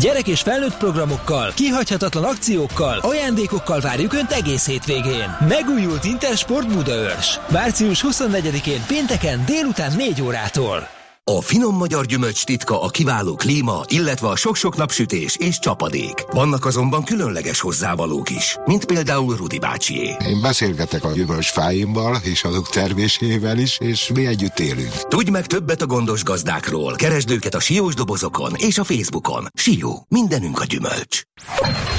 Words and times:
Gyerek 0.00 0.26
és 0.26 0.40
felnőtt 0.40 0.76
programokkal, 0.76 1.52
kihagyhatatlan 1.54 2.24
akciókkal, 2.24 2.98
ajándékokkal 2.98 3.80
várjuk 3.80 4.12
Önt 4.12 4.32
egész 4.32 4.66
hétvégén. 4.66 5.36
Megújult 5.48 6.04
Intersport 6.04 6.68
Budaörs. 6.68 7.38
Március 7.50 8.04
24-én 8.08 8.84
pénteken 8.86 9.44
délután 9.44 9.96
4 9.96 10.22
órától. 10.22 11.01
A 11.36 11.40
finom 11.40 11.76
magyar 11.76 12.06
gyümölcs 12.06 12.44
titka 12.44 12.82
a 12.82 12.88
kiváló 12.88 13.34
klíma, 13.34 13.84
illetve 13.88 14.28
a 14.28 14.36
sok-sok 14.36 14.76
napsütés 14.76 15.36
és 15.36 15.58
csapadék. 15.58 16.24
Vannak 16.30 16.64
azonban 16.64 17.04
különleges 17.04 17.60
hozzávalók 17.60 18.30
is, 18.30 18.56
mint 18.64 18.84
például 18.84 19.36
Rudi 19.36 19.58
bácsié. 19.58 20.16
Én 20.26 20.40
beszélgetek 20.42 21.04
a 21.04 21.12
gyümölcsfáimmal 21.12 22.20
és 22.22 22.44
azok 22.44 22.68
termésével 22.68 23.58
is, 23.58 23.78
és 23.78 24.10
mi 24.14 24.26
együtt 24.26 24.58
élünk. 24.58 24.92
Tudj 25.08 25.30
meg 25.30 25.46
többet 25.46 25.82
a 25.82 25.86
gondos 25.86 26.24
gazdákról. 26.24 26.94
Keresd 26.94 27.30
őket 27.30 27.54
a 27.54 27.60
siós 27.60 27.94
dobozokon 27.94 28.52
és 28.56 28.78
a 28.78 28.84
Facebookon. 28.84 29.46
Sió, 29.54 30.06
mindenünk 30.08 30.60
a 30.60 30.64
gyümölcs. 30.64 31.22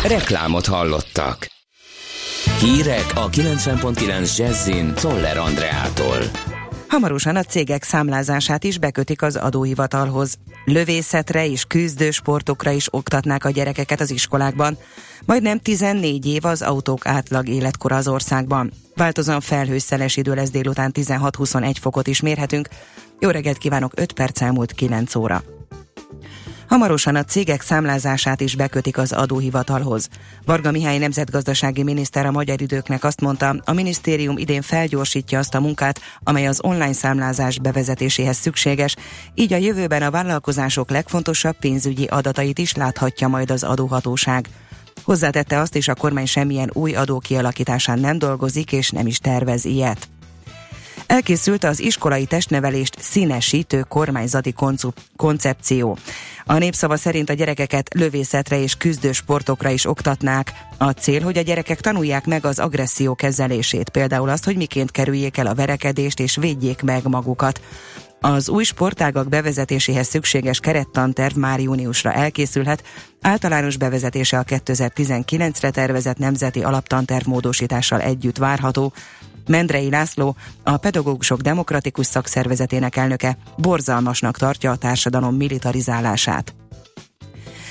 Reklámot 0.04 0.66
hallottak. 0.66 1.48
Hírek 2.60 3.12
a 3.16 3.30
90.9 3.30 4.38
Jazzin 4.38 4.94
Toller 4.94 5.38
Andreától. 5.38 6.20
Hamarosan 6.94 7.36
a 7.36 7.44
cégek 7.44 7.84
számlázását 7.84 8.64
is 8.64 8.78
bekötik 8.78 9.22
az 9.22 9.36
adóhivatalhoz. 9.36 10.38
Lövészetre 10.66 11.48
és 11.48 11.66
küzdősportokra 11.66 12.72
is 12.72 12.94
oktatnák 12.94 13.46
a 13.46 13.50
gyerekeket 13.50 14.02
az 14.02 14.12
iskolákban. 14.12 14.78
Majdnem 15.26 15.60
14 15.60 16.26
év 16.26 16.46
az 16.46 16.62
autók 16.62 17.06
átlag 17.06 17.48
életkora 17.48 17.96
az 17.96 18.08
országban. 18.08 18.72
Változóan 18.96 19.42
felhőszeles 19.42 20.18
idő 20.18 20.34
lesz 20.34 20.50
délután 20.50 20.92
16-21 20.94 21.76
fokot 21.82 22.08
is 22.08 22.22
mérhetünk. 22.22 22.68
Jó 23.20 23.30
reggelt 23.30 23.58
kívánok, 23.58 23.92
5 23.96 24.12
perc 24.12 24.42
elmúlt 24.42 24.72
9 24.72 25.16
óra. 25.16 25.44
Hamarosan 26.68 27.16
a 27.16 27.24
cégek 27.24 27.62
számlázását 27.62 28.42
is 28.42 28.56
bekötik 28.56 28.98
az 28.98 29.12
adóhivatalhoz. 29.12 30.10
Varga 30.46 30.72
Mihály 30.72 30.98
nemzetgazdasági 30.98 31.84
miniszter 31.84 32.26
a 32.26 32.32
magyar 32.32 32.62
időknek 32.62 33.04
azt 33.04 33.22
mondta, 33.22 33.56
a 33.66 33.74
minisztérium 33.74 34.38
idén 34.38 34.62
felgyorsítja 34.62 35.40
azt 35.40 35.56
a 35.56 35.60
munkát, 35.60 36.00
amely 36.24 36.48
az 36.48 36.60
online 36.64 36.94
számlázás 36.94 37.60
bevezetéséhez 37.60 38.38
szükséges, 38.38 38.96
így 39.34 39.54
a 39.54 39.58
jövőben 39.58 40.02
a 40.02 40.12
vállalkozások 40.12 40.90
legfontosabb 40.90 41.56
pénzügyi 41.60 42.06
adatait 42.06 42.60
is 42.60 42.74
láthatja 42.74 43.28
majd 43.28 43.52
az 43.52 43.64
adóhatóság. 43.64 44.48
Hozzátette 45.04 45.60
azt 45.60 45.76
is, 45.76 45.88
a 45.88 45.96
kormány 45.96 46.26
semmilyen 46.26 46.70
új 46.74 46.96
adó 46.96 47.20
kialakításán 47.20 48.00
nem 48.00 48.18
dolgozik 48.18 48.72
és 48.72 48.90
nem 48.90 49.08
is 49.08 49.18
tervez 49.18 49.66
ilyet. 49.66 50.08
Elkészült 51.14 51.64
az 51.64 51.80
iskolai 51.80 52.26
testnevelést 52.26 52.96
színesítő 53.00 53.86
kormányzati 53.88 54.54
koncepció. 55.16 55.98
A 56.46 56.58
népszava 56.58 56.96
szerint 56.96 57.30
a 57.30 57.34
gyerekeket 57.34 57.94
lövészetre 57.94 58.60
és 58.60 58.76
küzdő 58.76 59.12
sportokra 59.12 59.70
is 59.70 59.86
oktatnák. 59.86 60.54
A 60.78 60.90
cél, 60.90 61.22
hogy 61.22 61.38
a 61.38 61.42
gyerekek 61.42 61.82
tanulják 61.82 62.26
meg 62.26 62.46
az 62.46 62.60
agresszió 62.60 63.16
kezelését, 63.16 63.90
például 63.90 64.30
azt, 64.30 64.46
hogy 64.46 64.56
miként 64.56 64.92
kerüljék 64.92 65.38
el 65.38 65.48
a 65.48 65.54
verekedést 65.54 66.20
és 66.20 66.36
védjék 66.36 66.82
meg 66.82 67.08
magukat. 67.08 67.62
Az 68.20 68.50
új 68.50 68.64
sportágak 68.64 69.30
bevezetéséhez 69.30 70.08
szükséges 70.08 70.60
kerettanterv 70.60 71.36
már 71.36 71.60
júniusra 71.60 72.14
elkészülhet, 72.14 72.84
általános 73.22 73.78
bevezetése 73.78 74.38
a 74.38 74.44
2019-re 74.44 75.70
tervezett 75.70 76.18
nemzeti 76.18 76.64
alaptanterv 76.64 77.28
módosítással 77.28 78.02
együtt 78.02 78.38
várható, 78.38 78.94
Mendrei 79.48 79.90
László, 79.90 80.36
a 80.64 80.78
Pedagógusok 80.78 81.42
Demokratikus 81.42 82.06
Szakszervezetének 82.06 82.96
elnöke 82.96 83.38
borzalmasnak 83.58 84.38
tartja 84.38 84.72
a 84.72 84.76
társadalom 84.76 85.36
militarizálását. 85.36 86.54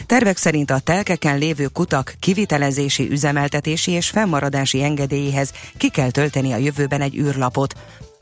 Tervek 0.07 0.37
szerint 0.37 0.71
a 0.71 0.79
telkeken 0.79 1.39
lévő 1.39 1.67
kutak 1.67 2.15
kivitelezési, 2.21 3.11
üzemeltetési 3.11 3.91
és 3.91 4.11
fennmaradási 4.11 4.83
engedélyéhez 4.83 5.53
ki 5.77 5.91
kell 5.91 6.11
tölteni 6.11 6.53
a 6.53 6.57
jövőben 6.57 7.01
egy 7.01 7.17
űrlapot. 7.17 7.75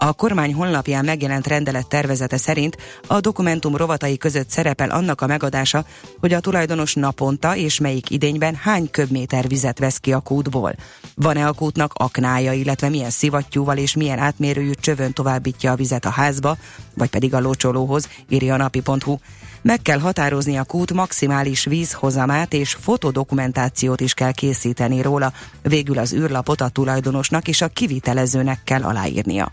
A 0.02 0.12
kormány 0.12 0.54
honlapján 0.54 1.04
megjelent 1.04 1.46
rendelet 1.46 1.88
tervezete 1.88 2.36
szerint 2.36 2.76
a 3.06 3.20
dokumentum 3.20 3.76
rovatai 3.76 4.16
között 4.16 4.50
szerepel 4.50 4.90
annak 4.90 5.20
a 5.20 5.26
megadása, 5.26 5.84
hogy 6.20 6.32
a 6.32 6.40
tulajdonos 6.40 6.94
naponta 6.94 7.56
és 7.56 7.80
melyik 7.80 8.10
idényben 8.10 8.54
hány 8.54 8.90
köbméter 8.90 9.48
vizet 9.48 9.78
vesz 9.78 9.96
ki 9.96 10.12
a 10.12 10.20
kútból. 10.20 10.74
Van-e 11.14 11.46
a 11.46 11.52
kútnak 11.52 11.92
aknája, 11.94 12.52
illetve 12.52 12.88
milyen 12.88 13.10
szivattyúval 13.10 13.76
és 13.76 13.94
milyen 13.94 14.18
átmérőjű 14.18 14.70
csövön 14.80 15.12
továbbítja 15.12 15.72
a 15.72 15.76
vizet 15.76 16.04
a 16.04 16.10
házba, 16.10 16.56
vagy 16.94 17.10
pedig 17.10 17.34
a 17.34 17.40
locsolóhoz, 17.40 18.08
írja 18.28 18.54
a 18.54 18.56
napi.hu. 18.56 19.16
Meg 19.62 19.82
kell 19.82 19.98
határozni 19.98 20.56
a 20.56 20.64
kút 20.64 20.92
maximális 20.92 21.64
vízhozamát 21.64 22.52
és 22.52 22.76
fotodokumentációt 22.80 24.00
is 24.00 24.14
kell 24.14 24.32
készíteni 24.32 25.02
róla. 25.02 25.32
Végül 25.62 25.98
az 25.98 26.12
űrlapot 26.12 26.60
a 26.60 26.68
tulajdonosnak 26.68 27.48
és 27.48 27.60
a 27.60 27.68
kivitelezőnek 27.68 28.60
kell 28.64 28.82
aláírnia. 28.82 29.52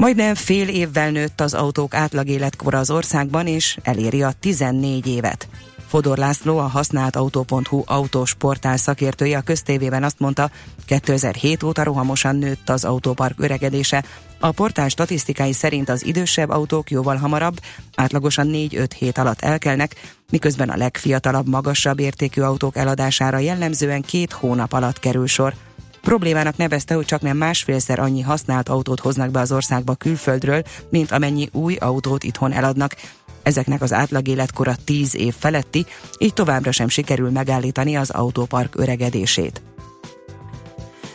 Majdnem 0.00 0.34
fél 0.34 0.68
évvel 0.68 1.10
nőtt 1.10 1.40
az 1.40 1.54
autók 1.54 1.94
átlag 1.94 2.28
életkora 2.28 2.78
az 2.78 2.90
országban, 2.90 3.46
és 3.46 3.78
eléri 3.82 4.22
a 4.22 4.32
14 4.40 5.06
évet. 5.06 5.48
Fodor 5.86 6.18
László, 6.18 6.58
a 6.58 6.66
használt 6.66 7.16
autó.hu 7.16 7.82
autós 7.86 8.34
portál 8.34 8.76
szakértője 8.76 9.38
a 9.38 9.42
köztévében 9.42 10.02
azt 10.02 10.18
mondta, 10.18 10.50
2007 10.86 11.62
óta 11.62 11.82
rohamosan 11.82 12.36
nőtt 12.36 12.68
az 12.68 12.84
autópark 12.84 13.40
öregedése. 13.40 14.04
A 14.38 14.50
portál 14.50 14.88
statisztikái 14.88 15.52
szerint 15.52 15.88
az 15.88 16.04
idősebb 16.04 16.48
autók 16.48 16.90
jóval 16.90 17.16
hamarabb, 17.16 17.60
átlagosan 17.94 18.48
4-5 18.52 18.90
hét 18.98 19.18
alatt 19.18 19.40
elkelnek, 19.40 19.94
miközben 20.30 20.68
a 20.68 20.76
legfiatalabb, 20.76 21.48
magasabb 21.48 21.98
értékű 21.98 22.40
autók 22.40 22.76
eladására 22.76 23.38
jellemzően 23.38 24.02
két 24.02 24.32
hónap 24.32 24.72
alatt 24.72 24.98
kerül 24.98 25.26
sor. 25.26 25.54
Problémának 26.00 26.56
nevezte, 26.56 26.94
hogy 26.94 27.04
csak 27.04 27.20
nem 27.20 27.36
másfélszer 27.36 27.98
annyi 27.98 28.20
használt 28.20 28.68
autót 28.68 29.00
hoznak 29.00 29.30
be 29.30 29.40
az 29.40 29.52
országba 29.52 29.94
külföldről, 29.94 30.62
mint 30.90 31.10
amennyi 31.10 31.48
új 31.52 31.76
autót 31.76 32.24
itthon 32.24 32.52
eladnak. 32.52 32.96
Ezeknek 33.42 33.82
az 33.82 33.92
átlag 33.92 34.28
életkora 34.28 34.74
10 34.84 35.16
év 35.16 35.34
feletti, 35.38 35.86
így 36.18 36.34
továbbra 36.34 36.72
sem 36.72 36.88
sikerül 36.88 37.30
megállítani 37.30 37.96
az 37.96 38.10
autópark 38.10 38.76
öregedését. 38.76 39.62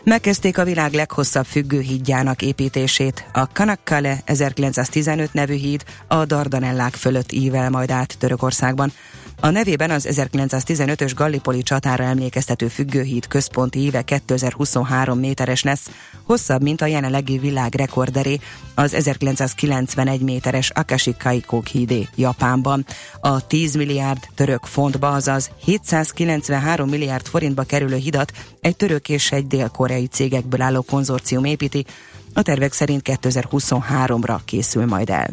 Megkezdték 0.05 0.57
a 0.57 0.63
világ 0.63 0.93
leghosszabb 0.93 1.45
függőhídjának 1.45 2.41
építését. 2.41 3.25
A 3.33 3.47
Kanakkale 3.47 4.21
1915 4.25 5.33
nevű 5.33 5.53
híd 5.53 5.83
a 6.07 6.25
Dardanellák 6.25 6.93
fölött 6.93 7.31
ível 7.31 7.69
majd 7.69 7.91
át 7.91 8.15
Törökországban. 8.17 8.91
A 9.45 9.49
nevében 9.49 9.91
az 9.91 10.07
1915-ös 10.11 11.11
Gallipoli 11.15 11.63
csatára 11.63 12.03
emlékeztető 12.03 12.67
függőhíd 12.67 13.27
központi 13.27 13.79
íve 13.79 14.01
2023 14.01 15.19
méteres 15.19 15.63
lesz, 15.63 15.89
hosszabb, 16.23 16.61
mint 16.61 16.81
a 16.81 16.85
jelenlegi 16.85 17.37
világ 17.37 17.75
rekorderé, 17.75 18.39
az 18.75 18.93
1991 18.93 20.21
méteres 20.21 20.69
Akashi 20.69 21.15
Kaikok 21.17 21.67
hídé 21.67 22.07
Japánban. 22.15 22.85
A 23.19 23.47
10 23.47 23.75
milliárd 23.75 24.27
török 24.35 24.63
fontba, 24.63 25.11
azaz 25.11 25.49
793 25.63 26.89
milliárd 26.89 27.25
forintba 27.25 27.63
kerülő 27.63 27.95
hidat 27.95 28.31
egy 28.61 28.75
török 28.75 29.09
és 29.09 29.31
egy 29.31 29.47
dél-koreai 29.47 30.07
cégekből 30.07 30.61
álló 30.61 30.81
konzorcium 30.81 31.43
építi, 31.43 31.85
a 32.33 32.41
tervek 32.41 32.73
szerint 32.73 33.01
2023-ra 33.05 34.39
készül 34.45 34.85
majd 34.85 35.09
el. 35.09 35.27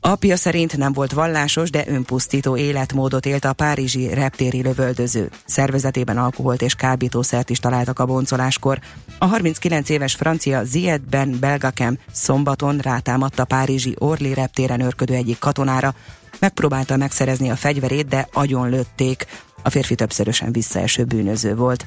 Apja 0.00 0.36
szerint 0.36 0.76
nem 0.76 0.92
volt 0.92 1.12
vallásos, 1.12 1.70
de 1.70 1.84
önpusztító 1.86 2.56
életmódot 2.56 3.26
élt 3.26 3.44
a 3.44 3.52
párizsi 3.52 4.14
reptéri 4.14 4.62
lövöldöző. 4.62 5.30
Szervezetében 5.44 6.18
alkoholt 6.18 6.62
és 6.62 6.74
kábítószert 6.74 7.50
is 7.50 7.58
találtak 7.58 7.98
a 7.98 8.06
boncoláskor. 8.06 8.78
A 9.18 9.26
39 9.26 9.88
éves 9.88 10.14
francia 10.14 10.64
Zied 10.64 11.00
Ben 11.00 11.36
Belgakem 11.40 11.98
szombaton 12.12 12.78
rátámadt 12.78 13.38
a 13.38 13.44
párizsi 13.44 13.94
Orly 13.98 14.32
reptéren 14.32 14.80
örködő 14.80 15.14
egyik 15.14 15.38
katonára. 15.38 15.94
Megpróbálta 16.38 16.96
megszerezni 16.96 17.50
a 17.50 17.56
fegyverét, 17.56 18.08
de 18.08 18.28
agyon 18.32 18.68
lőtték. 18.68 19.26
A 19.62 19.70
férfi 19.70 19.94
többszörösen 19.94 20.52
visszaeső 20.52 21.04
bűnöző 21.04 21.54
volt. 21.54 21.84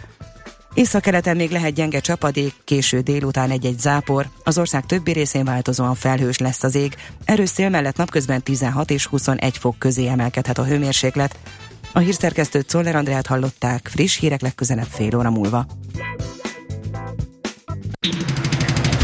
Északkeleten 0.74 1.36
még 1.36 1.52
lehet 1.52 1.74
gyenge 1.74 2.00
csapadék, 2.00 2.54
késő 2.64 3.00
délután 3.00 3.52
egy-egy 3.52 3.80
zápor, 3.80 4.28
az 4.44 4.58
ország 4.58 4.86
többi 4.86 5.12
részén 5.12 5.46
változóan 5.46 5.96
felhős 5.96 6.38
lesz 6.38 6.64
az 6.64 6.76
ég, 6.76 6.96
erős 7.26 7.50
szél 7.50 7.70
mellett 7.70 7.98
napközben 7.98 8.44
16 8.44 8.92
és 8.92 9.06
21 9.06 9.58
fok 9.58 9.80
közé 9.80 10.08
emelkedhet 10.08 10.58
a 10.58 10.66
hőmérséklet. 10.66 11.40
A 11.94 12.00
hírszerkesztőt 12.00 12.70
Szoller 12.70 12.96
Andrát 12.96 13.28
hallották, 13.28 13.88
friss 13.92 14.20
hírek 14.20 14.42
legközelebb 14.42 14.88
fél 14.90 15.18
óra 15.18 15.30
múlva. 15.30 15.66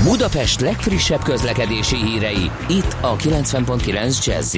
Budapest 0.04 0.60
legfrissebb 0.60 1.24
közlekedési 1.24 1.96
hírei, 1.96 2.52
itt 2.68 2.96
a 3.02 3.16
90.9 3.16 4.26
jazz 4.26 4.56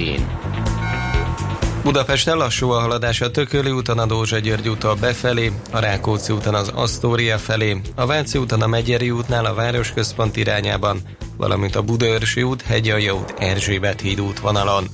Budapesten 1.83 2.37
lassú 2.37 2.69
a 2.69 2.79
haladás 2.79 3.21
a 3.21 3.31
Tököli 3.31 3.71
úton 3.71 3.99
a 3.99 4.05
Dózsa 4.05 4.37
György 4.37 4.69
úton 4.69 4.97
befelé, 4.99 5.51
a 5.71 5.79
Rákóczi 5.79 6.33
úton 6.33 6.55
az 6.55 6.71
Asztória 6.75 7.37
felé, 7.37 7.81
a 7.95 8.05
Váci 8.05 8.37
úton 8.37 8.61
a 8.61 8.67
Megyeri 8.67 9.11
útnál 9.11 9.45
a 9.45 9.53
városközpont 9.53 10.37
irányában, 10.37 11.01
valamint 11.37 11.75
a 11.75 11.81
Budaörsi 11.81 12.43
út, 12.43 12.61
Hegyalja 12.61 13.13
út, 13.13 13.33
Erzsébet 13.39 14.01
híd 14.01 14.21
útvonalon. 14.21 14.87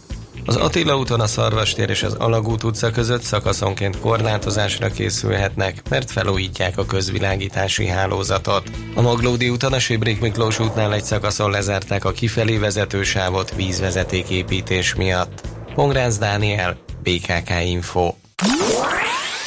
Az 0.46 0.56
Attila 0.56 0.98
úton 0.98 1.20
a 1.20 1.28
Szarvastér 1.28 1.90
és 1.90 2.04
az 2.04 2.14
Alagút 2.14 2.64
utca 2.64 2.92
között 2.92 3.22
szakaszonként 3.22 4.00
korlátozásra 4.00 4.88
készülhetnek, 4.88 5.82
mert 5.90 6.12
felújítják 6.12 6.78
a 6.78 6.86
közvilágítási 6.86 7.88
hálózatot. 7.88 8.72
A 8.96 9.02
Maglódi 9.02 9.50
úton 9.50 9.74
a 9.74 9.80
Sibrik 9.80 10.20
Miklós 10.22 10.60
útnál 10.60 10.94
egy 10.94 11.04
szakaszon 11.04 11.52
lezárták 11.52 12.06
a 12.06 12.12
kifelé 12.12 12.58
vezető 12.58 13.04
sávot 13.04 13.56
vízvezetéképítés 13.56 14.96
miatt. 14.96 15.57
Pongrász 15.78 16.18
Dániel, 16.18 16.78
BKK 17.04 17.50
Info. 17.66 18.14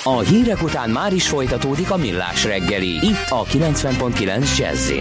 A 0.02 0.18
hírek 0.18 0.62
után 0.62 0.90
már 0.90 1.12
is 1.12 1.28
folytatódik 1.28 1.90
a 1.90 1.96
millás 1.96 2.44
reggeli, 2.44 2.88
itt 2.88 3.26
a 3.28 3.44
90.9 3.44 4.58
jazz 4.58 4.92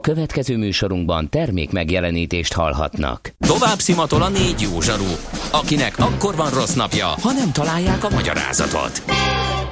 Következő 0.00 0.56
műsorunkban 0.56 1.28
termék 1.30 1.72
megjelenítést 1.72 2.52
hallhatnak. 2.52 3.34
Tovább 3.38 3.78
szimatol 3.78 4.22
a 4.22 4.28
négy 4.28 4.60
jó 4.72 4.80
zsaru, 4.80 5.16
akinek 5.52 5.98
akkor 5.98 6.36
van 6.36 6.50
rossz 6.50 6.74
napja, 6.74 7.06
ha 7.06 7.32
nem 7.32 7.52
találják 7.52 8.04
a 8.04 8.10
magyarázatot. 8.10 9.02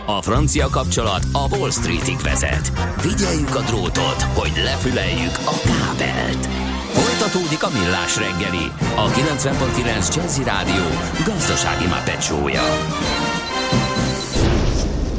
A 0.06 0.22
francia 0.22 0.68
kapcsolat 0.68 1.24
a 1.32 1.56
Wall 1.56 1.70
Streetig 1.70 2.18
vezet. 2.18 2.72
Figyeljük 2.96 3.54
a 3.54 3.60
drótot, 3.60 4.22
hogy 4.22 4.52
lefüleljük 4.64 5.38
a 5.44 5.60
kábelt. 5.64 6.65
Folytatódik 6.96 7.62
a 7.62 7.70
millás 7.70 8.16
reggeli, 8.16 8.72
a 8.96 9.08
90.9 9.08 10.14
Jazzy 10.14 10.42
Rádió 10.42 10.84
gazdasági 11.24 11.86
mapetsója. 11.86 12.62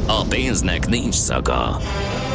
A 0.06 0.24
pénznek 0.28 0.88
nincs 0.88 1.14
szaga. 1.14 1.80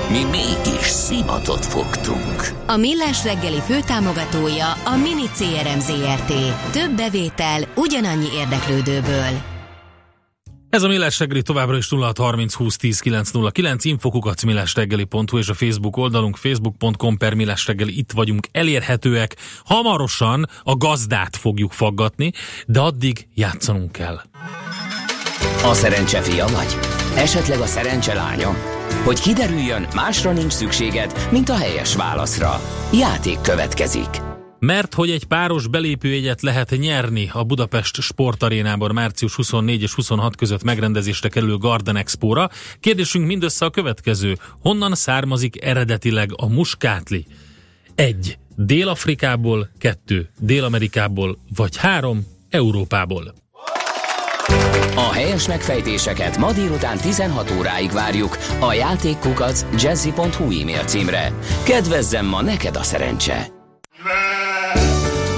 Mi 0.10 0.24
mégis 0.24 0.86
szimatot 0.86 1.66
fogtunk. 1.66 2.52
A 2.68 2.78
Millás 2.78 3.24
reggeli 3.24 3.60
főtámogatója 3.66 4.72
a 4.72 4.96
Mini 4.96 5.30
CRM 5.38 5.80
Zrt. 5.80 6.34
Több 6.72 6.96
bevétel 6.96 7.62
ugyanannyi 7.76 8.28
érdeklődőből. 8.36 9.53
Ez 10.74 10.84
a 10.84 10.88
Millás 10.88 11.20
reggeli 11.20 11.42
továbbra 11.42 11.78
is 11.78 11.90
0630 11.90 12.54
20 12.54 12.76
10 12.76 13.00
909 13.00 13.86
infokukat 13.86 14.46
millásreggeli.hu 14.46 15.38
és 15.38 15.50
a 15.50 15.54
Facebook 15.54 15.98
oldalunk 15.98 16.36
facebook.com 16.36 17.18
per 17.18 17.34
Millás 17.34 17.68
reggeli 17.68 17.98
itt 17.98 18.12
vagyunk 18.12 18.48
elérhetőek. 18.52 19.36
Hamarosan 19.66 20.50
a 20.64 20.76
gazdát 20.76 21.36
fogjuk 21.36 21.72
faggatni, 21.72 22.32
de 22.66 22.80
addig 22.80 23.28
játszanunk 23.34 23.92
kell. 23.92 24.22
A 25.64 25.74
szerencse 25.74 26.22
fia 26.22 26.46
vagy? 26.48 26.78
Esetleg 27.16 27.60
a 27.60 27.66
szerencse 27.66 28.14
lánya? 28.14 28.56
Hogy 29.04 29.20
kiderüljön, 29.20 29.88
másra 29.96 30.32
nincs 30.32 30.54
szükséged, 30.54 31.28
mint 31.32 31.50
a 31.50 31.56
helyes 31.56 31.96
válaszra. 31.96 32.62
Játék 32.94 33.42
következik. 33.42 34.33
Mert 34.66 34.94
hogy 34.94 35.10
egy 35.10 35.26
páros 35.26 35.68
belépőjegyet 35.68 36.42
lehet 36.42 36.70
nyerni 36.78 37.30
a 37.34 37.44
Budapest 37.44 38.02
Sportarénában 38.02 38.94
március 38.94 39.36
24 39.36 39.82
és 39.82 39.94
26 39.94 40.36
között 40.36 40.64
megrendezésre 40.64 41.30
kerülő 41.30 41.58
Garden 41.58 41.96
Expo-ra, 41.96 42.50
kérdésünk 42.80 43.26
mindössze 43.28 43.66
a 43.66 43.70
következő. 43.70 44.38
Honnan 44.62 44.96
származik 44.96 45.64
eredetileg 45.64 46.30
a 46.36 46.48
muskátli? 46.48 47.26
Egy. 47.96 48.38
Dél-Afrikából, 48.56 49.70
kettő. 49.80 50.30
Dél-Amerikából, 50.40 51.38
vagy 51.56 51.78
három. 51.78 52.26
Európából. 52.50 53.34
A 54.96 55.12
helyes 55.12 55.48
megfejtéseket 55.48 56.38
ma 56.38 56.52
délután 56.52 56.98
16 56.98 57.52
óráig 57.58 57.92
várjuk 57.92 58.38
a 58.60 58.74
játékkukac 58.74 59.66
jazzy.hu 59.82 60.44
e-mail 60.44 60.84
címre. 60.84 61.34
Kedvezzem 61.64 62.26
ma 62.26 62.42
neked 62.42 62.76
a 62.76 62.84
szerencse! 62.84 63.62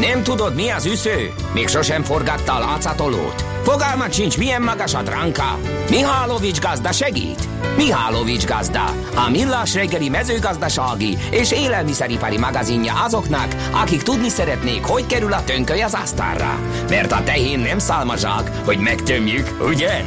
Nem 0.08 0.24
tudod, 0.24 0.56
mi 0.56 0.70
az 0.70 0.86
üsző? 0.86 1.34
Még 1.54 1.68
sosem 1.68 2.04
forgatta 2.04 2.54
a 2.54 2.60
látszatolót? 2.60 3.46
Fogalmat 3.64 4.14
sincs, 4.14 4.38
milyen 4.38 4.62
magas 4.62 4.94
a 4.94 5.02
dránka? 5.02 5.60
Mihálovics 5.90 6.60
gazda 6.60 6.92
segít? 6.92 7.48
Mihálovics 7.78 8.46
gazda, 8.46 8.86
a 9.16 9.30
millás 9.30 9.74
reggeli 9.74 10.10
mezőgazdasági 10.10 11.18
és 11.32 11.52
élelmiszeripari 11.52 12.38
magazinja 12.38 12.94
azoknak, 13.04 13.56
akik 13.72 14.02
tudni 14.02 14.30
szeretnék, 14.30 14.84
hogy 14.84 15.06
kerül 15.06 15.34
a 15.34 15.44
tönköly 15.44 15.82
az 15.82 15.94
asztalra. 15.94 16.60
Mert 16.90 17.12
a 17.12 17.24
tehén 17.24 17.60
nem 17.60 17.80
szálmazsák, 17.80 18.52
hogy 18.66 18.78
megtömjük, 18.78 19.58
ugye? 19.68 20.04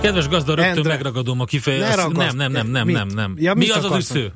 Kedves 0.00 0.28
gazda, 0.28 0.54
rögtön 0.54 0.76
Endre, 0.76 0.92
megragadom 0.92 1.40
a 1.40 1.44
kifejezést. 1.44 1.96
Nem, 1.96 2.36
nem, 2.36 2.52
nem, 2.52 2.66
nem, 2.66 2.88
nem, 2.88 3.08
nem. 3.08 3.34
Ja, 3.38 3.54
mi 3.54 3.68
az 3.68 3.84
az 3.84 3.96
üsző? 3.96 4.32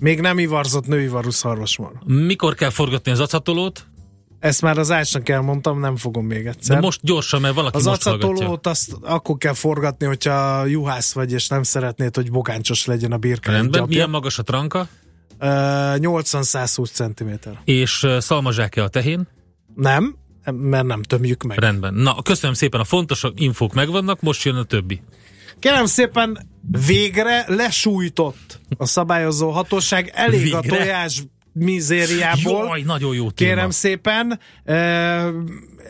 Még 0.00 0.20
nem 0.20 0.38
ivarzott 0.38 0.86
nőivarú 0.86 1.30
szarvas 1.30 1.76
van. 1.76 2.02
Mikor 2.06 2.54
kell 2.54 2.70
forgatni 2.70 3.10
az 3.12 3.20
acatolót? 3.20 3.86
Ezt 4.38 4.62
már 4.62 4.78
az 4.78 4.90
ácsnak 4.90 5.28
elmondtam, 5.28 5.80
nem 5.80 5.96
fogom 5.96 6.26
még 6.26 6.46
egyszer. 6.46 6.76
De 6.76 6.82
most 6.82 7.00
gyorsan, 7.02 7.40
mert 7.40 7.54
valaki 7.54 7.76
Az 7.76 7.84
most 7.84 8.06
acatolót 8.06 8.66
azt 8.66 8.96
akkor 9.02 9.36
kell 9.36 9.54
forgatni, 9.54 10.06
hogyha 10.06 10.64
juhász 10.64 11.12
vagy, 11.12 11.32
és 11.32 11.48
nem 11.48 11.62
szeretnéd, 11.62 12.14
hogy 12.14 12.30
bogáncsos 12.30 12.86
legyen 12.86 13.12
a 13.12 13.16
birka. 13.16 13.50
Rendben, 13.50 13.84
milyen 13.88 14.10
magas 14.10 14.38
a 14.38 14.42
tranka? 14.42 14.88
Uh, 15.40 15.46
80-120 15.96 16.90
cm. 16.92 17.50
És 17.64 18.02
uh, 18.02 18.18
szalmazsák-e 18.18 18.82
a 18.82 18.88
tehén? 18.88 19.28
Nem, 19.74 20.16
mert 20.52 20.86
nem 20.86 21.02
tömjük 21.02 21.42
meg. 21.42 21.58
Rendben. 21.58 21.94
Na, 21.94 22.22
köszönöm 22.22 22.54
szépen, 22.54 22.80
a 22.80 22.84
fontos 22.84 23.24
infók 23.34 23.74
megvannak, 23.74 24.20
most 24.20 24.44
jön 24.44 24.56
a 24.56 24.64
többi. 24.64 25.02
Kérem 25.60 25.86
szépen, 25.86 26.48
végre 26.86 27.44
lesújtott 27.48 28.60
a 28.76 28.86
szabályozó 28.86 29.50
hatóság, 29.50 30.10
elég 30.14 30.42
végre? 30.42 30.58
a 30.58 30.60
tojás 30.60 31.22
mizériából. 31.52 32.66
Jaj, 32.66 32.82
nagyon 32.82 33.14
jó 33.14 33.30
téma. 33.30 33.50
Kérem 33.50 33.70
szépen. 33.70 34.40
E, 34.64 34.74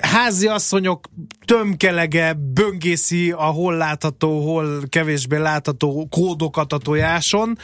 házi 0.00 0.46
asszonyok 0.46 1.08
tömkelege 1.44 2.32
böngészi 2.32 3.30
a 3.30 3.44
hol 3.44 3.76
látható, 3.76 4.52
hol 4.52 4.82
kevésbé 4.88 5.36
látható 5.36 6.06
kódokat 6.10 6.72
a 6.72 6.78
tojáson 6.78 7.58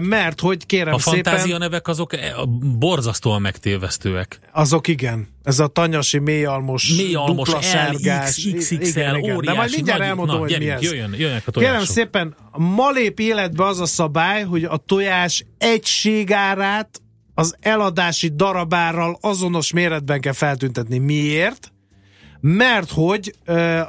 mert 0.00 0.40
hogy 0.40 0.66
kérem 0.66 0.94
a 0.94 0.98
szépen... 0.98 1.20
A 1.20 1.22
fantázia 1.22 1.58
nevek 1.58 1.88
azok 1.88 2.12
e, 2.12 2.34
borzasztóan 2.78 3.40
megtévesztőek. 3.40 4.38
Azok 4.52 4.88
igen. 4.88 5.28
Ez 5.42 5.58
a 5.58 5.66
tanyasi 5.66 6.18
mélyalmos, 6.18 6.94
mélyalmos 6.96 7.48
dupla 7.48 7.62
sárgás. 7.62 8.48
XXL, 8.56 8.74
igen, 8.74 9.16
igen. 9.16 9.40
De 9.40 9.52
majd 9.52 9.70
mindjárt 9.74 9.98
nagy, 9.98 10.08
elmondom, 10.08 10.34
na, 10.34 10.40
hogy 10.40 10.50
gyerünk, 10.50 10.68
mi 10.68 10.74
ez. 10.74 10.82
Jöjjön, 10.82 11.14
jöjjön 11.18 11.42
a 11.46 11.50
Kérem 11.50 11.84
szépen, 11.84 12.36
ma 12.52 12.90
lép 12.90 13.20
életbe 13.20 13.64
az 13.64 13.80
a 13.80 13.86
szabály, 13.86 14.42
hogy 14.42 14.64
a 14.64 14.76
tojás 14.76 15.44
egységárát 15.58 17.00
az 17.34 17.56
eladási 17.60 18.32
darabárral 18.34 19.18
azonos 19.20 19.72
méretben 19.72 20.20
kell 20.20 20.32
feltüntetni. 20.32 20.98
Miért? 20.98 21.72
Mert 22.40 22.90
hogy 22.90 23.34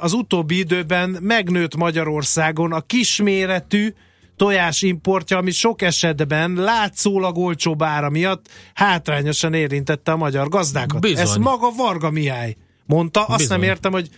az 0.00 0.12
utóbbi 0.12 0.58
időben 0.58 1.16
megnőtt 1.20 1.76
Magyarországon 1.76 2.72
a 2.72 2.80
kisméretű 2.80 3.94
tojás 4.38 4.82
importja, 4.82 5.36
ami 5.36 5.50
sok 5.50 5.82
esetben 5.82 6.52
látszólag 6.52 7.38
olcsóbb 7.38 7.82
ára 7.82 8.10
miatt 8.10 8.48
hátrányosan 8.74 9.54
érintette 9.54 10.12
a 10.12 10.16
magyar 10.16 10.48
gazdákat. 10.48 11.00
Bizony. 11.00 11.22
Ez 11.22 11.36
maga 11.36 11.70
Varga 11.76 12.10
Mihály 12.10 12.56
mondta, 12.86 13.24
azt 13.24 13.38
Bizony. 13.38 13.58
nem 13.58 13.68
értem, 13.68 13.92
hogy 13.92 14.08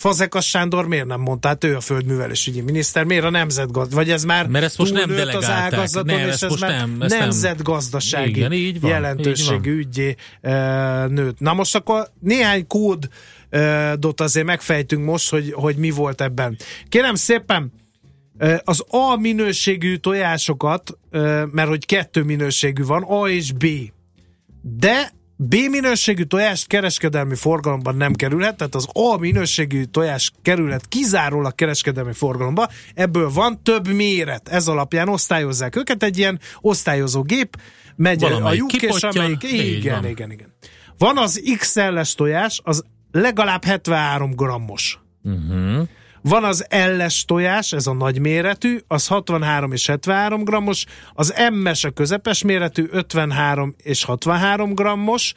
Fazekas 0.00 0.48
Sándor 0.48 0.86
miért 0.86 1.06
nem 1.06 1.20
mondta? 1.20 1.48
Hát 1.48 1.64
ő 1.64 1.76
a 1.76 1.80
földművelésügyi 1.80 2.60
miniszter, 2.60 3.04
miért 3.04 3.24
a 3.24 3.30
nemzetgazdaság? 3.30 4.04
Vagy 4.04 4.10
ez 4.10 4.24
már 4.24 4.46
Mert 4.46 4.64
ezt 4.64 4.78
most 4.78 4.92
nem 4.92 5.10
az 5.36 5.50
ágazaton, 5.50 6.16
nem, 6.16 6.28
és 6.28 6.42
ez 6.42 6.50
most 6.50 6.60
már 6.60 6.70
nem, 6.70 7.08
nemzetgazdasági 7.08 8.30
Igen, 8.30 8.52
így 8.52 8.80
van, 8.80 8.90
jelentőségű 8.90 9.78
ügyé 9.78 10.14
nőtt. 11.08 11.38
Na 11.38 11.52
most 11.52 11.74
akkor 11.74 12.08
néhány 12.20 12.66
kódot 12.66 14.20
azért 14.20 14.46
megfejtünk 14.46 15.04
most, 15.04 15.30
hogy, 15.30 15.52
hogy 15.52 15.76
mi 15.76 15.90
volt 15.90 16.20
ebben. 16.20 16.56
Kérem 16.88 17.14
szépen, 17.14 17.72
az 18.64 18.84
A 18.88 19.16
minőségű 19.16 19.96
tojásokat, 19.96 20.98
mert 21.50 21.68
hogy 21.68 21.86
kettő 21.86 22.22
minőségű 22.22 22.84
van, 22.84 23.02
A 23.02 23.28
és 23.28 23.52
B. 23.52 23.66
De 24.62 25.12
B 25.36 25.54
minőségű 25.70 26.22
tojást 26.22 26.66
kereskedelmi 26.66 27.34
forgalomban 27.34 27.96
nem 27.96 28.12
kerülhet, 28.12 28.56
tehát 28.56 28.74
az 28.74 28.88
A 28.92 29.16
minőségű 29.18 29.84
tojás 29.84 30.32
kerülhet 30.42 30.86
kizárólag 30.88 31.54
kereskedelmi 31.54 32.12
forgalomba, 32.12 32.68
ebből 32.94 33.30
van 33.30 33.62
több 33.62 33.88
méret, 33.88 34.48
ez 34.48 34.68
alapján 34.68 35.08
osztályozzák 35.08 35.76
őket, 35.76 36.02
egy 36.02 36.18
ilyen 36.18 36.40
osztályozó 36.60 37.22
gép, 37.22 37.56
megy 37.96 38.20
Valamelyik 38.20 38.62
a 38.62 38.66
lyuk, 38.72 38.82
és 38.82 39.02
amelyik, 39.02 39.42
igen, 39.42 40.06
igen, 40.06 40.30
igen. 40.30 40.54
Van 40.98 41.18
az 41.18 41.42
XL-es 41.58 42.14
tojás, 42.14 42.60
az 42.64 42.84
legalább 43.12 43.64
73 43.64 44.30
grammos. 44.30 44.98
Uh-huh. 45.22 45.88
Van 46.22 46.44
az 46.44 46.66
elles 46.68 47.24
tojás, 47.24 47.72
ez 47.72 47.86
a 47.86 47.92
nagy 47.92 48.20
méretű, 48.20 48.78
az 48.86 49.06
63 49.06 49.72
és 49.72 49.86
73 49.86 50.44
grammos, 50.44 50.84
az 51.14 51.34
M-es 51.52 51.84
a 51.84 51.90
közepes 51.90 52.42
méretű, 52.42 52.86
53 52.90 53.74
és 53.82 54.04
63 54.04 54.74
grammos, 54.74 55.34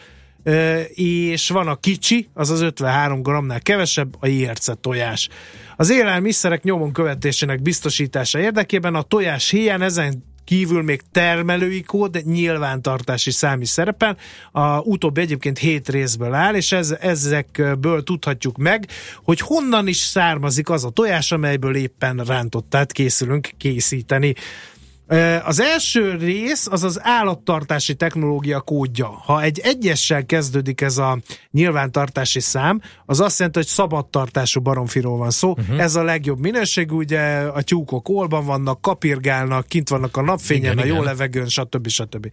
és 0.94 1.50
van 1.50 1.68
a 1.68 1.76
kicsi, 1.76 2.30
az 2.34 2.50
az 2.50 2.62
53 2.62 3.22
grammnál 3.22 3.62
kevesebb, 3.62 4.16
a 4.20 4.28
JRC 4.28 4.80
tojás. 4.82 5.30
Az 5.76 5.90
élelmiszerek 5.90 6.64
nyomon 6.64 6.92
követésének 6.92 7.62
biztosítása 7.62 8.40
érdekében 8.40 8.96
a 8.96 9.02
tojás 9.02 9.50
héján 9.50 9.82
ezen 9.82 10.33
kívül 10.46 10.84
még 10.84 11.02
termelői 11.12 11.82
kód, 11.82 12.22
nyilvántartási 12.26 13.32
szám 13.32 13.62
is 13.62 13.70
szerepel. 13.70 14.18
A 14.52 14.80
utóbbi 14.80 15.22
egyébként 15.22 15.58
hét 15.58 15.90
részből 15.90 16.34
áll, 16.34 16.56
és 16.56 16.72
ez, 16.72 16.96
ezekből 17.00 18.04
tudhatjuk 18.04 18.58
meg, 18.58 18.88
hogy 19.24 19.40
honnan 19.40 19.88
is 19.88 19.98
származik 19.98 20.70
az 20.70 20.86
a 20.86 20.90
tojás, 20.90 21.32
amelyből 21.32 21.76
éppen 21.76 22.18
rántottát 22.18 22.92
készülünk 22.92 23.50
készíteni. 23.58 24.34
Az 25.44 25.60
első 25.60 26.16
rész 26.16 26.68
az 26.68 26.84
az 26.84 27.00
állattartási 27.02 27.96
technológia 27.96 28.62
kódja. 28.62 29.08
Ha 29.08 29.42
egy 29.42 29.60
egyessel 29.60 30.26
kezdődik 30.26 30.82
ez 30.82 30.98
a 30.98 31.20
nyilvántartási 31.52 32.40
szám, 32.40 32.82
az 33.06 33.20
azt 33.20 33.38
jelenti, 33.38 33.60
hogy 33.60 33.68
szabadtartású 33.68 34.62
baromfiról 34.62 35.18
van 35.18 35.30
szó. 35.30 35.50
Uh-huh. 35.50 35.80
Ez 35.80 35.96
a 35.96 36.04
legjobb 36.04 36.40
minőség, 36.40 36.92
ugye 36.92 37.22
a 37.38 37.62
tyúkok 37.62 38.10
olban 38.10 38.46
vannak, 38.46 38.82
kapirgálnak, 38.82 39.68
kint 39.68 39.90
vannak 39.90 40.18
a 40.18 40.22
napfényen, 40.22 40.72
igen, 40.72 40.84
a 40.84 40.86
jó 40.86 40.94
igen. 40.94 41.06
levegőn, 41.06 41.48
stb. 41.48 41.88
stb. 41.88 42.32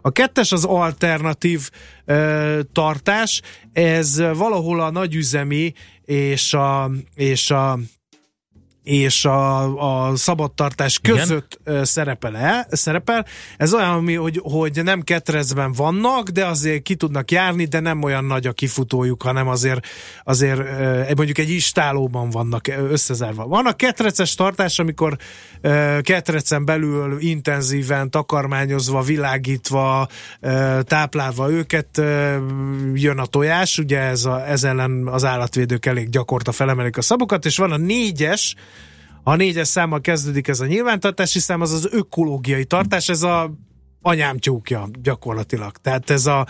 A 0.00 0.10
kettes 0.10 0.52
az 0.52 0.64
alternatív 0.64 1.70
ö, 2.04 2.60
tartás, 2.72 3.42
ez 3.72 4.22
valahol 4.34 4.80
a 4.80 4.90
nagyüzemi 4.90 5.72
és 6.04 6.54
a, 6.54 6.90
és 7.14 7.50
a 7.50 7.78
és 8.82 9.24
a, 9.24 10.08
a 10.08 10.16
szabadtartás 10.16 10.98
között 10.98 11.60
Igen? 11.64 11.84
szerepel, 11.84 12.36
-e, 12.36 12.66
szerepel. 12.70 13.26
Ez 13.56 13.74
olyan, 13.74 13.90
ami, 13.90 14.14
hogy, 14.14 14.40
hogy 14.42 14.80
nem 14.84 15.02
ketrecben 15.02 15.72
vannak, 15.72 16.28
de 16.28 16.46
azért 16.46 16.82
ki 16.82 16.94
tudnak 16.94 17.30
járni, 17.30 17.64
de 17.64 17.80
nem 17.80 18.02
olyan 18.02 18.24
nagy 18.24 18.46
a 18.46 18.52
kifutójuk, 18.52 19.22
hanem 19.22 19.48
azért, 19.48 19.86
azért 20.24 20.60
mondjuk 21.16 21.38
egy 21.38 21.50
istálóban 21.50 22.30
vannak 22.30 22.68
összezárva. 22.90 23.46
Van 23.46 23.66
a 23.66 23.72
ketreces 23.72 24.34
tartás, 24.34 24.78
amikor 24.78 25.16
ketrecen 26.00 26.64
belül 26.64 27.20
intenzíven, 27.20 28.10
takarmányozva, 28.10 29.00
világítva, 29.00 30.08
táplálva 30.82 31.50
őket 31.50 32.00
jön 32.94 33.18
a 33.18 33.26
tojás, 33.26 33.78
ugye 33.78 33.98
ez, 33.98 34.24
a, 34.24 34.48
ez 34.48 34.64
ellen 34.64 35.06
az 35.06 35.24
állatvédők 35.24 35.86
elég 35.86 36.08
gyakorta 36.08 36.52
felemelik 36.52 36.96
a 36.96 37.02
szabokat, 37.02 37.44
és 37.44 37.56
van 37.56 37.72
a 37.72 37.76
négyes, 37.76 38.54
a 39.22 39.34
négyes 39.34 39.68
számmal 39.68 40.00
kezdődik 40.00 40.48
ez 40.48 40.60
a 40.60 40.66
nyilvántartási 40.66 41.38
szám, 41.38 41.60
az 41.60 41.72
az 41.72 41.88
ökológiai 41.90 42.64
tartás, 42.64 43.08
ez 43.08 43.22
a 43.22 43.52
anyám 44.02 44.38
tyúkja 44.38 44.88
gyakorlatilag. 45.02 45.76
Tehát 45.76 46.10
ez 46.10 46.26
a 46.26 46.46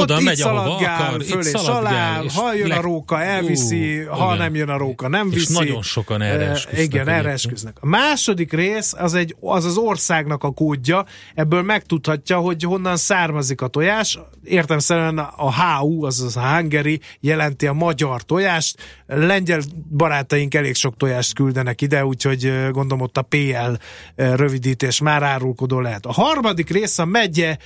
oda 0.00 0.20
megy, 0.20 0.36
szaladgál, 0.36 1.14
akar, 1.14 1.24
föl 1.24 1.66
alá, 1.66 2.22
és 2.22 2.34
ha 2.34 2.54
jön 2.54 2.68
le... 2.68 2.74
a 2.74 2.80
róka, 2.80 3.22
elviszi, 3.22 3.98
uh, 3.98 4.06
ha 4.06 4.24
igen. 4.24 4.36
nem 4.38 4.54
jön 4.54 4.68
a 4.68 4.76
róka, 4.76 5.08
nem 5.08 5.30
viszi. 5.30 5.40
És 5.40 5.58
nagyon 5.58 5.82
sokan 5.82 6.22
erre 6.22 6.44
esküsznek. 6.44 6.84
Igen, 6.84 7.08
erre 7.08 7.30
esküsznek. 7.30 7.76
A 7.80 7.86
második 7.86 8.52
rész 8.52 8.92
az, 8.98 9.14
egy, 9.14 9.36
az 9.40 9.64
az 9.64 9.76
országnak 9.76 10.44
a 10.44 10.50
kódja, 10.50 11.04
ebből 11.34 11.62
megtudhatja, 11.62 12.38
hogy 12.38 12.62
honnan 12.62 12.96
származik 12.96 13.60
a 13.60 13.66
tojás. 13.66 14.18
Értem 14.44 14.78
szerint 14.78 15.18
a 15.36 15.54
HU, 15.62 16.04
azaz 16.04 16.36
a 16.36 16.54
Hungary 16.54 17.00
jelenti 17.20 17.66
a 17.66 17.72
magyar 17.72 18.22
tojást. 18.22 18.76
Lengyel 19.06 19.60
barátaink 19.96 20.54
elég 20.54 20.74
sok 20.74 20.96
tojást 20.96 21.34
küldenek 21.34 21.80
ide, 21.80 22.04
úgyhogy 22.04 22.52
gondolom 22.70 23.00
ott 23.00 23.16
a 23.16 23.22
PL 23.22 23.72
rövidítés 24.14 25.00
már 25.00 25.22
árulkodó 25.22 25.80
lehet. 25.80 26.06
A 26.06 26.12
harmadik 26.12 26.70
rész 26.70 26.98
a 26.98 27.04
megye 27.04 27.56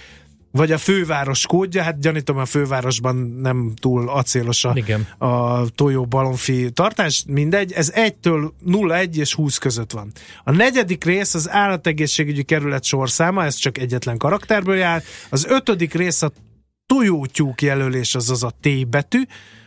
vagy 0.56 0.72
a 0.72 0.78
főváros 0.78 1.46
kódja, 1.46 1.82
hát 1.82 2.00
gyanítom 2.00 2.36
a 2.36 2.44
fővárosban 2.44 3.16
nem 3.16 3.72
túl 3.80 4.08
acélos 4.08 4.64
a, 4.64 4.72
Igen. 4.74 5.06
a 5.18 5.64
tojó 5.70 6.04
balonfi 6.04 6.70
tartás, 6.70 7.24
mindegy, 7.28 7.72
ez 7.72 7.92
1-től 7.94 8.50
0-1 8.66 9.14
és 9.14 9.34
20 9.34 9.58
között 9.58 9.92
van. 9.92 10.12
A 10.44 10.50
negyedik 10.50 11.04
rész 11.04 11.34
az 11.34 11.50
állategészségügyi 11.50 12.42
kerület 12.42 12.84
sorszáma, 12.84 13.44
ez 13.44 13.54
csak 13.54 13.78
egyetlen 13.78 14.16
karakterből 14.16 14.76
jár, 14.76 15.02
az 15.30 15.44
ötödik 15.48 15.94
rész 15.94 16.22
a 16.22 16.32
tojótyúk 16.86 17.62
jelölés, 17.62 18.14
azaz 18.14 18.42
a 18.42 18.52
T 18.60 18.88
betű, 18.88 19.22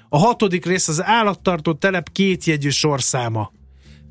a 0.10 0.18
hatodik 0.18 0.66
rész 0.66 0.88
az 0.88 1.04
állattartó 1.04 1.74
telep 1.74 2.10
kétjegyű 2.12 2.70
sorszáma. 2.70 3.52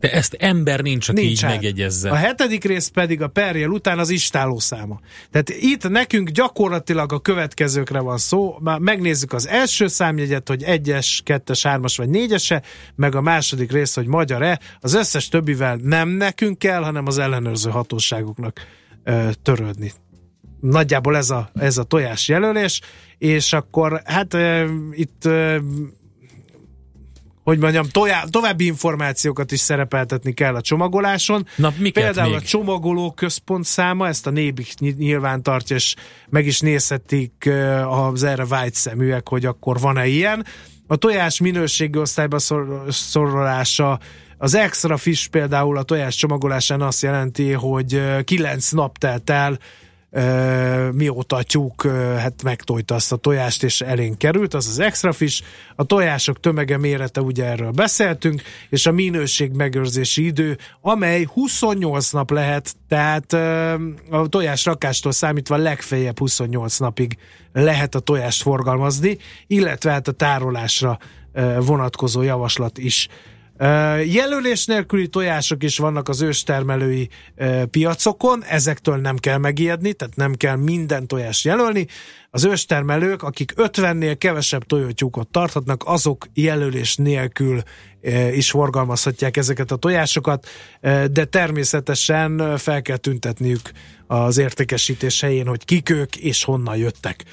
De 0.01 0.13
ezt 0.13 0.35
ember 0.35 0.81
nincs, 0.81 1.09
aki 1.09 1.21
nincs 1.21 1.31
így 1.31 1.41
hát. 1.41 1.51
megjegyezze. 1.51 2.11
A 2.11 2.15
hetedik 2.15 2.65
rész 2.65 2.89
pedig 2.89 3.23
a 3.23 3.29
perjel 3.29 3.71
után 3.71 3.99
az 3.99 4.11
istáló 4.11 4.59
száma. 4.59 5.01
Tehát 5.31 5.49
itt 5.49 5.89
nekünk 5.89 6.29
gyakorlatilag 6.29 7.13
a 7.13 7.19
következőkre 7.19 8.01
van 8.01 8.19
szó. 8.19 8.57
Már 8.61 8.79
megnézzük 8.79 9.33
az 9.33 9.49
első 9.49 9.87
számjegyet, 9.87 10.49
hogy 10.49 10.63
egyes, 10.63 11.21
kettes, 11.25 11.63
hármas 11.63 11.97
vagy 11.97 12.09
négyese, 12.09 12.63
meg 12.95 13.15
a 13.15 13.21
második 13.21 13.73
rész, 13.73 13.95
hogy 13.95 14.07
magyar-e. 14.07 14.61
Az 14.81 14.95
összes 14.95 15.29
többivel 15.29 15.77
nem 15.83 16.09
nekünk 16.09 16.59
kell, 16.59 16.83
hanem 16.83 17.07
az 17.07 17.19
ellenőrző 17.19 17.71
hatóságoknak 17.71 18.61
ö, 19.05 19.29
törődni. 19.43 19.93
Nagyjából 20.61 21.17
ez 21.17 21.31
a, 21.31 21.51
ez 21.55 21.79
a 21.79 21.83
tojás 21.83 22.29
jelölés, 22.29 22.81
és 23.19 23.53
akkor 23.53 24.03
hát 24.05 24.35
ö, 24.35 24.67
itt 24.93 25.25
ö, 25.25 25.59
hogy 27.49 27.59
mondjam, 27.59 27.89
tojá, 27.89 28.25
további 28.31 28.65
információkat 28.65 29.53
is 29.53 29.61
szerepeltetni 29.61 30.33
kell 30.33 30.55
a 30.55 30.61
csomagoláson. 30.61 31.47
Na, 31.57 31.73
Például 31.93 32.31
még? 32.31 32.39
a 32.39 32.41
csomagoló 32.43 33.13
központ 33.13 33.65
száma, 33.65 34.09
ezt 34.09 34.27
a 34.27 34.31
Nébik 34.31 34.75
nyilván 34.79 35.43
tartja, 35.43 35.77
és 35.77 35.95
meg 36.29 36.47
is 36.47 36.61
nézhetik 36.61 37.51
az 37.89 38.23
erre 38.23 38.45
vágy 38.45 38.75
szeműek, 38.75 39.29
hogy 39.29 39.45
akkor 39.45 39.79
van-e 39.81 40.07
ilyen. 40.07 40.47
A 40.87 40.97
tojás 40.97 41.41
minőségi 41.41 41.99
osztályba 41.99 42.39
szorolása, 42.89 43.99
az 44.39 44.55
extra 44.55 44.97
fish 44.97 45.29
például 45.29 45.77
a 45.77 45.83
tojás 45.83 46.17
csomagolásán 46.17 46.81
azt 46.81 47.03
jelenti, 47.03 47.53
hogy 47.53 48.03
9 48.25 48.71
nap 48.71 48.99
telt 48.99 49.31
el 49.31 49.59
mióta 50.93 51.37
a 51.37 51.43
tyúk 51.43 51.87
hát 52.17 52.43
megtojta 52.43 52.95
azt 52.95 53.13
a 53.13 53.17
tojást, 53.17 53.63
és 53.63 53.81
elénk 53.81 54.19
került, 54.19 54.55
az 54.55 54.67
az 54.67 54.79
extra 54.79 55.13
fish. 55.13 55.43
A 55.77 55.85
tojások 55.85 56.41
tömege 56.41 56.79
mérete, 56.79 57.21
ugye 57.21 57.45
erről 57.45 57.71
beszéltünk, 57.71 58.43
és 58.71 58.87
a 58.87 58.93
minőség 58.93 59.53
megőrzési 59.53 60.25
idő, 60.25 60.59
amely 60.81 61.23
28 61.33 62.11
nap 62.11 62.31
lehet, 62.31 62.75
tehát 62.89 63.33
a 64.11 64.29
tojás 64.29 64.65
rakástól 64.65 65.13
számítva 65.13 65.57
legfeljebb 65.57 66.19
28 66.19 66.79
napig 66.79 67.17
lehet 67.53 67.95
a 67.95 68.01
tojást 68.01 68.43
forgalmazni, 68.43 69.19
illetve 69.47 69.91
hát 69.91 70.09
a 70.09 70.13
tárolásra 70.13 70.99
vonatkozó 71.59 72.23
javaslat 72.23 72.79
is 72.79 73.09
Jelölés 74.05 74.67
nélküli 74.67 75.09
tojások 75.09 75.63
is 75.63 75.79
vannak 75.79 76.09
az 76.09 76.23
őstermelői 76.23 77.09
piacokon, 77.71 78.45
ezektől 78.45 78.97
nem 78.97 79.17
kell 79.17 79.39
megijedni, 79.39 79.93
tehát 79.93 80.17
nem 80.17 80.35
kell 80.35 80.57
minden 80.57 81.07
tojást 81.07 81.45
jelölni. 81.45 81.87
Az 82.31 82.45
őstermelők, 82.45 83.23
akik 83.23 83.53
50-nél 83.57 84.15
kevesebb 84.19 84.65
tojótyúkot 84.65 85.29
tarthatnak, 85.29 85.83
azok 85.87 86.27
jelölés 86.35 86.97
nélkül 86.97 87.63
is 88.33 88.51
forgalmazhatják 88.51 89.37
ezeket 89.37 89.71
a 89.71 89.77
tojásokat, 89.77 90.49
de 91.11 91.25
természetesen 91.25 92.57
fel 92.57 92.83
kell 92.83 92.97
tüntetniük 92.97 93.71
az 94.07 94.39
értékesítés 94.39 95.21
helyén, 95.21 95.47
hogy 95.47 95.65
kik 95.65 95.91
ők 95.91 96.17
és 96.17 96.45
honnan 96.45 96.77
jöttek. 96.77 97.25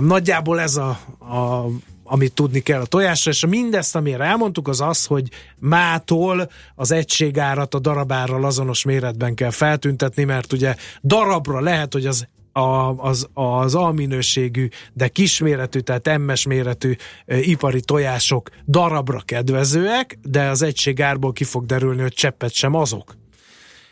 Nagyjából 0.00 0.60
ez 0.60 0.76
a, 0.76 0.88
a 1.18 1.66
amit 2.08 2.32
tudni 2.32 2.60
kell 2.60 2.80
a 2.80 2.86
tojásra, 2.86 3.30
és 3.30 3.46
mindezt, 3.46 3.96
amire 3.96 4.24
elmondtuk, 4.24 4.68
az 4.68 4.80
az, 4.80 5.06
hogy 5.06 5.28
mától 5.58 6.50
az 6.74 6.90
egységárat 6.90 7.74
a 7.74 7.78
darabárral 7.78 8.44
azonos 8.44 8.84
méretben 8.84 9.34
kell 9.34 9.50
feltüntetni, 9.50 10.24
mert 10.24 10.52
ugye 10.52 10.74
darabra 11.02 11.60
lehet, 11.60 11.92
hogy 11.92 12.06
az 12.06 12.26
a, 12.52 12.94
az, 12.96 13.28
az 13.34 13.74
alminőségű, 13.74 14.68
de 14.92 15.08
kisméretű, 15.08 15.78
tehát 15.78 16.18
MS 16.18 16.46
méretű 16.46 16.94
e, 17.26 17.38
ipari 17.38 17.80
tojások 17.80 18.50
darabra 18.66 19.20
kedvezőek, 19.24 20.18
de 20.22 20.48
az 20.48 20.62
egységárból 20.62 21.32
ki 21.32 21.44
fog 21.44 21.66
derülni, 21.66 22.00
hogy 22.00 22.12
cseppet 22.12 22.52
sem 22.52 22.74
azok. 22.74 23.16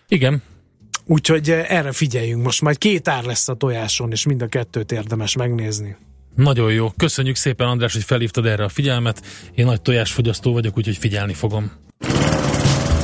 Igen. 0.09 0.43
Úgyhogy 1.05 1.51
erre 1.51 1.93
figyeljünk 1.93 2.43
most, 2.43 2.63
majd 2.63 2.79
két 2.79 3.09
ár 3.09 3.25
lesz 3.25 3.49
a 3.49 3.55
tojáson, 3.55 4.11
és 4.11 4.27
mind 4.27 4.43
a 4.43 4.47
kettőt 4.47 4.93
érdemes 4.93 5.37
megnézni. 5.37 5.97
Nagyon 6.37 6.73
jó. 6.73 6.91
Köszönjük 6.97 7.37
szépen, 7.37 7.69
András, 7.69 7.93
hogy 7.93 8.05
felhívtad 8.05 8.47
erre 8.47 8.65
a 8.65 8.69
figyelmet. 8.69 9.23
Én 9.55 9.65
nagy 9.65 9.83
tojásfogyasztó 9.83 10.53
vagyok, 10.53 10.77
úgyhogy 10.77 10.97
figyelni 10.97 11.35
fogom. 11.35 11.73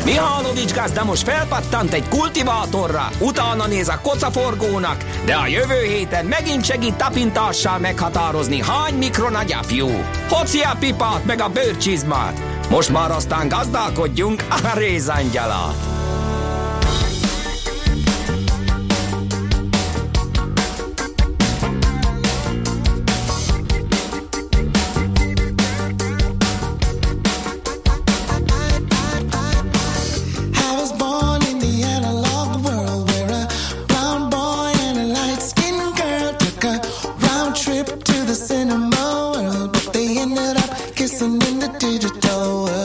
Mihálovics 0.05 0.75
gazda 0.75 1.05
most 1.05 1.23
felpattant 1.23 1.93
egy 1.93 2.09
kultivátorra, 2.09 3.11
utána 3.21 3.67
néz 3.67 3.89
a 3.89 4.01
kocaforgónak, 4.03 5.05
de 5.25 5.35
a 5.35 5.47
jövő 5.47 5.83
héten 5.83 6.27
megint 6.27 6.65
segít 6.65 6.95
tapintással 6.95 7.79
meghatározni, 7.79 8.61
hány 8.62 8.95
mikron 8.95 9.35
a 9.35 9.43
gyapjú. 9.43 9.89
Hoci 10.29 10.61
a 10.61 10.77
pipát 10.81 11.25
meg 11.25 11.41
a 11.41 11.49
bőrcsizmát. 11.49 12.41
Most 12.71 12.89
már 12.89 13.11
aztán 13.11 13.49
gazdálkodjunk 13.49 14.45
a 14.49 14.79
rézangyalat. 14.79 16.01
in 41.49 41.58
the 41.58 41.68
digital 41.78 42.64
world 42.64 42.82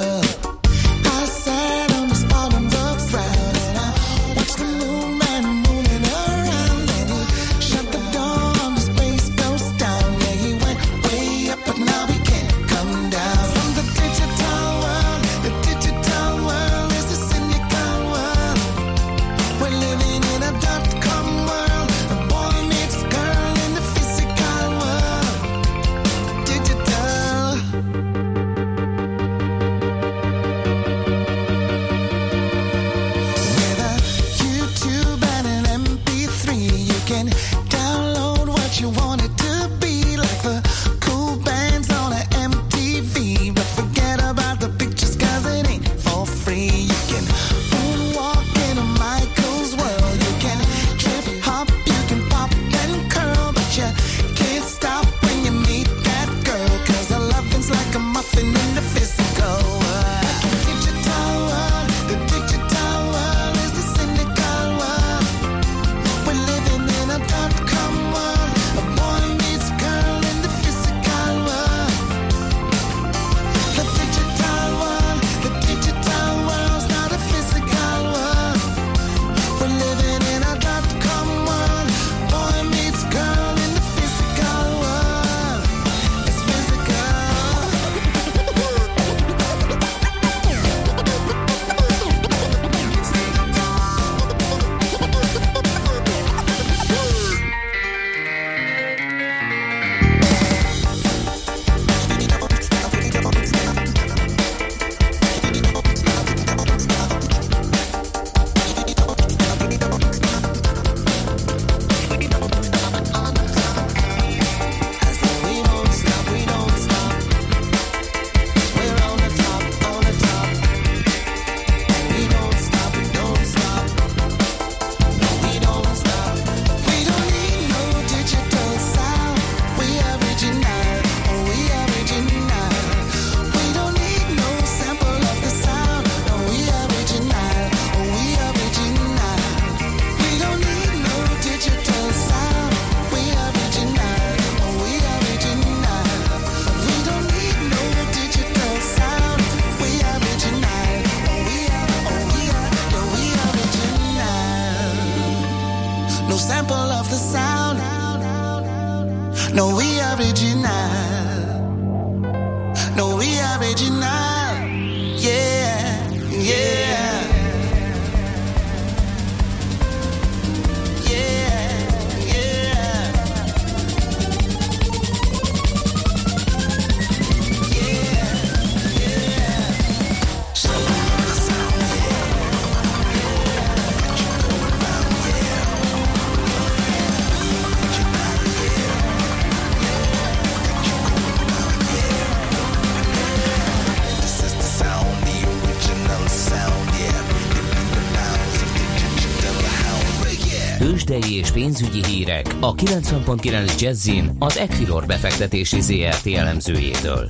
pénzügyi 201.57 202.05
hírek 202.05 202.45
a 202.59 202.73
90.9 202.75 203.81
Jazzin 203.81 204.29
az 204.39 204.57
Equilor 204.57 205.05
befektetési 205.05 205.81
ZRT 205.81 206.27
elemzőjétől. 206.35 207.29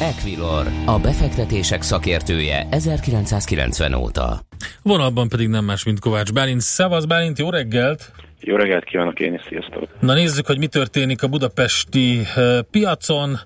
Equilor, 0.00 0.66
a 0.86 0.98
befektetések 0.98 1.82
szakértője 1.82 2.66
1990 2.70 3.94
óta. 3.94 4.40
Vonalban 4.82 5.28
pedig 5.28 5.48
nem 5.48 5.64
más, 5.64 5.84
mint 5.84 6.00
Kovács 6.00 6.32
Bálint. 6.32 6.60
Szevasz 6.60 7.04
Bálint, 7.04 7.38
jó 7.38 7.50
reggelt! 7.50 8.12
Jó 8.40 8.56
reggelt 8.56 8.84
kívánok 8.84 9.20
én 9.20 9.34
is, 9.34 9.40
sziasztok! 9.48 9.88
Na 10.00 10.14
nézzük, 10.14 10.46
hogy 10.46 10.58
mi 10.58 10.66
történik 10.66 11.22
a 11.22 11.28
budapesti 11.28 12.18
uh, 12.36 12.58
piacon. 12.70 13.38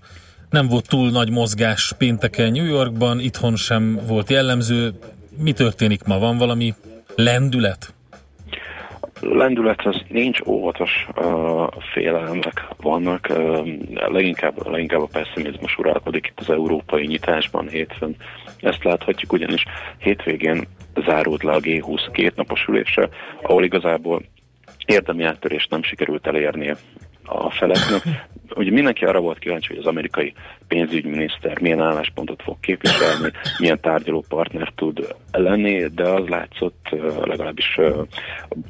Nem 0.51 0.66
volt 0.68 0.88
túl 0.88 1.11
nagy 1.11 1.31
mozgás 1.31 1.92
pénteken 1.99 2.53
New 2.53 2.66
Yorkban, 2.66 3.21
itthon 3.21 3.57
sem 3.57 4.01
volt 4.07 4.31
jellemző. 4.31 4.92
Mi 5.38 5.53
történik 5.53 6.05
ma? 6.05 6.18
Van 6.18 6.38
valami 6.38 6.75
lendület? 7.16 7.95
Lendület 9.25 9.87
az 9.87 10.03
nincs, 10.09 10.41
óvatos 10.47 11.07
uh, 11.17 11.67
félelmek 11.93 12.67
vannak. 12.77 13.27
Uh, 13.31 13.69
leginkább, 13.95 14.69
leginkább 14.69 15.01
a 15.03 15.09
pessimizmus 15.13 15.79
uralkodik 15.79 16.27
itt 16.27 16.41
az 16.41 16.51
európai 16.51 17.07
nyitásban 17.07 17.69
hétfőn. 17.69 18.17
Ezt 18.61 18.85
láthatjuk, 18.85 19.33
ugyanis 19.33 19.65
hétvégén 19.99 20.67
zárult 21.07 21.43
le 21.43 21.53
a 21.53 21.61
G20 21.61 22.09
kétnapos 22.13 22.65
ülése, 22.69 23.09
ahol 23.43 23.65
igazából 23.65 24.23
érdemi 24.87 25.25
áttörést 25.25 25.71
nem 25.71 25.83
sikerült 25.83 26.27
elérnie 26.27 26.77
a 27.25 27.51
feleknek. 27.51 28.03
Ugye 28.55 28.71
mindenki 28.71 29.05
arra 29.05 29.21
volt 29.21 29.39
kíváncsi, 29.39 29.69
hogy 29.69 29.79
az 29.79 29.87
amerikai 29.87 30.33
pénzügyminiszter 30.69 31.61
milyen 31.61 31.81
álláspontot 31.81 32.43
fog 32.43 32.61
képviselni, 32.61 33.31
milyen 33.59 33.81
tárgyaló 33.81 34.25
partner 34.29 34.73
tud 34.75 35.15
lenni, 35.33 35.87
de 35.95 36.09
az 36.09 36.29
látszott 36.29 36.89
legalábbis 37.25 37.79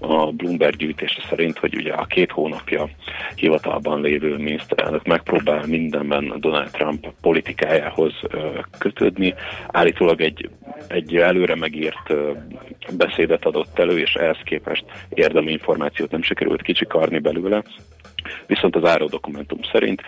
a 0.00 0.32
Bloomberg 0.32 0.76
gyűjtése 0.76 1.22
szerint, 1.28 1.58
hogy 1.58 1.76
ugye 1.76 1.92
a 1.92 2.04
két 2.04 2.30
hónapja 2.30 2.88
hivatalban 3.34 4.00
lévő 4.00 4.36
miniszterelnök 4.36 5.06
megpróbál 5.06 5.66
mindenben 5.66 6.34
Donald 6.38 6.70
Trump 6.70 7.06
politikájához 7.20 8.12
kötődni. 8.78 9.34
Állítólag 9.66 10.20
egy, 10.20 10.50
egy 10.88 11.16
előre 11.16 11.54
megírt 11.54 12.14
beszédet 12.96 13.44
adott 13.44 13.78
elő, 13.78 13.98
és 13.98 14.14
ehhez 14.14 14.38
képest 14.44 14.84
érdemi 15.08 15.50
információt 15.50 16.10
nem 16.10 16.22
sikerült 16.22 16.62
kicsikarni 16.62 17.18
belőle. 17.18 17.62
Viszont 18.46 18.76
az 18.76 18.84
áró 18.84 19.06
dokumentum 19.06 19.58
szerint 19.72 20.02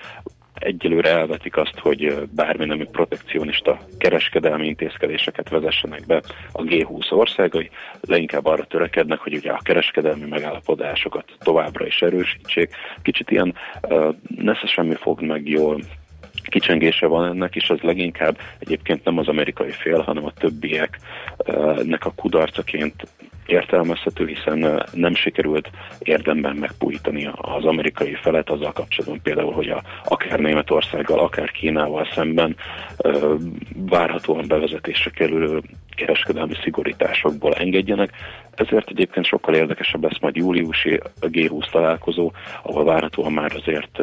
egyelőre 0.55 1.11
elvetik 1.11 1.57
azt, 1.57 1.79
hogy 1.79 2.29
bármi 2.35 2.65
nemű 2.65 2.85
protekcionista 2.85 3.79
kereskedelmi 3.99 4.67
intézkedéseket 4.67 5.49
vezessenek 5.49 6.07
be 6.07 6.23
a 6.53 6.63
G20 6.63 7.13
országai, 7.13 7.71
leginkább 8.01 8.47
arra 8.47 8.65
törekednek, 8.65 9.19
hogy 9.19 9.35
ugye 9.35 9.51
a 9.51 9.61
kereskedelmi 9.63 10.27
megállapodásokat 10.29 11.25
továbbra 11.39 11.87
is 11.87 12.03
erősítsék. 12.03 12.71
Kicsit 13.03 13.31
ilyen 13.31 13.55
uh, 13.83 14.15
nesze 14.37 14.67
semmi 14.67 14.95
fog 14.95 15.21
meg 15.21 15.49
jól 15.49 15.81
kicsengése 16.43 17.07
van 17.07 17.29
ennek, 17.29 17.55
és 17.55 17.71
az 17.71 17.81
leginkább 17.81 18.39
egyébként 18.59 19.05
nem 19.05 19.19
az 19.19 19.29
amerikai 19.29 19.71
fél, 19.71 20.01
hanem 20.01 20.25
a 20.25 20.33
többieknek 20.33 22.05
a 22.05 22.13
kudarcaként 22.17 23.07
értelmezhető, 23.47 24.27
hiszen 24.27 24.85
nem 24.93 25.15
sikerült 25.15 25.71
érdemben 25.99 26.57
megpújítani 26.57 27.31
az 27.35 27.65
amerikai 27.65 28.15
felet 28.15 28.51
azzal 28.51 28.73
kapcsolatban 28.73 29.21
például, 29.23 29.53
hogy 29.53 29.69
a, 29.69 29.83
akár 30.05 30.39
Németországgal, 30.39 31.19
akár 31.19 31.51
Kínával 31.51 32.09
szemben 32.15 32.57
várhatóan 33.77 34.45
bevezetésre 34.49 35.11
kerülő 35.11 35.63
kereskedelmi 35.97 36.55
szigorításokból 36.63 37.55
engedjenek. 37.55 38.11
Ezért 38.57 38.91
egyébként 38.91 39.27
sokkal 39.27 39.55
érdekesebb 39.55 40.03
lesz 40.03 40.19
majd 40.21 40.37
júliusi 40.37 41.01
G20 41.21 41.71
találkozó, 41.71 42.33
ahol 42.63 42.85
várhatóan 42.85 43.33
már 43.33 43.53
azért 43.55 43.99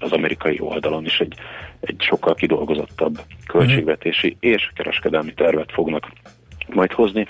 az 0.00 0.12
amerikai 0.12 0.60
oldalon 0.60 1.04
is 1.04 1.20
egy, 1.20 1.34
egy 1.80 2.00
sokkal 2.00 2.34
kidolgozottabb 2.34 3.20
költségvetési 3.46 4.36
és 4.40 4.70
kereskedelmi 4.74 5.34
tervet 5.34 5.72
fognak 5.72 6.12
majd 6.68 6.92
hozni. 6.92 7.26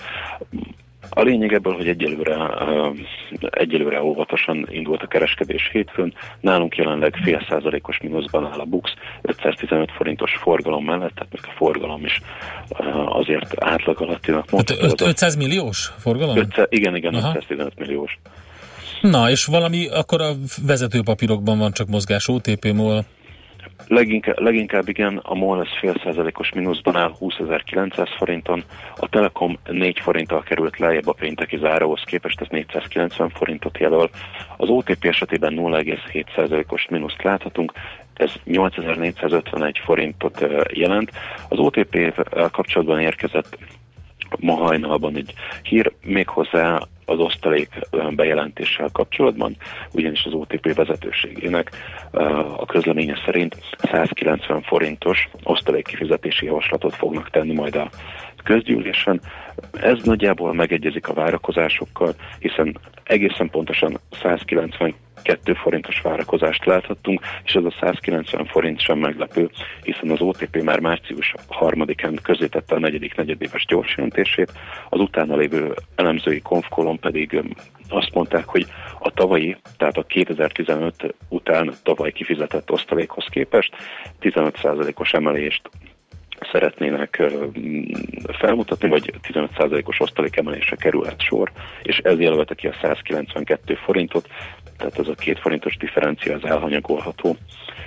A 1.09 1.21
lényeg 1.21 1.53
ebből, 1.53 1.73
hogy 1.73 1.87
egyelőre, 1.87 2.35
egyelőre 3.49 4.03
óvatosan 4.03 4.67
indult 4.69 5.01
a 5.01 5.07
kereskedés 5.07 5.69
hétfőn. 5.71 6.13
Nálunk 6.39 6.75
jelenleg 6.75 7.15
fél 7.23 7.45
százalékos 7.49 7.99
mínuszban 8.01 8.45
áll 8.45 8.59
a 8.59 8.65
BUX, 8.65 8.93
515 9.21 9.91
forintos 9.91 10.31
forgalom 10.41 10.85
mellett, 10.85 11.13
tehát 11.15 11.31
még 11.31 11.41
a 11.47 11.55
forgalom 11.55 12.05
is 12.05 12.21
azért 13.05 13.63
átlag 13.63 14.01
alattinak 14.01 14.51
mondható. 14.51 15.05
500 15.05 15.35
milliós 15.35 15.91
forgalom? 15.97 16.37
500, 16.37 16.65
igen, 16.69 16.95
igen, 16.95 17.13
Aha. 17.13 17.27
515 17.27 17.79
milliós. 17.79 18.19
Na, 19.01 19.29
és 19.29 19.45
valami 19.45 19.87
akkor 19.87 20.21
a 20.21 20.31
vezetőpapírokban 20.65 21.57
van 21.57 21.71
csak 21.71 21.87
mozgás 21.87 22.27
OTP-mól? 22.27 23.05
Leginkább, 23.87 24.39
leginkább 24.39 24.87
igen, 24.87 25.17
a 25.17 25.33
MOL 25.33 25.61
ez 25.61 25.77
fél 25.79 25.95
százalékos 26.03 26.51
mínuszban 26.53 26.95
áll 26.95 27.11
20.900 27.19 28.09
forinton, 28.17 28.63
a 28.95 29.09
Telekom 29.09 29.57
4 29.65 29.99
forinttal 29.99 30.41
került 30.43 30.77
lejjebb 30.77 31.07
a 31.07 31.13
pénteki 31.13 31.57
záróhoz 31.57 32.01
képest, 32.05 32.41
ez 32.41 32.47
490 32.49 33.29
forintot 33.29 33.77
jelöl. 33.77 34.09
Az 34.57 34.69
OTP 34.69 35.05
esetében 35.05 35.53
0,7 35.57 36.25
százalékos 36.35 36.87
mínuszt 36.89 37.23
láthatunk, 37.23 37.71
ez 38.13 38.31
8451 38.43 39.81
forintot 39.83 40.45
jelent. 40.73 41.11
Az 41.49 41.59
OTP 41.59 42.13
kapcsolatban 42.51 42.99
érkezett 42.99 43.57
ma 44.39 44.53
hajnalban 44.53 45.15
egy 45.15 45.33
hír, 45.63 45.91
méghozzá 46.01 46.79
az 47.09 47.19
osztalék 47.19 47.69
bejelentéssel 48.09 48.89
kapcsolatban, 48.91 49.55
ugyanis 49.93 50.23
az 50.25 50.33
OTP 50.33 50.73
vezetőségének 50.75 51.71
a 52.57 52.65
közleménye 52.65 53.21
szerint 53.25 53.57
190 53.77 54.61
forintos 54.61 55.29
osztalék 55.43 55.85
kifizetési 55.85 56.45
javaslatot 56.45 56.95
fognak 56.95 57.29
tenni 57.29 57.53
majd 57.53 57.75
a 57.75 57.89
közgyűlésen. 58.43 59.21
Ez 59.71 60.03
nagyjából 60.03 60.53
megegyezik 60.53 61.07
a 61.07 61.13
várakozásokkal, 61.13 62.13
hiszen 62.39 62.77
egészen 63.03 63.49
pontosan 63.49 63.99
190 64.21 64.95
2 65.23 65.53
forintos 65.53 66.01
várakozást 66.01 66.65
láthattunk, 66.65 67.21
és 67.43 67.53
ez 67.53 67.63
a 67.63 67.73
190 67.79 68.45
forint 68.45 68.81
sem 68.81 68.99
meglepő, 68.99 69.49
hiszen 69.83 70.09
az 70.09 70.21
OTP 70.21 70.61
már 70.63 70.79
március 70.79 71.33
3-án 71.59 72.17
közétette 72.21 72.75
a 72.75 72.79
negyedik 72.79 73.15
negyedéves 73.15 73.65
gyorsjelentését, 73.65 74.51
az 74.89 74.99
utána 74.99 75.35
lévő 75.35 75.73
elemzői 75.95 76.41
konfkolon 76.41 76.99
pedig 76.99 77.41
azt 77.89 78.13
mondták, 78.13 78.45
hogy 78.45 78.65
a 78.99 79.11
tavalyi, 79.11 79.57
tehát 79.77 79.97
a 79.97 80.03
2015 80.03 81.15
után 81.29 81.73
tavaly 81.83 82.11
kifizetett 82.11 82.71
osztalékhoz 82.71 83.25
képest 83.25 83.75
15%-os 84.21 85.13
emelést 85.13 85.69
szeretnének 86.51 87.23
felmutatni, 88.37 88.89
vagy 88.89 89.13
15%-os 89.23 89.99
osztalékemelésre 89.99 90.75
kerülhet 90.75 91.21
sor, 91.21 91.51
és 91.83 91.97
ez 91.97 92.19
jelölte 92.19 92.55
ki 92.55 92.67
a 92.67 92.75
192 92.81 93.75
forintot, 93.75 94.27
tehát 94.77 94.99
ez 94.99 95.07
a 95.07 95.13
két 95.13 95.39
forintos 95.39 95.77
differencia 95.77 96.35
az 96.35 96.43
elhanyagolható. 96.43 97.37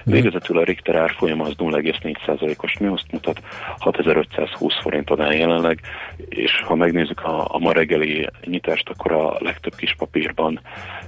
Végezetül 0.05 0.59
a 0.59 0.64
Richter 0.64 0.94
árfolyam 0.94 1.40
az 1.40 1.53
0,4%-os 1.59 2.79
mínuszt 2.79 3.12
mutat, 3.12 3.40
6520 3.79 4.81
forinton 4.83 5.20
áll 5.20 5.33
jelenleg, 5.33 5.81
és 6.29 6.62
ha 6.64 6.74
megnézzük 6.74 7.20
a, 7.20 7.55
a 7.55 7.59
ma 7.59 7.72
reggeli 7.72 8.29
nyitást, 8.44 8.88
akkor 8.88 9.12
a 9.12 9.37
legtöbb 9.38 9.74
kis 9.74 9.94
papírban 9.98 10.61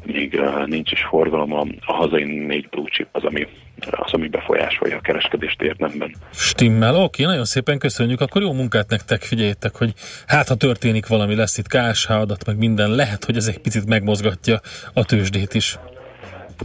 még 0.05 0.41
uh, 0.41 0.67
nincs 0.67 0.93
is 0.93 1.03
forgalom, 1.03 1.53
a, 1.53 1.67
a 1.81 1.93
hazai 1.93 2.25
négy 2.25 2.69
blue 2.69 2.89
chip 2.89 3.09
az, 3.13 3.25
ami, 3.25 3.47
az, 3.91 4.13
ami 4.13 4.29
befolyásolja 4.29 4.97
a 4.97 5.01
kereskedést 5.01 5.63
érdemben. 5.63 6.15
Stimmel, 6.33 6.97
oké, 6.97 7.25
nagyon 7.25 7.45
szépen 7.45 7.79
köszönjük, 7.79 8.21
akkor 8.21 8.43
jó 8.43 8.53
munkát 8.53 8.89
nektek, 8.89 9.23
figyeljétek, 9.23 9.77
hogy 9.77 9.93
hát 10.27 10.49
ha 10.49 10.55
történik 10.55 11.07
valami, 11.07 11.35
lesz 11.35 11.59
itt 11.59 11.67
KSH 11.67 12.11
adat, 12.11 12.47
meg 12.47 12.59
minden, 12.59 12.91
lehet, 12.91 13.25
hogy 13.25 13.37
ez 13.37 13.47
egy 13.47 13.59
picit 13.59 13.87
megmozgatja 13.87 14.61
a 14.93 15.05
tőzsdét 15.05 15.55
is. 15.55 15.79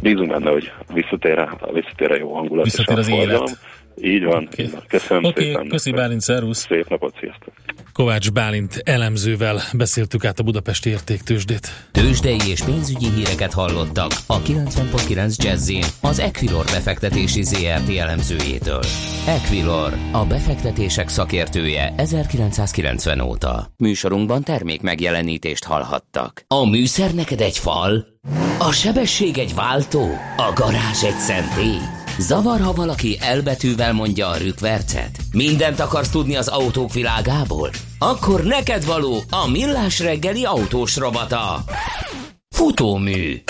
Bízunk 0.02 0.30
benne, 0.30 0.50
hogy 0.50 0.72
visszatér, 0.94 1.50
visszatér 1.74 2.20
jó 2.20 2.34
hangulat. 2.34 2.64
Visszatér 2.64 2.98
az 2.98 3.10
élet. 3.10 3.58
Így 4.02 4.24
van. 4.24 4.48
Okay. 4.54 4.70
Köszönöm 4.88 5.24
okay, 5.24 5.46
szépen. 5.46 5.68
Köszi 5.68 5.92
Bálint, 5.92 6.22
szervusz. 6.22 6.66
Szép 6.66 6.90
napot, 6.90 7.16
sziasztok. 7.20 7.54
Kovács 7.98 8.32
Bálint 8.32 8.82
elemzővel 8.84 9.62
beszéltük 9.74 10.26
át 10.26 10.40
a 10.40 10.44
Budapesti 10.44 10.90
értéktősdét. 10.90 11.70
Tőzsdei 11.92 12.40
és 12.48 12.62
pénzügyi 12.62 13.10
híreket 13.10 13.54
hallottak 13.54 14.12
a 14.26 14.42
90.9 14.42 15.36
jazz 15.36 15.72
az 16.02 16.20
Equilor 16.20 16.66
befektetési 16.66 17.44
ZRT 17.44 17.98
elemzőjétől. 17.98 18.84
Equilor, 19.28 19.94
a 20.12 20.26
befektetések 20.26 21.10
szakértője 21.10 21.94
1990 21.98 23.20
óta. 23.20 23.72
Műsorunkban 23.78 24.44
termék 24.44 24.82
megjelenítést 24.82 25.64
hallhattak. 25.64 26.44
A 26.48 26.70
műszer 26.70 27.14
neked 27.14 27.42
egy 27.42 27.58
fal, 27.58 28.06
a 28.60 28.72
sebesség 28.72 29.38
egy 29.38 29.56
váltó, 29.56 30.10
a 30.38 30.52
garázs 30.56 31.04
egy 31.04 31.18
szentély. 31.18 32.07
Zavar, 32.20 32.60
ha 32.60 32.74
valaki 32.74 33.18
elbetűvel 33.22 33.94
mondja 33.94 34.28
a 34.28 34.38
rükvercet? 34.38 35.18
Mindent 35.32 35.80
akarsz 35.80 36.10
tudni 36.10 36.36
az 36.36 36.48
autók 36.48 36.94
világából? 36.94 37.70
Akkor 38.00 38.44
neked 38.44 38.86
való 38.86 39.22
a 39.30 39.48
millás 39.48 40.00
reggeli 40.00 40.44
autós 40.44 40.96
robata. 40.96 41.64
Futómű 42.50 43.42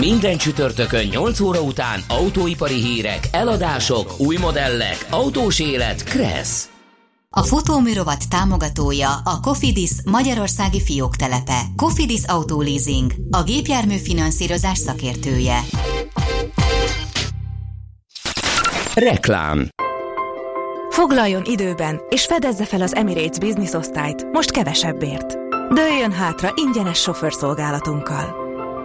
minden 0.00 0.36
csütörtökön 0.36 1.06
8 1.06 1.40
óra 1.40 1.60
után 1.60 2.00
autóipari 2.08 2.74
hírek, 2.74 3.28
eladások, 3.30 4.14
új 4.18 4.36
modellek, 4.36 5.06
autós 5.10 5.60
élet, 5.60 6.04
Kressz. 6.04 6.68
A 7.30 7.42
futóműrovat 7.42 8.28
támogatója 8.28 9.10
a 9.24 9.40
Cofidis 9.40 9.90
Magyarországi 10.04 10.82
Fióktelepe. 10.82 11.60
Cofidis 11.76 12.24
Autoleasing, 12.26 13.12
a 13.30 13.42
gépjármű 13.42 13.96
finanszírozás 13.96 14.78
szakértője. 14.78 15.60
Reklám 18.96 19.68
Foglaljon 20.88 21.42
időben, 21.44 22.00
és 22.08 22.24
fedezze 22.24 22.64
fel 22.64 22.82
az 22.82 22.94
Emirates 22.94 23.38
Business 23.38 23.72
osztályt, 23.72 24.26
most 24.32 24.50
kevesebbért. 24.50 25.36
Dőljön 25.74 26.12
hátra 26.12 26.52
ingyenes 26.54 26.98
sofőrszolgálatunkkal. 26.98 28.34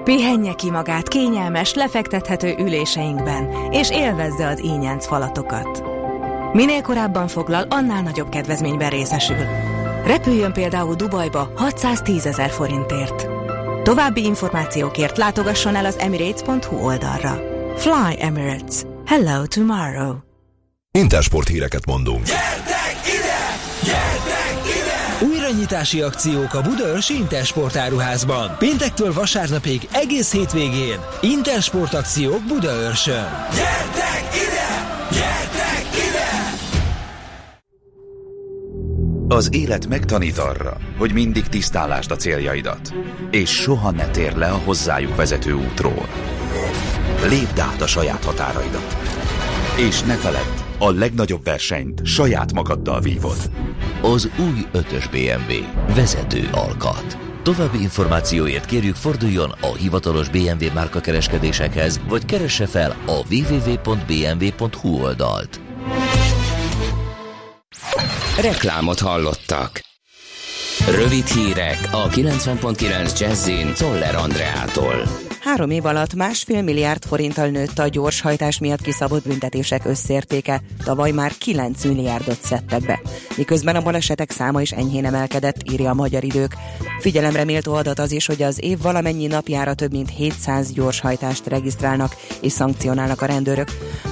Pihenje 0.04 0.54
ki 0.54 0.70
magát 0.70 1.08
kényelmes, 1.08 1.74
lefektethető 1.74 2.56
üléseinkben, 2.60 3.50
és 3.72 3.92
élvezze 3.92 4.48
az 4.48 4.64
ínyenc 4.64 5.08
falatokat. 5.08 5.84
Minél 6.54 6.82
korábban 6.82 7.28
foglal, 7.28 7.66
annál 7.70 8.02
nagyobb 8.02 8.30
kedvezményben 8.30 8.90
részesül. 8.90 9.46
Repüljön 10.06 10.54
például 10.54 10.96
Dubajba 10.96 11.52
610 11.56 12.26
ezer 12.26 12.50
forintért. 12.50 13.28
További 13.84 14.26
információkért 14.26 15.18
látogasson 15.18 15.76
el 15.76 15.86
az 15.86 15.98
emirates.hu 15.98 16.86
oldalra. 16.86 17.40
Fly 17.78 18.16
Emirates. 18.20 18.91
Hello 19.06 19.46
tomorrow. 19.46 20.16
Intersport 20.92 21.48
híreket 21.48 21.86
mondunk. 21.86 22.26
Gyertek 22.26 22.98
ide! 23.06 23.58
Gyertek 23.84 24.62
ide! 24.66 25.28
Újranyitási 25.34 26.02
akciók 26.02 26.54
a 26.54 26.62
Budaörs 26.62 27.10
Intersport 27.10 27.76
áruházban. 27.76 28.56
Péntektől 28.58 29.14
vasárnapig 29.14 29.88
egész 29.92 30.32
hétvégén. 30.32 31.00
Intersport 31.22 31.94
akciók 31.94 32.42
Budaörsön. 32.48 33.30
Gyertek 33.56 34.36
ide! 34.36 34.98
Gyertek 35.12 35.88
ide! 36.10 36.30
Az 39.28 39.50
élet 39.54 39.88
megtanít 39.88 40.38
arra, 40.38 40.78
hogy 40.98 41.14
mindig 41.14 41.48
tisztálásd 41.48 42.12
a 42.12 42.16
céljaidat, 42.16 42.94
és 43.32 43.50
soha 43.50 43.92
ne 43.92 44.08
tér 44.08 44.36
le 44.36 44.48
a 44.48 44.58
hozzájuk 44.58 45.16
vezető 45.16 45.54
útról. 45.54 46.08
Lépd 47.30 47.60
át 47.60 47.82
a 47.82 47.88
saját 47.88 48.24
határaidat. 48.24 48.98
És 49.78 50.02
ne 50.02 50.16
feledd, 50.16 50.62
a 50.78 50.92
legnagyobb 50.92 51.44
versenyt 51.44 52.06
saját 52.06 52.54
magaddal 52.54 53.00
vívod. 53.00 53.52
Az 54.02 54.30
új 54.40 54.66
5-ös 54.74 55.06
BMW. 55.12 55.54
Vezető 55.96 56.50
alkat. 56.52 57.18
További 57.44 57.82
információért 57.82 58.66
kérjük 58.66 58.96
forduljon 58.96 59.54
a 59.62 59.76
hivatalos 59.76 60.30
BMW 60.30 60.74
márka 60.74 61.00
kereskedésekhez, 61.00 62.00
vagy 62.08 62.26
keresse 62.26 62.68
fel 62.68 62.96
a 63.06 63.34
www.bmw.hu 63.34 65.04
oldalt. 65.04 65.60
Reklámot 68.42 69.00
hallottak. 69.00 69.82
Rövid 70.90 71.28
hírek 71.28 71.90
a 71.92 72.08
90.9 72.10 73.20
Jazzin 73.20 73.74
Toller 73.74 74.16
Andreától. 74.16 75.31
Három 75.42 75.70
év 75.70 75.86
alatt 75.86 76.14
másfél 76.14 76.62
milliárd 76.62 77.06
forinttal 77.06 77.48
nőtt 77.48 77.80
a 77.80 77.88
gyorshajtás 77.88 78.60
miatt 78.60 78.82
kiszabott 78.82 79.28
büntetések 79.28 79.86
összértéke. 79.86 80.62
Tavaly 80.84 81.12
már 81.12 81.32
9 81.38 81.84
milliárdot 81.86 82.42
szedtek 82.42 82.86
be. 82.86 83.02
Miközben 83.38 83.76
a 83.76 83.82
balesetek 83.82 84.32
száma 84.32 84.62
is 84.62 84.72
enyhén 84.72 85.06
emelkedett, 85.06 85.72
írja 85.72 85.90
a 85.90 85.94
magyar 85.94 86.24
idők. 86.24 86.56
Figyelemre 87.00 87.44
méltó 87.44 87.74
adat 87.74 88.00
az 88.00 88.12
is, 88.12 88.26
hogy 88.26 88.42
az 88.42 88.64
év 88.64 88.82
valamennyi 88.82 89.28
napjára 89.28 89.74
több 89.74 89.92
mint 89.92 90.10
700 90.10 90.72
gyorshajtást 90.72 91.48
regisztrálnak 91.48 92.16
és 92.42 92.52
szankcionálnak 92.52 93.22
a 93.22 93.26
rendőrök. 93.26 93.72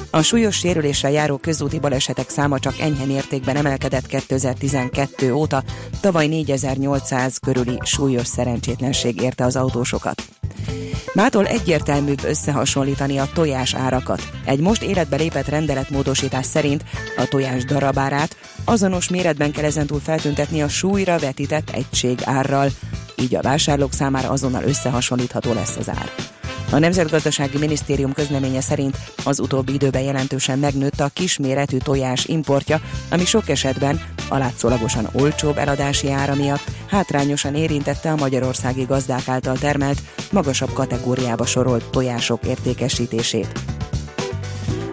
A 0.10 0.22
súlyos 0.22 0.56
sérüléssel 0.56 1.12
járó 1.12 1.38
közúti 1.38 1.80
balesetek 1.80 2.30
száma 2.30 2.60
csak 2.60 2.80
enyhe 2.80 3.06
mértékben 3.06 3.56
emelkedett 3.56 4.06
2012 4.06 5.34
óta, 5.34 5.64
tavaly 6.02 6.28
4800 6.28 7.38
körüli 7.38 7.80
súlyos 7.84 8.28
szerencsétlenség 8.28 9.22
érte 9.22 9.44
az 9.44 9.56
autósokat. 9.56 10.39
Mától 11.14 11.46
egyértelműbb 11.46 12.24
összehasonlítani 12.24 13.18
a 13.18 13.30
tojás 13.34 13.76
árakat. 13.76 14.30
Egy 14.46 14.60
most 14.60 14.82
életbe 14.82 15.16
lépett 15.16 15.48
rendeletmódosítás 15.48 16.46
szerint 16.46 16.84
a 17.18 17.26
tojás 17.26 17.66
darabárát 17.66 18.36
azonos 18.66 19.10
méretben 19.10 19.52
kell 19.52 19.64
ezentúl 19.64 20.00
feltüntetni 20.00 20.62
a 20.62 20.68
súlyra 20.68 21.18
vetített 21.18 21.70
egység 21.70 22.20
árral, 22.24 22.70
így 23.16 23.36
a 23.36 23.42
vásárlók 23.42 23.94
számára 23.94 24.30
azonnal 24.30 24.64
összehasonlítható 24.64 25.54
lesz 25.54 25.76
az 25.78 25.90
ár. 25.90 26.39
A 26.72 26.80
Nemzetgazdasági 26.80 27.58
Minisztérium 27.58 28.14
közleménye 28.14 28.62
szerint 28.62 28.98
az 29.24 29.40
utóbbi 29.40 29.74
időben 29.74 30.02
jelentősen 30.02 30.60
megnőtt 30.60 31.00
a 31.00 31.10
kisméretű 31.14 31.78
tojás 31.78 32.26
importja, 32.26 32.82
ami 33.12 33.26
sok 33.26 33.50
esetben 33.50 34.02
a 34.30 34.38
látszólagosan 34.38 35.10
olcsóbb 35.14 35.58
eladási 35.58 36.12
ára 36.12 36.36
miatt 36.36 36.64
hátrányosan 36.88 37.56
érintette 37.56 38.12
a 38.12 38.16
magyarországi 38.16 38.84
gazdák 38.84 39.28
által 39.28 39.58
termelt, 39.58 40.02
magasabb 40.32 40.74
kategóriába 40.74 41.46
sorolt 41.46 41.90
tojások 41.92 42.46
értékesítését. 42.46 43.60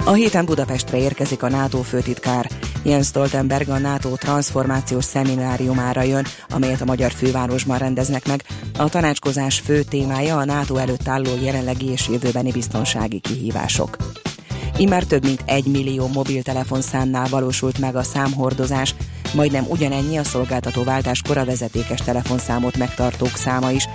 A 0.04 0.12
héten 0.12 0.44
Budapestre 0.44 0.98
érkezik 0.98 1.42
a 1.42 1.48
NATO 1.48 1.82
főtitkár. 1.82 2.50
Jens 2.86 3.06
Stoltenberg 3.06 3.68
a 3.68 3.78
NATO 3.78 4.16
transformációs 4.16 5.04
szemináriumára 5.04 6.02
jön, 6.02 6.24
amelyet 6.48 6.80
a 6.80 6.84
magyar 6.84 7.12
fővárosban 7.12 7.78
rendeznek 7.78 8.26
meg. 8.26 8.42
A 8.78 8.88
tanácskozás 8.88 9.60
fő 9.60 9.82
témája 9.82 10.36
a 10.36 10.44
NATO 10.44 10.76
előtt 10.76 11.08
álló 11.08 11.30
jelenlegi 11.42 11.86
és 11.86 12.08
jövőbeni 12.08 12.52
biztonsági 12.52 13.18
kihívások. 13.18 13.96
Immár 14.76 15.04
több 15.04 15.24
mint 15.24 15.42
egy 15.46 15.66
millió 15.66 16.06
mobiltelefonszámnál 16.06 17.28
valósult 17.28 17.78
meg 17.78 17.96
a 17.96 18.02
számhordozás, 18.02 18.94
majdnem 19.34 19.64
ugyanennyi 19.68 20.16
a 20.16 20.24
szolgáltató 20.24 20.84
váltáskor 20.84 21.38
a 21.38 21.44
vezetékes 21.44 22.00
telefonszámot 22.00 22.76
megtartók 22.76 23.36
száma 23.36 23.70
is, 23.70 23.88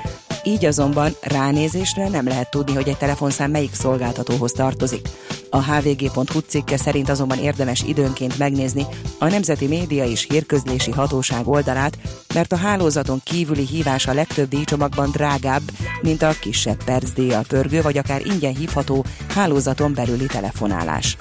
így 0.43 0.65
azonban 0.65 1.15
ránézésre 1.21 2.09
nem 2.09 2.27
lehet 2.27 2.49
tudni, 2.49 2.73
hogy 2.73 2.87
egy 2.87 2.97
telefonszám 2.97 3.51
melyik 3.51 3.73
szolgáltatóhoz 3.73 4.51
tartozik. 4.51 5.07
A 5.49 5.63
hvg.hu 5.63 6.39
cikke 6.39 6.77
szerint 6.77 7.09
azonban 7.09 7.37
érdemes 7.37 7.83
időnként 7.83 8.37
megnézni 8.37 8.85
a 9.19 9.27
Nemzeti 9.27 9.67
Média 9.67 10.05
és 10.05 10.27
Hírközlési 10.29 10.91
Hatóság 10.91 11.47
oldalát, 11.47 11.97
mert 12.33 12.51
a 12.51 12.57
hálózaton 12.57 13.21
kívüli 13.23 13.65
hívás 13.65 14.07
a 14.07 14.13
legtöbb 14.13 14.49
díjcsomagban 14.49 15.11
drágább, 15.11 15.61
mint 16.01 16.21
a 16.21 16.35
kisebb 16.41 16.83
percdíjjal 16.83 17.43
pörgő 17.47 17.81
vagy 17.81 17.97
akár 17.97 18.25
ingyen 18.25 18.55
hívható 18.55 19.05
hálózaton 19.29 19.93
belüli 19.93 20.25
telefonálás 20.25 21.17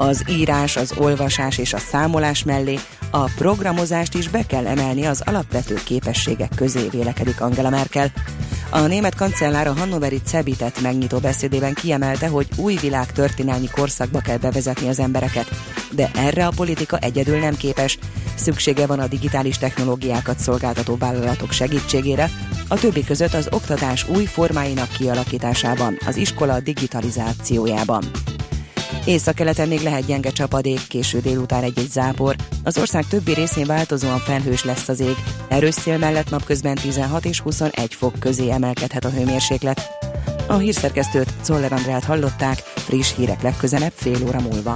az 0.00 0.24
írás, 0.28 0.76
az 0.76 0.92
olvasás 0.96 1.58
és 1.58 1.72
a 1.72 1.78
számolás 1.78 2.44
mellé 2.44 2.78
a 3.10 3.24
programozást 3.24 4.14
is 4.14 4.28
be 4.28 4.46
kell 4.46 4.66
emelni 4.66 5.06
az 5.06 5.22
alapvető 5.24 5.74
képességek 5.84 6.50
közé, 6.54 6.88
vélekedik 6.90 7.40
Angela 7.40 7.70
Merkel. 7.70 8.12
A 8.70 8.80
német 8.80 9.14
kancellár 9.14 9.66
a 9.66 9.72
Hannoveri 9.72 10.20
Cebitet 10.24 10.80
megnyitó 10.80 11.18
beszédében 11.18 11.74
kiemelte, 11.74 12.28
hogy 12.28 12.48
új 12.56 12.74
világ 12.74 13.12
történelmi 13.12 13.68
korszakba 13.68 14.20
kell 14.20 14.36
bevezetni 14.36 14.88
az 14.88 14.98
embereket. 14.98 15.48
De 15.90 16.10
erre 16.14 16.46
a 16.46 16.52
politika 16.56 16.98
egyedül 16.98 17.38
nem 17.38 17.56
képes. 17.56 17.98
Szüksége 18.34 18.86
van 18.86 18.98
a 18.98 19.06
digitális 19.06 19.58
technológiákat 19.58 20.38
szolgáltató 20.38 20.96
vállalatok 20.96 21.52
segítségére, 21.52 22.30
a 22.68 22.78
többi 22.78 23.04
között 23.04 23.34
az 23.34 23.48
oktatás 23.50 24.08
új 24.08 24.24
formáinak 24.24 24.88
kialakításában, 24.88 25.98
az 26.06 26.16
iskola 26.16 26.60
digitalizációjában. 26.60 28.04
Északkeleten 29.08 29.68
még 29.68 29.80
lehet 29.80 30.06
gyenge 30.06 30.30
csapadék, 30.30 30.86
késő 30.88 31.20
délután 31.20 31.62
egy-egy 31.62 31.90
zápor. 31.90 32.36
Az 32.64 32.78
ország 32.78 33.06
többi 33.06 33.34
részén 33.34 33.66
változóan 33.66 34.18
felhős 34.18 34.64
lesz 34.64 34.88
az 34.88 35.00
ég. 35.00 35.16
Erős 35.48 35.74
szél 35.74 35.98
mellett 35.98 36.30
napközben 36.30 36.74
16 36.74 37.24
és 37.24 37.40
21 37.40 37.94
fok 37.94 38.18
közé 38.18 38.50
emelkedhet 38.50 39.04
a 39.04 39.10
hőmérséklet. 39.10 39.88
A 40.46 40.56
hírszerkesztőt 40.56 41.34
Czoller 41.40 41.72
Andrát 41.72 42.04
hallották, 42.04 42.58
friss 42.58 43.14
hírek 43.14 43.42
legközelebb 43.42 43.92
fél 43.94 44.26
óra 44.26 44.40
múlva. 44.40 44.74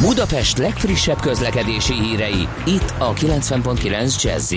Budapest 0.00 0.58
legfrissebb 0.58 1.20
közlekedési 1.20 1.94
hírei, 1.94 2.48
itt 2.66 2.94
a 2.98 3.12
90.9 3.12 4.22
jazz 4.22 4.52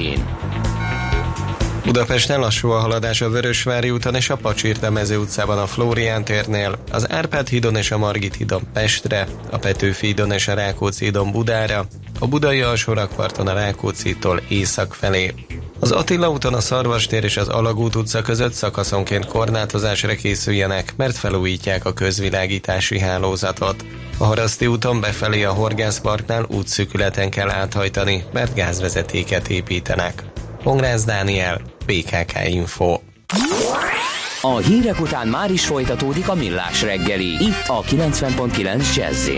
Budapesten 1.90 2.40
lassú 2.40 2.70
a 2.70 2.80
haladás 2.80 3.22
a 3.22 3.30
Vörösvári 3.30 3.90
úton 3.90 4.16
és 4.16 4.30
a 4.30 4.36
Pacsirta 4.36 4.90
mező 4.90 5.18
utcában 5.18 5.58
a 5.58 5.68
Flórián 5.68 6.24
térnél, 6.24 6.78
az 6.92 7.12
Árpád 7.12 7.48
hídon 7.48 7.76
és 7.76 7.92
a 7.92 7.98
Margit 7.98 8.36
hídon 8.36 8.62
Pestre, 8.74 9.28
a 9.50 9.58
Petőfi 9.58 10.06
hídon 10.06 10.32
és 10.32 10.48
a 10.48 10.54
Rákóczi 10.54 11.06
hídon 11.06 11.32
Budára, 11.32 11.86
a 12.20 12.28
Budai 12.28 12.62
alsórakparton 12.62 13.48
a 13.48 13.54
Rákóczi-tól 13.54 14.42
észak 14.48 14.94
felé. 14.94 15.34
Az 15.80 15.92
Attila 15.92 16.30
úton 16.30 16.54
a 16.54 16.60
Szarvastér 16.60 17.24
és 17.24 17.38
az 17.38 17.48
Alagút 17.48 17.96
utca 17.96 18.22
között 18.22 18.54
szakaszonként 18.54 19.26
korlátozásra 19.26 20.16
készüljenek, 20.16 20.94
mert 20.98 21.18
felújítják 21.18 21.86
a 21.86 21.94
közvilágítási 21.94 23.00
hálózatot. 23.00 23.86
A 24.18 24.24
Haraszti 24.24 24.68
úton 24.68 25.00
befelé 25.00 25.44
a 25.44 25.54
Horgászparknál 25.54 26.46
útszűkületen 26.50 27.30
kell 27.30 27.50
áthajtani, 27.50 28.24
mert 28.34 28.56
gázvezetéket 28.56 29.48
építenek. 29.48 30.24
Pongrász 30.64 31.04
Dániel, 31.04 31.62
BKK 31.90 32.48
Info. 32.48 33.00
A 34.42 34.58
hírek 34.58 35.00
után 35.00 35.28
már 35.28 35.52
is 35.52 35.66
folytatódik 35.66 36.30
a 36.30 36.36
millás 36.36 36.82
reggeli, 36.82 37.26
itt 37.26 37.68
a 37.68 37.82
90.9 37.82 38.96
jazz 38.96 39.30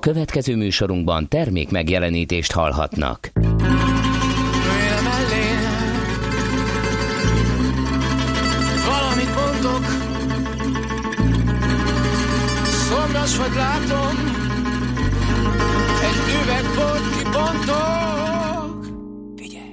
Következő 0.00 0.56
műsorunkban 0.56 1.28
termék 1.28 1.70
megjelenítést 1.70 2.52
hallhatnak. 2.52 3.30
Valamit 8.86 9.34
mondok, 9.34 9.84
szomjas 12.64 13.36
vagy 13.36 13.54
látom, 13.54 14.16
egy 16.02 16.20
üvegbort 16.42 17.16
kibontok. 17.16 18.86
Figyelj! 19.36 19.68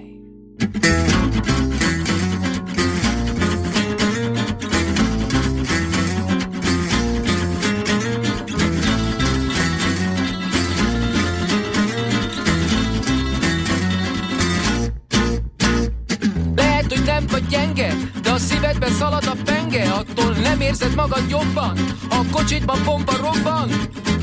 Nem 17.06 17.26
vagy 17.32 17.48
gyenge, 17.48 17.94
de 18.22 18.32
a 18.32 18.38
szívedben 18.38 18.92
szalad 18.92 19.26
a 19.26 19.36
penge, 19.46 19.92
attól 19.92 20.32
nem 20.34 20.62
érzed 20.62 20.96
magad 20.96 21.30
jobban, 21.30 21.78
a 22.10 22.22
kocsitban 22.32 22.80
bomba 22.86 23.14
robban. 23.22 23.70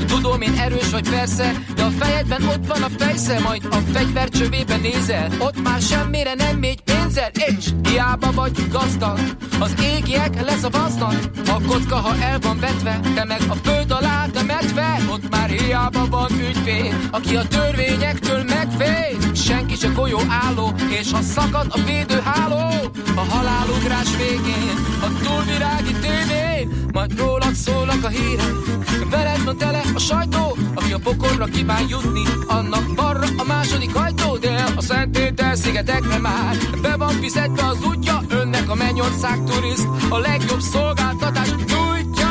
Tudom, 0.07 0.41
én 0.41 0.53
erős 0.57 0.89
vagy 0.91 1.09
persze, 1.09 1.53
de 1.75 1.83
a 1.83 1.89
fejedben 1.89 2.43
ott 2.43 2.67
van 2.67 2.83
a 2.83 2.89
fejsze, 2.97 3.39
majd 3.39 3.67
a 3.71 3.77
fegyver 3.93 4.29
csövében 4.29 4.79
nézel, 4.79 5.31
ott 5.39 5.61
már 5.63 5.81
semmire 5.81 6.33
nem 6.33 6.57
megy 6.57 6.81
pénzzel, 6.81 7.29
és 7.33 7.69
hiába 7.83 8.31
vagy 8.31 8.69
gazdag, 8.71 9.19
az 9.59 9.73
égiek 9.81 10.41
leszavaznak, 10.43 11.15
a 11.47 11.61
kocka, 11.67 11.95
ha 11.95 12.15
el 12.21 12.39
van 12.39 12.59
vetve, 12.59 12.99
te 13.15 13.23
meg 13.23 13.41
a 13.49 13.53
föld 13.63 13.91
alá 13.91 14.25
temetve, 14.33 14.99
ott 15.09 15.29
már 15.29 15.49
hiába 15.49 16.05
van 16.09 16.31
ügyvéd, 16.31 16.95
aki 17.11 17.35
a 17.35 17.47
törvényektől 17.47 18.43
megvéd, 18.43 19.35
senki 19.35 19.75
se 19.75 19.87
golyó 19.87 20.19
álló, 20.27 20.73
és 20.99 21.11
ha 21.11 21.21
szakad 21.21 21.65
a 21.69 21.79
védőháló, 21.85 22.91
a 23.15 23.25
halálugrás 23.29 24.09
végén, 24.17 24.77
a 25.01 25.07
túlvirági 25.23 25.93
tévén, 26.01 26.69
majd 26.93 27.17
rólad 27.17 27.53
szólnak 27.53 28.03
a 28.03 28.07
hírek, 28.07 28.53
veled 29.09 29.43
van 29.43 29.57
tele 29.57 29.81
a 29.95 29.99
sajtó, 29.99 30.57
aki 30.73 30.91
a 30.91 30.99
pokolra 31.03 31.45
kíván 31.45 31.85
jutni, 31.87 32.23
annak 32.47 32.93
balra 32.95 33.27
a 33.37 33.43
második 33.43 33.95
ajtó, 33.95 34.37
de 34.37 34.63
a 34.75 34.81
Szentpéter 34.81 35.57
szigetekre 35.57 36.17
már 36.17 36.55
be 36.81 36.95
van 36.95 37.13
fizetve 37.21 37.65
az 37.67 37.85
útja, 37.85 38.21
önnek 38.29 38.69
a 38.69 38.75
mennyország 38.75 39.43
turiszt, 39.43 39.87
a 40.09 40.17
legjobb 40.17 40.59
szolgáltatást 40.59 41.55
nyújtja. 41.55 42.22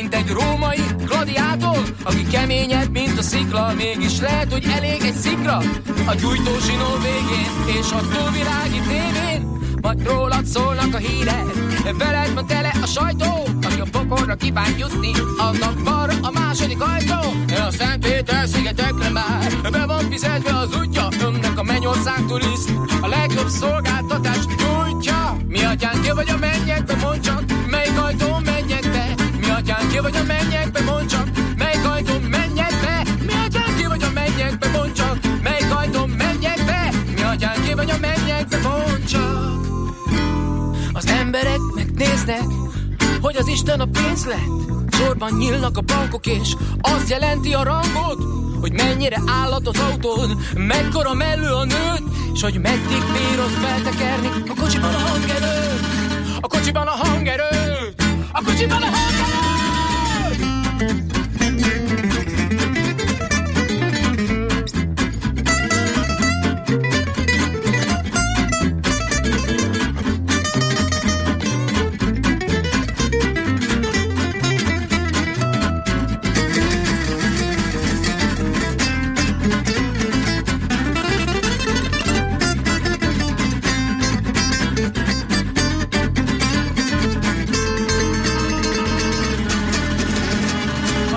Mint 0.00 0.14
egy 0.14 0.28
római 0.28 0.80
gladiátor, 1.04 1.82
aki 2.02 2.26
keményebb, 2.26 2.90
mint 2.90 3.18
a 3.18 3.22
szikla, 3.22 3.72
mégis 3.76 4.20
lehet, 4.20 4.52
hogy 4.52 4.66
elég 4.76 5.02
egy 5.02 5.14
szikra, 5.14 5.56
a 6.06 6.14
gyújtó 6.20 6.52
zsinó 6.66 6.90
végén, 7.02 7.78
és 7.80 7.92
a 7.92 8.00
túlvilági 8.00 8.80
tévén, 8.88 9.58
majd 9.80 10.06
rólad 10.06 10.46
szólnak 10.46 10.94
a 10.94 10.96
hírek, 10.96 11.44
veled 11.98 12.34
van 12.34 12.46
tele 12.46 12.72
a 12.82 12.86
sajtó, 12.86 13.48
aki 13.62 13.80
a 13.80 13.86
pokorra 13.90 14.34
kíván 14.34 14.74
jutni, 14.78 15.10
annak 15.36 15.82
balra 15.84 16.12
a 16.22 16.30
második 16.30 16.82
ajtó, 16.82 17.20
a 17.68 17.70
Szent 17.70 18.06
Péter 18.06 18.48
szigetekre 18.48 19.08
már, 19.08 19.70
be 19.70 19.86
van 19.86 20.10
fizetve 20.10 20.56
az 20.56 20.76
útja, 20.80 21.08
önnek 21.22 21.58
a 21.58 21.62
mennyország 21.62 22.26
turiszt, 22.26 22.72
a 23.00 23.06
legjobb 23.06 23.48
szolgáltatást 23.48 24.48
nyújtja. 24.48 25.36
Mi 25.46 25.64
atyán 25.64 26.00
ki 26.02 26.10
vagy 26.10 26.30
a 26.30 26.36
mennyekbe, 26.36 26.94
mondd 26.94 27.20
csak, 27.20 27.42
melyik 27.70 27.92
mi 27.92 27.98
atyán 27.98 28.59
ki 29.90 29.98
vagy 29.98 30.16
a 30.16 30.22
mennyekbe, 30.22 30.80
mondd 30.80 31.06
csak, 31.06 31.28
melyik 31.56 31.84
ajtón 31.84 32.22
menjek 32.22 32.74
be, 32.80 33.02
mi 33.26 33.32
atyán 33.46 33.76
ki 33.76 33.86
vagy 33.86 34.02
a 34.02 34.10
mennyekbe, 34.14 34.68
mondd 34.68 34.92
csak, 34.92 35.18
melyik 35.42 35.74
ajtón 35.74 36.08
menjek 36.08 36.64
be, 36.64 36.90
mi 37.14 37.22
atyán 37.22 37.62
ki 37.62 37.74
vagy 37.74 37.90
a 37.90 37.98
mennyekbe, 38.00 38.58
mondd 38.58 39.04
csak. 39.04 39.58
Az 40.92 41.06
emberek 41.06 41.58
megnéznek, 41.74 42.44
hogy 43.20 43.36
az 43.36 43.48
Isten 43.48 43.80
a 43.80 43.86
pénz 43.86 44.26
lett. 44.26 44.92
Sorban 44.92 45.32
nyílnak 45.38 45.76
a 45.76 45.80
bankok, 45.80 46.26
és 46.26 46.54
az 46.80 47.10
jelenti 47.10 47.52
a 47.52 47.62
rangot, 47.62 48.22
hogy 48.60 48.72
mennyire 48.72 49.22
állat 49.26 49.68
az 49.68 49.78
autód, 49.78 50.36
mekkora 50.54 51.14
mellő 51.14 51.52
a 51.52 51.64
nőt, 51.64 52.02
és 52.34 52.42
hogy 52.42 52.60
meddig 52.60 53.02
bírod 53.12 53.50
feltekerni 53.50 54.28
a 54.48 54.60
kocsiban 54.60 54.94
a 54.94 54.98
hangerőt, 54.98 55.84
a 56.40 56.46
kocsiban 56.46 56.86
a 56.86 56.90
hangerőt, 56.90 58.02
a 58.32 58.42
kocsiban 58.44 58.82
a 58.82 58.86
hangerőt. 58.86 59.49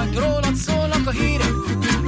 Majd 0.03 0.19
rólad 0.19 0.55
szólnak 0.55 1.07
a 1.07 1.09
hírek, 1.09 1.53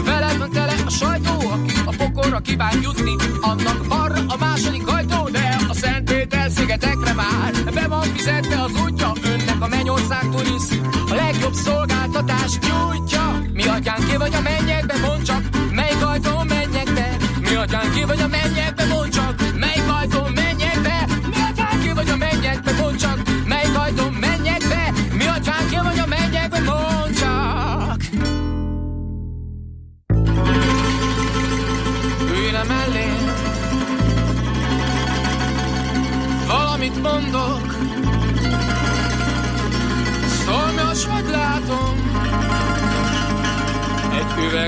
veled 0.06 0.38
van 0.38 0.50
tele 0.50 0.74
a 0.86 0.90
sajtó, 0.90 1.50
aki 1.50 1.74
a 1.86 1.94
pokorra 1.98 2.40
kíván 2.40 2.80
jutni, 2.82 3.16
annak 3.42 3.88
balra 3.88 4.22
a 4.28 4.38
második 4.40 4.88
ajtó, 4.88 5.30
de 5.30 5.58
a 5.70 5.74
Szent 5.74 6.10
Péter 6.10 6.50
szigetekre 6.50 7.14
már 7.14 7.54
be 7.74 7.88
van 7.88 8.02
fizetve 8.02 8.62
az 8.62 8.72
útja, 8.86 9.12
önnek 9.24 9.62
a 9.62 9.68
mennyország 9.68 10.30
turiszt, 10.30 10.80
a 11.10 11.14
legjobb 11.14 11.54
szolgáltatást 11.54 12.60
nyújtja. 12.68 13.42
Mi 13.54 13.64
atyán 13.64 14.06
ki 14.10 14.18
vagy 14.18 14.34
a 14.34 14.42
mennyekbe, 14.42 14.96
mondd 15.08 15.24
csak, 15.24 15.44
melyik 15.72 16.06
ajtón 16.06 16.46
menjek 16.48 16.94
be, 16.94 17.18
mi 17.40 17.56
atyán 17.56 17.92
ki 17.92 18.04
vagy 18.04 18.22
a 18.22 18.28
mennyekbe, 18.28 18.86
mondd 18.86 19.10
csak, 19.10 19.35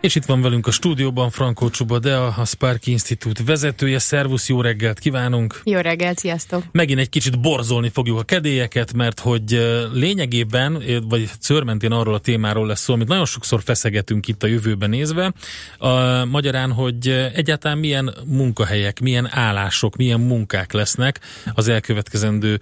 És 0.00 0.14
itt 0.14 0.24
van 0.24 0.42
velünk 0.42 0.66
a 0.66 0.70
stúdióban 0.70 1.30
Frankó 1.30 1.70
Csuba 1.70 1.98
de 1.98 2.16
a 2.16 2.44
Spark 2.44 2.86
Institute 2.86 3.42
vezetője. 3.44 3.98
Szervusz, 3.98 4.48
jó 4.48 4.60
reggelt 4.60 4.98
kívánunk! 4.98 5.60
Jó 5.64 5.78
reggelt, 5.78 6.18
sziasztok! 6.18 6.62
Megint 6.72 6.98
egy 6.98 7.08
kicsit 7.08 7.40
borzolni 7.40 7.88
fogjuk 7.88 8.18
a 8.18 8.22
kedélyeket, 8.22 8.92
mert 8.92 9.20
hogy 9.20 9.50
lényegében, 9.92 10.82
vagy 11.08 11.30
szörmentén 11.38 11.92
arról 11.92 12.14
a 12.14 12.18
témáról 12.18 12.66
lesz 12.66 12.80
szó, 12.80 12.94
amit 12.94 13.08
nagyon 13.08 13.24
sokszor 13.24 13.62
feszegetünk 13.62 14.28
itt 14.28 14.42
a 14.42 14.46
jövőben 14.46 14.90
nézve, 14.90 15.32
a, 15.78 16.24
magyarán, 16.24 16.72
hogy 16.72 17.08
egyáltalán 17.34 17.78
milyen 17.78 18.14
munkahelyek, 18.26 19.00
milyen 19.00 19.28
állások, 19.30 19.96
milyen 19.96 20.20
munkák 20.20 20.72
lesznek 20.72 21.20
az 21.54 21.68
elkövetkezendő 21.68 22.60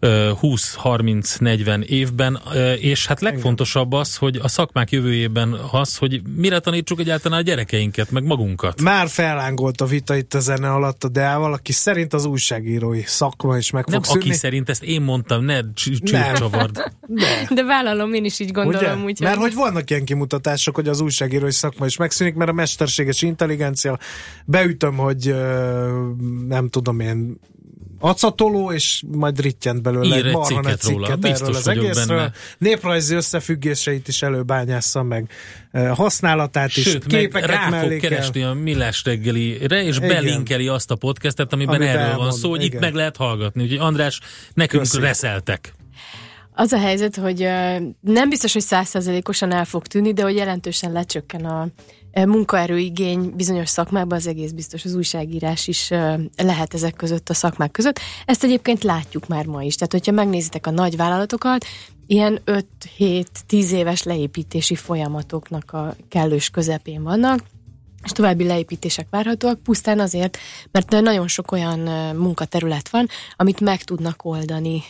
20-30-40 0.00 1.82
évben, 1.82 2.40
és 2.80 3.06
hát 3.06 3.20
legfontosabb 3.20 3.92
az, 3.92 4.16
hogy 4.16 4.36
a 4.42 4.48
szakmák 4.48 4.90
jövőjében 4.90 5.52
az, 5.70 5.96
hogy 5.96 6.22
mire 6.36 6.58
tanítsuk 6.58 7.00
egyáltalán 7.00 7.38
a 7.38 7.42
gyerekeinket, 7.42 8.10
meg 8.10 8.24
magunkat. 8.24 8.82
Már 8.82 9.08
fellángolt 9.08 9.80
a 9.80 9.86
vita 9.86 10.16
itt 10.16 10.34
a 10.34 10.40
zene 10.40 10.72
alatt 10.72 11.04
a 11.04 11.08
Deával, 11.08 11.52
aki 11.52 11.72
szerint 11.72 12.12
az 12.12 12.24
újságírói 12.24 13.02
szakma 13.02 13.56
is 13.56 13.70
meg 13.70 13.86
Nem 13.86 14.02
fog 14.02 14.12
szűnni. 14.12 14.28
aki 14.28 14.38
szerint, 14.38 14.68
ezt 14.68 14.82
én 14.82 15.02
mondtam, 15.02 15.44
ne 15.44 15.60
csúcsavard. 15.74 16.72
De. 16.72 16.92
De 17.54 17.64
vállalom, 17.64 18.14
én 18.14 18.24
is 18.24 18.38
így 18.38 18.50
gondolom. 18.50 19.04
Úgy, 19.04 19.20
Mert 19.20 19.38
hogy 19.38 19.54
vannak 19.54 19.90
ilyen 19.90 20.04
kimutatások, 20.04 20.74
hogy 20.74 20.88
az 20.88 21.00
újságírói 21.00 21.52
szakma 21.52 21.86
is 21.86 21.96
megszűnik, 21.96 22.34
mert 22.34 22.50
a 22.50 22.52
mesterséges 22.52 23.22
intelligencia 23.22 23.98
beütöm, 24.44 24.96
hogy 24.96 25.34
nem 26.48 26.68
tudom 26.68 27.00
én 27.00 27.38
acatoló, 28.00 28.72
és 28.72 29.02
majd 29.10 29.40
rittyent 29.40 29.82
belőle 29.82 30.16
Ír 30.16 30.26
egy 30.26 30.32
marha 30.32 30.46
cikket 30.46 30.80
cikket 30.80 30.92
róla. 30.92 31.06
erről 31.06 31.16
Biztos 31.30 31.56
az 31.56 31.68
egészről. 31.68 32.16
benne. 32.16 32.32
Néprajzi 32.58 33.14
összefüggéseit 33.14 34.08
is 34.08 34.22
előbányássza 34.22 35.02
meg 35.02 35.30
eh, 35.70 35.96
használatát 35.96 36.76
is, 36.76 36.82
Sőt, 36.82 37.10
meg 37.12 37.20
képeket 37.20 37.50
rá 37.50 37.62
fog 37.62 37.70
mellékel. 37.70 38.10
keresni 38.10 38.42
a 38.42 38.52
Millás 38.52 39.04
reggelire, 39.04 39.82
és 39.84 39.96
Igen. 39.96 40.08
belinkeli 40.08 40.68
azt 40.68 40.90
a 40.90 40.94
podcastet, 40.96 41.52
amiben 41.52 41.74
Amit 41.74 41.88
erről 41.88 42.02
van 42.02 42.10
elmond, 42.10 42.32
szó, 42.32 42.50
hogy 42.50 42.62
igen. 42.62 42.74
itt 42.74 42.80
meg 42.80 42.94
lehet 42.94 43.16
hallgatni. 43.16 43.62
Úgyhogy 43.62 43.78
András, 43.78 44.20
nekünk 44.54 44.82
Köszi. 44.82 45.00
reszeltek. 45.00 45.74
Az 46.54 46.72
a 46.72 46.78
helyzet, 46.78 47.16
hogy 47.16 47.42
ö, 47.42 47.76
nem 48.00 48.28
biztos, 48.28 48.52
hogy 48.52 48.62
százszerzelékosan 48.62 49.52
el 49.52 49.64
fog 49.64 49.86
tűnni, 49.86 50.12
de 50.12 50.22
hogy 50.22 50.36
jelentősen 50.36 50.92
lecsökken 50.92 51.44
a 51.44 51.68
munkaerőigény 52.14 53.32
bizonyos 53.36 53.68
szakmákban, 53.68 54.18
az 54.18 54.26
egész 54.26 54.50
biztos 54.50 54.84
az 54.84 54.94
újságírás 54.94 55.68
is 55.68 55.90
ö, 55.90 56.14
lehet 56.36 56.74
ezek 56.74 56.94
között 56.94 57.28
a 57.28 57.34
szakmák 57.34 57.70
között. 57.70 58.00
Ezt 58.24 58.44
egyébként 58.44 58.82
látjuk 58.82 59.26
már 59.28 59.46
ma 59.46 59.62
is. 59.62 59.74
Tehát, 59.74 59.92
hogyha 59.92 60.12
megnézitek 60.12 60.66
a 60.66 60.70
nagy 60.70 60.96
vállalatokat, 60.96 61.64
ilyen 62.06 62.40
5-7-10 62.98 63.24
éves 63.72 64.02
leépítési 64.02 64.74
folyamatoknak 64.74 65.72
a 65.72 65.94
kellős 66.08 66.50
közepén 66.50 67.02
vannak, 67.02 67.42
és 68.04 68.10
további 68.10 68.44
leépítések 68.44 69.06
várhatóak, 69.10 69.62
pusztán 69.62 70.00
azért, 70.00 70.38
mert 70.70 70.90
nagyon 70.90 71.28
sok 71.28 71.52
olyan 71.52 71.86
ö, 71.86 72.12
munkaterület 72.12 72.88
van, 72.88 73.08
amit 73.36 73.60
meg 73.60 73.82
tudnak 73.82 74.24
oldani 74.24 74.82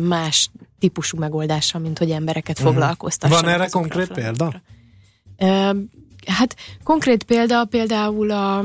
más 0.00 0.50
típusú 0.78 1.18
megoldással, 1.18 1.80
mint 1.80 1.98
hogy 1.98 2.10
embereket 2.10 2.58
Mhm. 2.58 2.66
foglalkoztassanak. 2.68 3.44
Van 3.44 3.52
erre 3.54 3.68
konkrét 3.68 4.12
példa? 4.12 4.62
Hát 6.26 6.56
konkrét 6.84 7.22
példa 7.24 7.64
például 7.64 8.30
a 8.30 8.64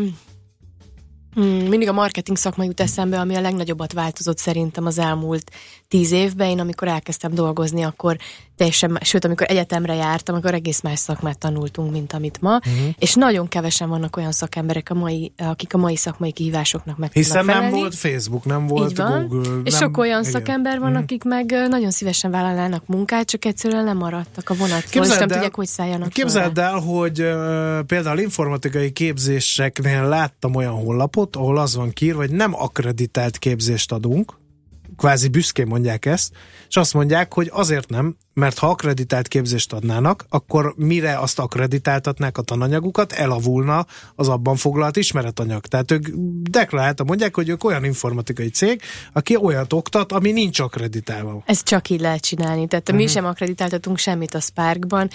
Hmm, 1.33 1.43
mindig 1.67 1.87
a 1.87 1.93
marketing 1.93 2.37
szakma 2.37 2.63
jut 2.63 2.79
eszembe, 2.79 3.19
ami 3.19 3.35
a 3.35 3.41
legnagyobbat 3.41 3.93
változott 3.93 4.37
szerintem 4.37 4.85
az 4.85 4.99
elmúlt 4.99 5.51
tíz 5.87 6.11
évben. 6.11 6.49
Én 6.49 6.59
amikor 6.59 6.87
elkezdtem 6.87 7.33
dolgozni, 7.33 7.81
akkor 7.83 8.17
teljesen, 8.57 8.97
sőt, 9.01 9.25
amikor 9.25 9.45
egyetemre 9.49 9.93
jártam, 9.95 10.35
akkor 10.35 10.53
egész 10.53 10.81
más 10.81 10.99
szakmát 10.99 11.37
tanultunk, 11.37 11.91
mint 11.91 12.13
amit 12.13 12.41
ma. 12.41 12.55
Uh-huh. 12.55 12.73
És 12.99 13.13
nagyon 13.13 13.47
kevesen 13.47 13.89
vannak 13.89 14.17
olyan 14.17 14.31
szakemberek, 14.31 14.89
a 14.89 14.93
mai, 14.93 15.31
akik 15.37 15.73
a 15.73 15.77
mai 15.77 15.95
szakmai 15.95 16.31
kihívásoknak 16.31 16.97
meg 16.97 17.11
Hiszen 17.13 17.45
nem 17.45 17.69
volt 17.69 17.95
Facebook, 17.95 18.45
nem 18.45 18.67
volt 18.67 18.89
Így 18.91 18.97
van. 18.97 19.27
Google. 19.27 19.61
És 19.63 19.71
nem, 19.71 19.81
sok 19.81 19.97
olyan 19.97 20.19
igen. 20.19 20.31
szakember 20.31 20.79
van, 20.79 20.91
Mhm. 20.91 21.01
akik 21.01 21.23
meg 21.23 21.45
nagyon 21.69 21.91
szívesen 21.91 22.31
vállalnának 22.31 22.83
munkát, 22.87 23.27
csak 23.29 23.45
egyszerűen 23.45 23.83
nem 23.83 23.97
maradtak 23.97 24.49
a 24.49 24.53
vonatról, 24.53 24.79
és 24.83 24.89
Képzeld 24.89 25.19
nem 25.19 25.27
el- 25.29 25.33
tudják, 25.35 25.55
hogy 25.55 25.67
szálljanak 25.67 26.09
Képzeld 26.09 26.57
el, 26.57 26.79
hogy 26.79 27.21
uh, 27.21 27.79
például 27.79 28.19
informatikai 28.19 28.91
képzéseknél 28.91 30.07
láttam 30.07 30.55
olyan 30.55 30.73
honlapot, 30.73 31.22
ahol 31.31 31.57
az 31.57 31.75
van 31.75 31.91
kiírva, 31.91 32.19
hogy 32.19 32.31
nem 32.31 32.53
akreditált 32.55 33.37
képzést 33.37 33.91
adunk, 33.91 34.41
kvázi 34.97 35.27
büszkén 35.27 35.67
mondják 35.67 36.05
ezt, 36.05 36.33
és 36.69 36.77
azt 36.77 36.93
mondják, 36.93 37.33
hogy 37.33 37.49
azért 37.53 37.89
nem, 37.89 38.15
mert 38.33 38.57
ha 38.57 38.67
akreditált 38.67 39.27
képzést 39.27 39.73
adnának, 39.73 40.25
akkor 40.29 40.73
mire 40.77 41.19
azt 41.19 41.39
akreditáltatnák 41.39 42.37
a 42.37 42.41
tananyagukat, 42.41 43.11
elavulna 43.11 43.85
az 44.15 44.27
abban 44.27 44.55
foglalt 44.55 44.97
ismeretanyag. 44.97 45.65
Tehát 45.65 45.91
ők 45.91 46.07
deklaráltan 46.49 47.05
mondják, 47.05 47.35
hogy 47.35 47.49
ők 47.49 47.63
olyan 47.63 47.83
informatikai 47.83 48.49
cég, 48.49 48.81
aki 49.13 49.35
olyat 49.35 49.73
oktat, 49.73 50.11
ami 50.11 50.31
nincs 50.31 50.59
akreditálva. 50.59 51.43
Ez 51.45 51.63
csak 51.63 51.89
így 51.89 52.01
lehet 52.01 52.21
csinálni. 52.21 52.67
Tehát 52.67 52.89
uh-huh. 52.89 53.03
mi 53.03 53.11
sem 53.11 53.25
akreditáltatunk 53.25 53.97
semmit 53.97 54.33
a 54.33 54.39
Sparkban. 54.39 55.09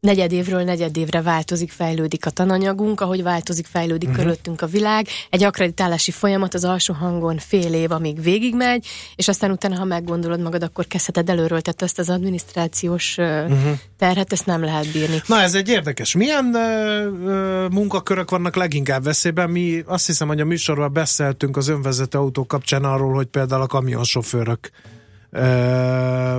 Negyedévről 0.00 0.62
negyedévre 0.62 1.22
változik, 1.22 1.70
fejlődik 1.70 2.26
a 2.26 2.30
tananyagunk, 2.30 3.00
ahogy 3.00 3.22
változik, 3.22 3.66
fejlődik 3.66 4.08
uh-huh. 4.08 4.16
körülöttünk 4.16 4.62
a 4.62 4.66
világ. 4.66 5.06
Egy 5.30 5.42
akreditálási 5.42 6.10
folyamat 6.10 6.54
az 6.54 6.64
alsó 6.64 6.94
hangon 6.94 7.38
fél 7.38 7.74
év, 7.74 7.90
amíg 7.90 8.22
végigmegy, 8.22 8.86
és 9.16 9.28
aztán 9.28 9.50
utána, 9.50 9.76
ha 9.76 9.84
meggondolod 9.84 10.40
magad, 10.40 10.62
akkor 10.62 10.86
kezdheted 10.86 11.28
előről, 11.28 11.60
tehát 11.60 11.82
ezt 11.82 11.98
az 11.98 12.08
adminisztrációs 12.08 13.16
uh-huh. 13.16 13.78
Terhet, 13.98 14.32
ezt 14.32 14.46
nem 14.46 14.64
lehet 14.64 14.92
bírni. 14.92 15.22
Na 15.26 15.40
ez 15.40 15.54
egy 15.54 15.68
érdekes. 15.68 16.14
Milyen 16.14 16.54
ö, 16.54 17.66
munkakörök 17.70 18.30
vannak 18.30 18.56
leginkább 18.56 19.04
veszélyben? 19.04 19.50
Mi 19.50 19.82
azt 19.86 20.06
hiszem, 20.06 20.28
hogy 20.28 20.40
a 20.40 20.44
műsorban 20.44 20.92
beszéltünk 20.92 21.56
az 21.56 21.68
önvezető 21.68 22.18
autó 22.18 22.46
kapcsán 22.46 22.84
arról, 22.84 23.14
hogy 23.14 23.26
például 23.26 23.62
a 23.62 23.66
kamionsofőrök 23.66 24.70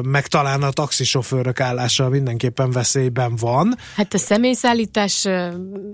meg 0.02 0.28
talán 0.28 0.64
a 0.64 0.72
taxisofőrök 0.72 1.60
állása 1.60 2.10
mindenképpen 2.10 2.72
veszélyben 2.72 3.36
van. 3.36 3.76
Hát 3.96 4.14
a 4.14 4.18
személyszállítás 4.18 5.28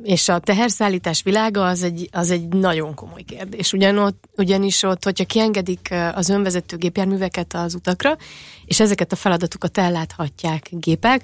és 0.04 0.30
a 0.30 0.40
teherszállítás 0.40 1.22
világa 1.24 1.66
az 1.66 1.84
egy, 1.84 2.10
az 2.12 2.32
egy 2.32 2.48
nagyon 2.48 2.94
komoly 2.94 3.22
kérdés. 3.22 3.74
Ugyanott, 3.74 4.24
ugyanis 4.36 4.84
ott, 4.84 5.04
hogyha 5.04 5.26
kiengedik 5.26 5.94
az 6.14 6.30
önvezető 6.30 6.78
gépjárműveket 6.78 7.54
az 7.54 7.74
utakra, 7.76 8.18
és 8.66 8.80
ezeket 8.80 9.12
a 9.12 9.16
feladatokat 9.16 9.78
elláthatják 9.78 10.68
gépek, 10.72 11.22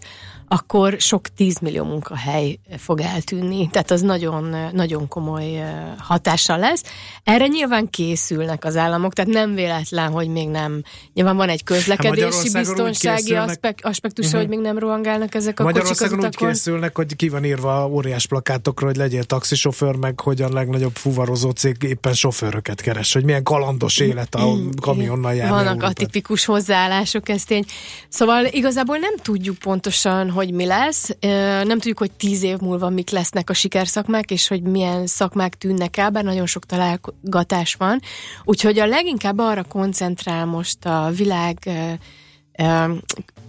akkor 0.54 0.95
sok 0.99 1.28
tízmillió 1.28 1.84
munkahely 1.84 2.60
fog 2.78 3.02
eltűnni. 3.02 3.70
Tehát 3.72 3.91
az 3.91 4.02
nagyon, 4.02 4.56
nagyon 4.74 5.08
komoly 5.08 5.56
ö, 5.58 5.64
hatással 5.97 6.58
lesz. 6.60 6.84
Erre 7.24 7.47
nyilván 7.47 7.89
készülnek 7.89 8.66
az 8.66 8.78
államok, 8.78 9.14
tehát 9.14 9.32
nem 9.32 9.54
véletlen, 9.56 10.12
hogy 10.12 10.28
még 10.28 10.47
nem. 10.49 10.84
Nyilván 11.14 11.36
van 11.36 11.49
egy 11.49 11.64
közlekedési 11.64 12.47
úgy 12.47 12.52
biztonsági 12.54 13.22
készülnek- 13.22 13.49
aspek- 13.49 13.86
aspektusa, 13.86 14.28
Mhm. 14.30 14.38
hogy 14.38 14.47
még 14.47 14.60
nem 14.60 14.78
rohangálnak 14.78 15.36
ezek 15.36 15.60
a 15.60 15.64
kocsik 15.64 16.02
az 16.02 16.14
úgy 16.14 16.36
készülnek, 16.36 16.95
hogy 16.95 17.16
ki 17.16 17.30
van 17.30 17.45
írva 17.45 17.88
óriás 17.88 18.28
plakátokra, 18.28 18.86
hogy 18.88 18.95
legyél 18.95 19.24
taxisofőr, 19.24 19.95
meg 19.95 20.20
hogy 20.20 20.41
a 20.41 20.49
legnagyobb 20.49 20.95
fuvarozó 20.95 21.49
cég 21.49 21.76
éppen 21.84 22.14
sofőröket 22.14 22.82
keres, 22.82 23.14
hogy 23.14 23.24
milyen 23.24 23.43
kalandos 23.43 23.97
élet 23.99 24.36
a 24.36 24.54
kamionnal 24.82 25.34
járni. 25.34 25.56
Vannak 25.56 25.84
atipikus 25.84 26.45
hozzáállások, 26.45 27.30
ez 27.30 27.43
tény. 27.43 27.66
Szóval 28.10 28.45
igazából 28.45 28.97
nem 28.97 29.16
tudjuk 29.16 29.58
pontosan, 29.58 30.30
hogy 30.30 30.41
mi 30.50 30.66
lesz. 30.66 31.10
Nem 31.64 31.68
tudjuk, 31.68 31.98
hogy 31.98 32.12
tíz 32.12 32.44
év 32.44 32.58
múlva 32.58 32.89
mik 32.89 33.10
lesznek 33.10 33.50
a 33.50 33.54
sikerszakmák, 33.54 34.32
és 34.32 34.48
hogy 34.48 34.62
milyen 34.62 35.08
szakmák 35.08 35.56
tűnnek 35.56 35.98
el, 35.98 36.10
bár 36.10 36.24
nagyon 36.24 36.46
sok 36.46 36.66
találgatás 36.66 37.76
van. 37.76 38.00
Úgyhogy 38.44 38.80
a 38.80 38.86
leginkább 38.86 39.39
arra 39.39 39.64
koncentrál 39.64 40.46
most 40.46 40.86
a 40.86 41.12
világ 41.16 41.70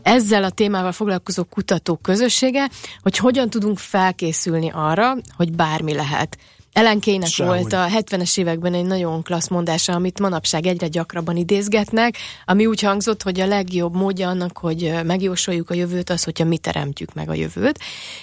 ezzel 0.03 0.45
a 0.45 0.51
témával 0.51 0.93
foglalkozó 0.93 1.45
kutatók 1.45 2.03
közössége, 2.03 2.70
hogy 3.03 3.16
hogyan 3.16 3.51
tudunk 3.51 3.78
felkészülni 3.78 4.70
arra, 4.74 5.16
hogy 5.36 5.53
bármi 5.53 5.95
lehet. 5.95 6.38
Ellen 6.73 7.01
Sehogy. 7.01 7.59
volt 7.59 7.73
a 7.73 7.87
70-es 7.87 8.39
években 8.39 8.75
egy 8.75 8.85
nagyon 8.85 9.23
klassz 9.23 9.49
mondása, 9.49 9.93
amit 9.93 10.20
manapság 10.20 10.66
egyre 10.66 10.89
gyakrabban 10.89 11.37
idézgetnek, 11.37 12.16
ami 12.45 12.66
úgy 12.66 12.81
hangzott, 12.81 13.23
hogy 13.23 13.41
a 13.41 13.47
legjobb 13.47 13.97
módja 13.97 14.29
annak, 14.29 14.59
hogy 14.59 14.93
megjósoljuk 15.05 15.70
a 15.70 15.75
jövőt, 15.75 16.11
az, 16.11 16.25
hogyha 16.25 16.45
mi 16.45 16.59
teremtjük 16.59 17.14
meg 17.14 17.29
a 17.29 17.35
jövőt. 17.35 17.79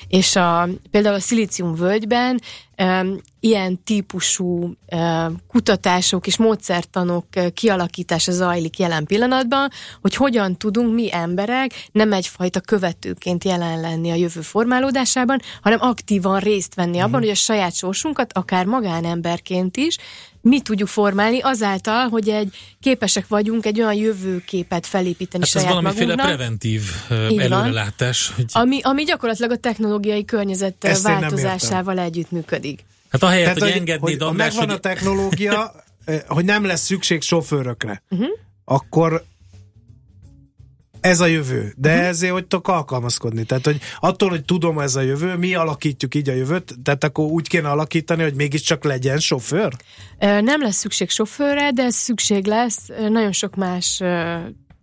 És 0.08 0.36
a, 0.36 0.68
például 0.92 1.16
a 1.16 1.20
szilícium 1.20 1.76
völgyben 1.76 2.42
ilyen 3.40 3.84
típusú 3.84 4.74
kutatások 5.48 6.28
és 6.28 6.38
módszertanok 6.38 7.26
kialakítása 7.54 8.32
zajlik 8.32 8.80
jelen 8.80 9.06
pillanatban, 9.06 9.70
hogy 10.02 10.16
hogyan 10.16 10.58
tudunk 10.58 10.94
mi 10.94 11.14
emberek 11.14 11.72
nem 11.92 12.14
egyfajta 12.14 12.60
követőként 12.60 13.44
jelen 13.44 13.80
lenni 13.80 14.12
a 14.12 14.16
jövő 14.16 14.42
formálódásában, 14.42 15.40
hanem 15.62 15.80
aktívan 15.82 16.40
részt 16.40 16.76
venni 16.76 17.00
abban, 17.00 17.20
hogy 17.20 17.30
a 17.30 17.36
saját 17.36 17.76
sorsunkat, 17.76 18.34
akár 18.34 18.66
magánemberként 18.66 19.78
is, 19.78 19.98
mi 20.42 20.62
tudjuk 20.62 20.88
formálni 20.88 21.40
azáltal, 21.40 22.08
hogy 22.08 22.30
egy 22.30 22.56
képesek 22.80 23.28
vagyunk 23.28 23.66
egy 23.66 23.80
olyan 23.80 23.94
jövőképet 23.94 24.86
felépíteni 24.86 25.44
hát 25.46 25.56
ez 25.56 25.62
saját 25.62 25.68
valamiféle 25.68 26.16
magunknak. 26.16 26.36
preventív 26.36 26.82
Így 27.32 27.40
előrelátás. 27.40 28.32
Hogy... 28.36 28.46
Ami, 28.52 28.80
ami 28.82 29.04
gyakorlatilag 29.04 29.52
a 29.52 29.58
technológiai 29.58 30.26
környezet 30.26 30.84
Ezt 30.84 31.04
változásával 31.04 32.00
együtt 32.00 32.32
működik. 32.32 32.86
Hát 33.10 33.24
ahelyett, 33.24 33.44
Tehát, 33.44 33.60
hogy, 33.60 33.70
hogy, 33.70 33.80
engednéd 33.80 34.20
hogy 34.20 34.28
András, 34.28 34.48
megvan 34.48 34.68
hogy 34.68 34.76
a 34.76 34.80
technológia, 34.80 35.72
eh, 36.06 36.22
hogy 36.28 36.46
nem 36.46 36.66
lesz 36.66 36.82
szükség 36.86 37.22
sofőrökre, 37.22 38.04
Uh-huh. 38.10 38.28
akkor 38.66 39.24
ez 41.02 41.20
a 41.20 41.26
jövő. 41.26 41.74
De 41.78 41.92
uh-huh. 41.92 42.08
ezért 42.08 42.34
hogy 42.34 42.48
tudok 42.48 42.68
alkalmazkodni. 42.68 43.44
Tehát, 43.44 43.66
hogy 43.66 43.80
attól, 44.00 44.30
hogy 44.30 44.46
tudom 44.46 44.80
ez 44.80 44.96
a 44.96 45.02
jövő, 45.02 45.36
mi 45.36 45.56
alakítjuk 45.56 46.16
így 46.16 46.30
a 46.30 46.34
jövőt, 46.34 46.76
tehát 46.84 47.04
akkor 47.04 47.26
úgy 47.26 47.48
kéne 47.48 47.70
alakítani, 47.70 48.24
hogy 48.24 48.36
mégiscsak 48.36 48.84
legyen 48.84 49.20
sofőr? 49.20 49.74
Nem 50.20 50.62
lesz 50.62 50.76
szükség 50.76 51.10
sofőrre, 51.10 51.72
de 51.72 51.90
szükség 51.90 52.46
lesz 52.46 52.88
nagyon 53.10 53.32
sok 53.32 53.56
más 53.56 54.02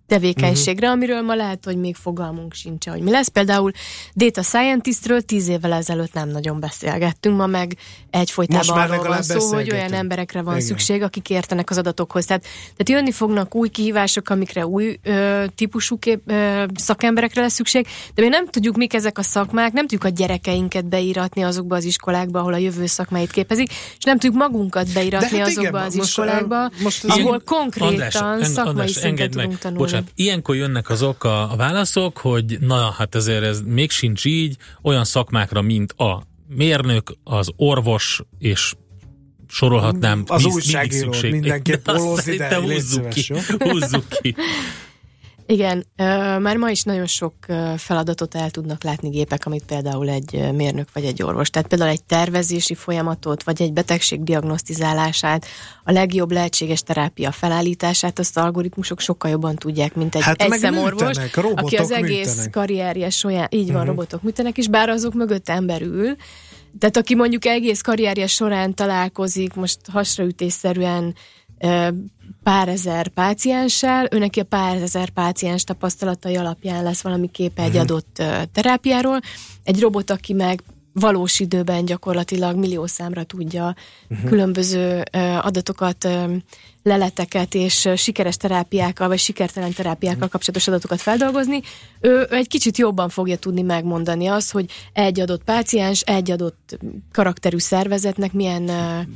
tevékenységre, 0.06 0.90
amiről 0.90 1.20
ma 1.22 1.34
lehet, 1.34 1.64
hogy 1.64 1.76
még 1.76 1.94
fogalmunk 1.94 2.54
sincs, 2.54 2.88
hogy 2.88 3.00
mi 3.00 3.10
lesz. 3.10 3.28
Például 3.28 3.72
data 4.14 4.42
scientistről 4.42 5.20
tíz 5.20 5.48
évvel 5.48 5.72
ezelőtt 5.72 6.12
nem 6.12 6.28
nagyon 6.28 6.60
beszélgettünk, 6.60 7.36
ma 7.36 7.46
meg 7.46 7.76
egyfolytában 8.10 8.66
Most 8.66 8.78
már 8.78 8.90
arról 8.90 9.08
van 9.08 9.22
szó, 9.22 9.54
hogy 9.54 9.72
olyan 9.72 9.92
emberekre 9.92 10.42
van 10.42 10.54
Igen. 10.54 10.66
szükség, 10.66 11.02
akik 11.02 11.30
értenek 11.30 11.70
az 11.70 11.78
adatokhoz. 11.78 12.24
Tehát, 12.24 12.42
tehát 12.42 12.88
jönni 12.88 13.12
fognak 13.12 13.54
új 13.54 13.68
kihívások, 13.68 14.28
amikre 14.28 14.66
új 14.66 14.98
ö, 15.02 15.44
típusú 15.54 15.98
kép, 15.98 16.20
ö, 16.26 16.64
szakemberekre 16.74 17.40
lesz 17.40 17.52
szükség, 17.52 17.86
de 18.14 18.22
mi 18.22 18.28
nem 18.28 18.46
tudjuk, 18.46 18.76
mik 18.76 18.94
ezek 18.94 19.18
a 19.18 19.22
szakmák, 19.22 19.72
nem 19.72 19.86
tudjuk 19.86 20.04
a 20.04 20.08
gyerekeinket 20.08 20.84
beíratni 20.84 21.42
azokba 21.42 21.76
az 21.76 21.84
iskolákba, 21.84 22.38
ahol 22.38 22.52
a 22.52 22.56
jövő 22.56 22.86
szakmáit 22.86 23.30
képezik, 23.30 23.70
és 23.70 24.04
nem 24.04 24.18
tudjuk 24.18 24.38
magunkat 24.40 24.92
beíratni 24.92 25.38
hát 25.38 25.46
azokba 25.46 25.68
igen, 25.68 25.82
az 25.82 25.94
most, 25.94 26.08
iskolákba, 26.08 26.70
most 26.82 27.04
ahol 27.04 27.42
konkrétan 27.44 27.88
András, 27.88 28.46
szakmai 28.46 28.68
András, 28.68 28.90
szinten 28.90 29.30
tudunk 29.30 29.58
tanulni. 29.58 29.95
Bocsánat, 29.96 30.12
ilyenkor 30.14 30.56
jönnek 30.56 30.90
azok 30.90 31.24
a, 31.24 31.52
a 31.52 31.56
válaszok, 31.56 32.18
hogy 32.18 32.58
na, 32.60 32.90
hát 32.90 33.14
ezért 33.14 33.42
ez 33.42 33.60
még 33.64 33.90
sincs 33.90 34.24
így, 34.24 34.56
olyan 34.82 35.04
szakmákra, 35.04 35.62
mint 35.62 35.92
a 35.92 36.22
mérnök, 36.48 37.12
az 37.24 37.50
orvos, 37.56 38.22
és 38.38 38.74
sorolhatnám. 39.48 40.22
Az 40.26 40.42
bizt- 40.42 40.54
újságíró, 40.54 41.12
szükség. 41.12 41.30
mindenképp 41.32 41.84
polóz 41.90 42.26
ide, 42.26 42.56
húzzuk 42.56 43.08
ki. 43.08 43.32
Húzzuk 43.58 44.08
ki. 44.08 44.34
Igen, 45.48 45.86
már 46.40 46.56
ma 46.56 46.70
is 46.70 46.82
nagyon 46.82 47.06
sok 47.06 47.34
feladatot 47.76 48.34
el 48.34 48.50
tudnak 48.50 48.82
látni 48.82 49.08
gépek, 49.08 49.46
amit 49.46 49.64
például 49.64 50.08
egy 50.08 50.52
mérnök 50.52 50.88
vagy 50.92 51.04
egy 51.04 51.22
orvos. 51.22 51.50
Tehát 51.50 51.68
például 51.68 51.90
egy 51.90 52.04
tervezési 52.04 52.74
folyamatot, 52.74 53.42
vagy 53.42 53.62
egy 53.62 53.72
betegség 53.72 54.22
diagnosztizálását, 54.22 55.46
a 55.84 55.92
legjobb 55.92 56.32
lehetséges 56.32 56.82
terápia 56.82 57.30
felállítását, 57.32 58.18
azt 58.18 58.38
algoritmusok 58.38 59.00
sokkal 59.00 59.30
jobban 59.30 59.56
tudják, 59.56 59.94
mint 59.94 60.14
egy 60.14 60.22
Hát 60.22 60.42
egyszemorvos, 60.42 61.16
aki 61.54 61.76
az 61.76 61.90
egész 61.90 62.28
műtenek. 62.28 62.50
karrierje 62.50 63.10
során, 63.10 63.48
így 63.50 63.66
van, 63.66 63.74
uh-huh. 63.74 63.86
robotok 63.86 64.22
műtenek, 64.22 64.58
és 64.58 64.68
bár 64.68 64.88
azok 64.88 65.14
mögött 65.14 65.48
ember 65.48 65.82
ül, 65.82 66.16
tehát 66.78 66.96
aki 66.96 67.14
mondjuk 67.14 67.44
egész 67.44 67.80
karrierje 67.80 68.26
során 68.26 68.74
találkozik, 68.74 69.54
most 69.54 69.78
hasraütésszerűen 69.92 71.14
pár 72.46 72.68
ezer 72.68 73.08
pácienssel, 73.08 74.06
ő 74.10 74.18
neki 74.18 74.40
a 74.40 74.44
pár 74.44 74.76
ezer 74.76 75.08
páciens 75.10 75.64
tapasztalatai 75.64 76.36
alapján 76.36 76.82
lesz 76.82 77.00
valami 77.02 77.30
képe 77.30 77.62
egy 77.62 77.72
Mhm. 77.72 77.80
adott 77.80 78.22
terápiáról. 78.52 79.20
Egy 79.62 79.80
robot, 79.80 80.10
aki 80.10 80.32
meg 80.32 80.62
valós 80.92 81.40
időben 81.40 81.84
gyakorlatilag 81.84 82.56
millió 82.56 82.86
számra 82.86 83.24
tudja 83.24 83.74
Mhm. 84.08 84.26
különböző 84.26 85.02
adatokat, 85.42 86.08
leleteket 86.86 87.54
és 87.54 87.88
sikeres 87.96 88.36
terápiákkal, 88.36 89.08
vagy 89.08 89.18
sikertelen 89.18 89.72
terápiákkal 89.72 90.28
kapcsolatos 90.28 90.68
adatokat 90.68 91.00
feldolgozni, 91.00 91.60
ő, 92.00 92.26
egy 92.30 92.48
kicsit 92.48 92.78
jobban 92.78 93.08
fogja 93.08 93.36
tudni 93.36 93.62
megmondani 93.62 94.26
azt, 94.26 94.52
hogy 94.52 94.70
egy 94.92 95.20
adott 95.20 95.44
páciens, 95.44 96.00
egy 96.00 96.30
adott 96.30 96.78
karakterű 97.12 97.58
szervezetnek 97.58 98.32
milyen 98.32 98.62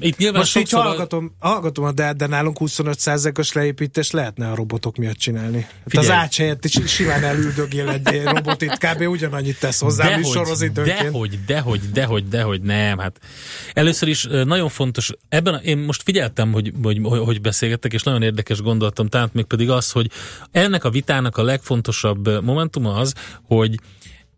Itt 0.01 0.17
nyilván 0.17 0.41
Most 0.41 0.57
így 0.57 0.63
sokszor 0.63 0.81
a- 0.87 0.89
hallgatom, 0.89 1.35
hallgatom 1.39 1.85
a 1.85 1.93
de, 1.93 2.13
de 2.13 2.27
nálunk 2.27 2.57
25%-os 2.61 3.53
leépítés 3.53 4.11
lehetne 4.11 4.51
a 4.51 4.55
robotok 4.55 4.97
miatt 4.97 5.17
csinálni. 5.17 5.67
Hát 5.93 6.05
az 6.05 6.11
ács 6.11 6.37
helyett 6.37 6.65
is 6.65 6.79
simán 6.87 7.25
elüldögél 7.25 7.89
egy 7.89 8.23
robot, 8.25 8.63
itt 8.63 8.79
kb. 8.79 9.09
ugyanannyit 9.09 9.59
tesz 9.59 9.81
hozzá 9.81 10.17
műsoroz 10.17 10.63
időnként. 10.63 10.99
dehogy, 10.99 11.39
dehogy, 11.47 11.81
dehogy, 11.93 12.29
dehogy, 12.29 12.63
nem. 12.63 12.99
Hát 12.99 13.19
először 13.73 14.09
is 14.09 14.27
nagyon 14.45 14.69
fontos, 14.69 15.13
ebben 15.29 15.55
a, 15.55 15.57
én 15.57 15.79
most 15.79 16.03
figyeltem, 16.03 16.53
hogy, 16.53 16.73
hogy, 16.83 16.99
hogy, 17.03 17.19
hogy 17.19 17.41
beszélgettek, 17.61 17.93
és 17.93 18.03
nagyon 18.03 18.23
érdekes 18.23 18.61
gondoltam, 18.61 19.07
tehát 19.07 19.35
még 19.35 19.45
pedig 19.45 19.71
az, 19.71 19.91
hogy 19.91 20.11
ennek 20.51 20.85
a 20.85 20.91
vitának 20.91 21.37
a 21.37 21.43
legfontosabb 21.43 22.45
momentuma 22.45 22.95
az, 22.95 23.15
hogy 23.43 23.75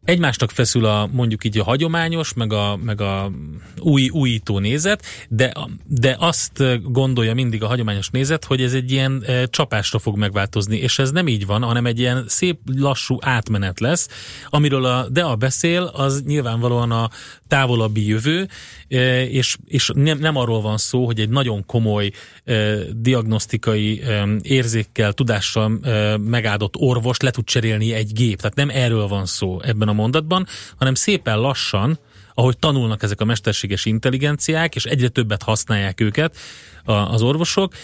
egymásnak 0.04 0.50
feszül 0.50 0.84
a 0.84 1.08
mondjuk 1.12 1.44
így 1.44 1.58
a 1.58 1.64
hagyományos, 1.64 2.32
meg 2.32 2.52
a, 2.52 2.76
meg 2.76 3.00
a 3.00 3.30
új, 3.78 4.08
újító 4.08 4.58
nézet, 4.58 5.04
de, 5.28 5.52
de 5.86 6.16
azt 6.18 6.62
gondolja 6.82 7.34
mindig 7.34 7.62
a 7.62 7.66
hagyományos 7.66 8.08
nézet, 8.08 8.44
hogy 8.44 8.62
ez 8.62 8.74
egy 8.74 8.90
ilyen 8.90 9.22
e, 9.26 9.46
csapásra 9.46 9.98
fog 9.98 10.16
megváltozni, 10.16 10.76
és 10.76 10.98
ez 10.98 11.10
nem 11.10 11.28
így 11.28 11.46
van, 11.46 11.62
hanem 11.62 11.86
egy 11.86 11.98
ilyen 11.98 12.24
szép 12.28 12.58
lassú 12.76 13.16
átmenet 13.20 13.80
lesz, 13.80 14.08
amiről 14.48 14.84
a 14.84 15.08
DEA 15.08 15.34
beszél, 15.34 15.82
az 15.82 16.22
nyilvánvalóan 16.22 16.90
a 16.90 17.10
távolabbi 17.52 18.06
jövő, 18.06 18.48
e, 18.88 19.24
és, 19.24 19.56
és 19.66 19.90
nem, 19.94 20.18
nem 20.18 20.36
arról 20.36 20.60
van 20.60 20.76
szó, 20.76 21.04
hogy 21.04 21.20
egy 21.20 21.28
nagyon 21.28 21.66
komoly 21.66 22.10
e, 22.44 22.74
diagnosztikai 22.96 24.02
e, 24.02 24.26
érzékkel, 24.42 25.12
tudással 25.12 25.78
e, 25.82 26.16
megáldott 26.16 26.76
orvos 26.76 27.20
le 27.20 27.30
tud 27.30 27.44
cserélni 27.44 27.92
egy 27.92 28.12
gép. 28.12 28.40
Tehát 28.40 28.56
nem 28.56 28.68
erről 28.68 29.06
van 29.06 29.26
szó 29.26 29.60
ebben 29.60 29.88
a 29.88 29.92
mondatban, 29.92 30.46
hanem 30.76 30.94
szépen 30.94 31.38
lassan, 31.38 31.98
ahogy 32.34 32.58
tanulnak 32.58 33.02
ezek 33.02 33.20
a 33.20 33.24
mesterséges 33.24 33.84
intelligenciák, 33.84 34.74
és 34.74 34.84
egyre 34.84 35.08
többet 35.08 35.42
használják 35.42 36.00
őket 36.00 36.36
az 36.84 37.22
orvosok, 37.22 37.74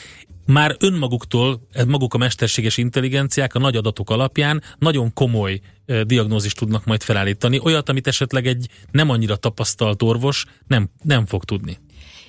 már 0.52 0.76
önmaguktól, 0.78 1.60
eh, 1.72 1.84
maguk 1.84 2.14
a 2.14 2.18
mesterséges 2.18 2.76
intelligenciák 2.76 3.54
a 3.54 3.58
nagy 3.58 3.76
adatok 3.76 4.10
alapján 4.10 4.62
nagyon 4.78 5.12
komoly 5.12 5.60
eh, 5.86 6.00
diagnózist 6.00 6.58
tudnak 6.58 6.84
majd 6.84 7.02
felállítani, 7.02 7.60
olyat, 7.62 7.88
amit 7.88 8.06
esetleg 8.06 8.46
egy 8.46 8.68
nem 8.90 9.10
annyira 9.10 9.36
tapasztalt 9.36 10.02
orvos 10.02 10.44
nem, 10.66 10.88
nem 11.02 11.26
fog 11.26 11.44
tudni. 11.44 11.78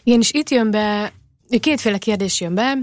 Igen, 0.03 0.19
és 0.19 0.31
itt 0.31 0.49
jön 0.49 0.71
be, 0.71 1.13
kétféle 1.59 1.97
kérdés 1.97 2.41
jön 2.41 2.55
be. 2.55 2.77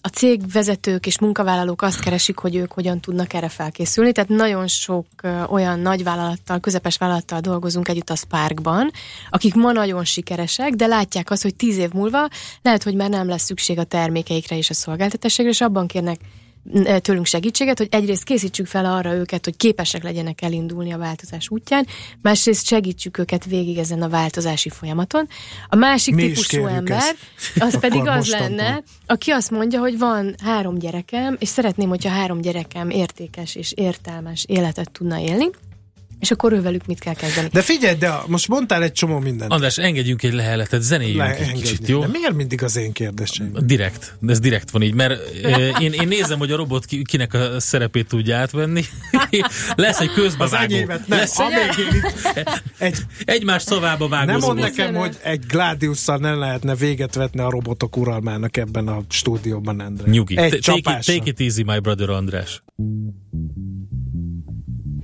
A 0.00 0.08
cégvezetők 0.12 1.06
és 1.06 1.18
munkavállalók 1.18 1.82
azt 1.82 2.00
keresik, 2.00 2.38
hogy 2.38 2.56
ők 2.56 2.72
hogyan 2.72 3.00
tudnak 3.00 3.32
erre 3.32 3.48
felkészülni, 3.48 4.12
tehát 4.12 4.30
nagyon 4.30 4.66
sok 4.66 5.06
olyan 5.48 5.78
nagy 5.78 6.04
vállalattal, 6.04 6.60
közepes 6.60 6.96
vállalattal 6.96 7.40
dolgozunk 7.40 7.88
együtt 7.88 8.10
a 8.10 8.16
Sparkban, 8.16 8.90
akik 9.30 9.54
ma 9.54 9.72
nagyon 9.72 10.04
sikeresek, 10.04 10.72
de 10.72 10.86
látják 10.86 11.30
azt, 11.30 11.42
hogy 11.42 11.54
tíz 11.54 11.76
év 11.76 11.92
múlva 11.92 12.28
lehet, 12.62 12.82
hogy 12.82 12.94
már 12.94 13.08
nem 13.08 13.28
lesz 13.28 13.44
szükség 13.44 13.78
a 13.78 13.84
termékeikre 13.84 14.56
és 14.56 14.70
a 14.70 14.74
szolgáltatásokra, 14.74 15.50
és 15.50 15.60
abban 15.60 15.86
kérnek 15.86 16.18
tőlünk 17.00 17.26
segítséget, 17.26 17.78
hogy 17.78 17.88
egyrészt 17.90 18.24
készítsük 18.24 18.66
fel 18.66 18.84
arra 18.84 19.14
őket, 19.14 19.44
hogy 19.44 19.56
képesek 19.56 20.02
legyenek 20.02 20.42
elindulni 20.42 20.92
a 20.92 20.98
változás 20.98 21.48
útján, 21.50 21.86
másrészt 22.22 22.66
segítsük 22.66 23.18
őket 23.18 23.44
végig 23.44 23.78
ezen 23.78 24.02
a 24.02 24.08
változási 24.08 24.68
folyamaton. 24.68 25.28
A 25.68 25.76
másik 25.76 26.14
Mi 26.14 26.22
típusú 26.22 26.66
ember, 26.66 26.96
ezt. 26.96 27.16
az 27.66 27.80
pedig 27.80 28.06
az 28.06 28.16
mostantól. 28.16 28.56
lenne, 28.56 28.82
aki 29.06 29.30
azt 29.30 29.50
mondja, 29.50 29.80
hogy 29.80 29.98
van 29.98 30.34
három 30.44 30.78
gyerekem, 30.78 31.36
és 31.38 31.48
szeretném, 31.48 31.88
hogyha 31.88 32.10
három 32.10 32.40
gyerekem 32.40 32.90
értékes 32.90 33.54
és 33.54 33.72
értelmes 33.72 34.44
életet 34.48 34.90
tudna 34.90 35.20
élni, 35.20 35.50
és 36.20 36.30
akkor 36.30 36.52
ő 36.52 36.60
velük 36.62 36.86
mit 36.86 36.98
kell 36.98 37.14
kezdeni. 37.14 37.48
De 37.52 37.62
figyelj, 37.62 37.94
de 37.96 38.14
most 38.26 38.48
mondtál 38.48 38.82
egy 38.82 38.92
csomó 38.92 39.18
mindent. 39.18 39.52
András, 39.52 39.78
engedjünk 39.78 40.22
egy 40.22 40.32
leheletet, 40.32 40.82
zenéljünk 40.82 41.18
Le- 41.18 41.36
egy 41.36 41.52
kicsit, 41.52 41.88
jó? 41.88 42.00
De 42.00 42.06
miért 42.06 42.34
mindig 42.34 42.62
az 42.62 42.76
én 42.76 42.92
kérdéseim? 42.92 43.52
Direkt, 43.64 44.16
de 44.20 44.32
ez 44.32 44.40
direkt 44.40 44.70
van 44.70 44.82
így, 44.82 44.94
mert 44.94 45.20
én, 45.80 45.92
én 45.92 46.08
nézem, 46.08 46.38
hogy 46.38 46.50
a 46.52 46.56
robot 46.56 46.84
ki- 46.84 47.02
kinek 47.04 47.34
a 47.34 47.60
szerepét 47.60 48.08
tudja 48.08 48.36
átvenni. 48.36 48.82
Lesz 49.76 50.00
egy 50.00 50.08
Az 50.08 50.14
közbevágó. 50.14 50.74
enyémet 50.74 51.08
nem. 51.08 51.18
Lesz 51.18 51.38
itt 51.38 52.12
egy, 52.78 52.96
Egymás 53.24 53.62
szavába 53.62 54.08
vágó 54.08 54.30
nem 54.30 54.40
mond 54.40 54.58
nekem, 54.58 54.94
hogy 54.94 55.16
egy 55.22 55.46
Gladiusszal 55.46 56.16
nem 56.16 56.38
lehetne 56.38 56.74
véget 56.74 57.14
vetni 57.14 57.40
a 57.40 57.50
robotok 57.50 57.96
uralmának 57.96 58.56
ebben 58.56 58.88
a 58.88 59.00
stúdióban, 59.08 59.82
Endre. 59.82 60.10
Nyugi. 60.10 60.36
Egy 60.36 60.58
Take 60.62 60.76
it, 60.76 60.84
take 60.84 61.22
it 61.24 61.40
easy, 61.40 61.62
my 61.62 61.78
brother 61.78 62.10
András. 62.10 62.62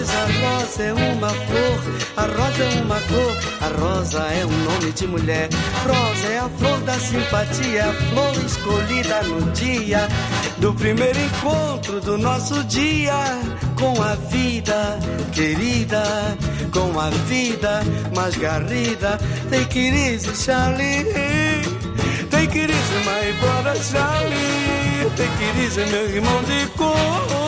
Pois 0.00 0.12
rosa, 0.40 0.82
é 0.82 0.92
uma 0.94 1.28
flor, 1.28 1.80
a 2.16 2.22
rosa 2.22 2.64
é 2.64 2.80
uma 2.80 3.00
cor, 3.00 3.36
a 3.60 3.80
rosa 3.80 4.18
é 4.32 4.46
um 4.46 4.64
nome 4.64 4.92
de 4.92 5.06
mulher. 5.06 5.50
Rosa 5.86 6.26
é 6.26 6.38
a 6.38 6.48
flor 6.48 6.80
da 6.80 6.98
simpatia, 6.98 7.84
a 7.84 7.92
flor 7.92 8.44
escolhida 8.46 9.22
no 9.24 9.52
dia 9.52 10.08
do 10.56 10.72
primeiro 10.72 11.18
encontro 11.20 12.00
do 12.00 12.16
nosso 12.16 12.64
dia 12.64 13.12
com 13.78 14.02
a 14.02 14.14
vida 14.14 14.98
querida, 15.34 16.02
com 16.72 16.98
a 16.98 17.10
vida 17.10 17.82
mais 18.16 18.34
garrida. 18.38 19.18
Take 19.50 19.78
it 19.80 20.14
easy, 20.14 20.34
Charlie. 20.34 21.04
Take 22.30 22.58
it 22.58 22.72
easy, 22.72 23.04
my 23.04 23.32
brother 23.38 23.78
Charlie. 23.82 25.10
Take 25.14 25.44
it 25.44 25.58
easy, 25.62 25.84
meu 25.90 26.08
irmão 26.08 26.42
de 26.44 26.66
cor. 26.78 27.39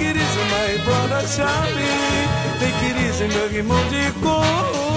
Take 0.00 0.16
it 0.16 0.16
easy, 0.16 0.44
my 0.48 0.82
brother 0.82 1.26
Charlie. 1.28 1.84
Take 2.58 2.88
it 2.88 2.96
easy, 3.06 3.28
meu 3.28 3.52
irmão 3.52 3.86
de 3.90 4.10
cor. 4.22 4.89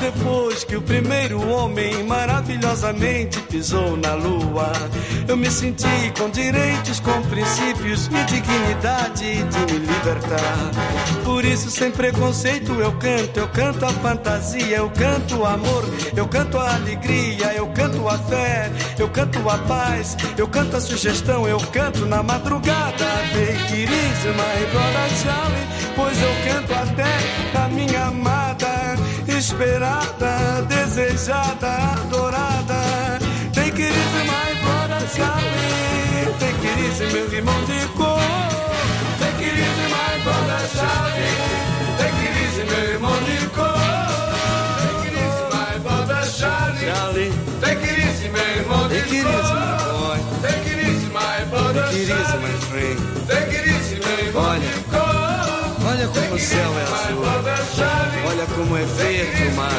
Depois 0.00 0.62
que 0.62 0.76
o 0.76 0.82
primeiro 0.82 1.40
homem 1.48 2.04
maravilhosamente 2.04 3.40
pisou 3.42 3.96
na 3.96 4.14
lua, 4.14 4.70
eu 5.26 5.36
me 5.36 5.50
senti 5.50 6.12
com 6.18 6.28
direitos, 6.28 7.00
com 7.00 7.22
princípios 7.22 8.06
e 8.08 8.24
dignidade 8.24 9.42
de 9.42 9.72
me 9.72 9.78
libertar. 9.78 10.70
Por 11.24 11.44
isso, 11.44 11.70
sem 11.70 11.90
preconceito, 11.90 12.72
eu 12.74 12.92
canto, 12.92 13.40
eu 13.40 13.48
canto 13.48 13.84
a 13.84 13.88
fantasia, 13.88 14.76
eu 14.76 14.90
canto 14.90 15.38
o 15.38 15.46
amor, 15.46 15.84
eu 16.14 16.28
canto 16.28 16.58
a 16.58 16.74
alegria, 16.74 17.54
eu 17.54 17.66
canto 17.68 18.06
a 18.08 18.18
fé, 18.18 18.70
eu 18.98 19.08
canto 19.08 19.48
a 19.48 19.58
paz, 19.58 20.16
eu 20.36 20.46
canto 20.46 20.76
a 20.76 20.80
sugestão, 20.80 21.48
eu 21.48 21.58
canto 21.72 22.04
na 22.06 22.22
madrugada. 22.22 23.06
Take 23.32 23.82
it 23.82 23.92
easy, 23.92 24.28
my 24.28 24.66
brother 24.72 25.10
Charlie, 25.22 25.66
pois 25.96 26.22
eu 26.22 26.52
canto 26.52 26.72
até 26.74 27.64
a 27.64 27.68
minha 27.68 28.04
amada 28.04 28.65
esperada, 29.38 30.62
desejada, 30.68 31.92
adorada. 32.00 33.18
Take 33.52 33.82
it 33.82 33.92
easy, 33.92 34.22
my 34.26 34.54
brother 34.62 35.06
Charlie. 35.14 36.32
Take 36.38 36.64
it 36.64 36.78
easy, 36.86 37.06
meu 37.12 37.26
irmão 37.32 37.64
de 37.64 37.86
cor. 37.96 38.18
Take 39.18 39.44
it 39.44 39.54
easy, 39.54 39.86
my 39.92 40.14
brother 40.24 40.62
Charlie. 40.74 41.36
Take 41.98 42.20
it 42.24 42.34
easy, 42.44 42.64
meu 42.64 42.84
irmão 42.94 43.16
de 43.24 43.38
cor. 43.54 43.76
Take 44.80 45.06
it 45.08 45.16
easy, 45.20 45.44
my 45.52 45.78
brother 45.80 46.22
Charlie. 46.30 46.86
Charlie. 46.86 47.32
Take 47.60 47.84
it 47.84 47.98
easy, 48.08 48.28
meu 48.28 48.48
irmão 48.56 48.88
de 48.88 49.00
cor. 49.00 49.12
Take 49.12 49.16
it 49.16 49.26
easy, 49.26 49.52
my 49.52 49.84
boy. 49.84 50.18
Take 50.42 50.66
it 50.70 50.78
easy, 50.88 51.08
my 51.12 51.44
brother 51.50 51.84
Take 51.90 52.00
it 52.00 52.08
easy, 52.08 52.38
my 52.40 52.56
friend. 52.68 52.98
Take 53.28 53.52
it 53.52 53.64
easy, 53.68 53.96
meu 54.00 54.18
irmão 54.26 54.58
de 54.58 54.72
cor. 54.90 55.26
Olha 55.88 56.08
como 56.08 56.34
o 56.34 56.38
céu 56.38 56.72
é 56.78 56.82
azul. 56.82 57.15
é 58.74 58.84
verde 58.84 59.48
o 59.48 59.52
mar. 59.54 59.70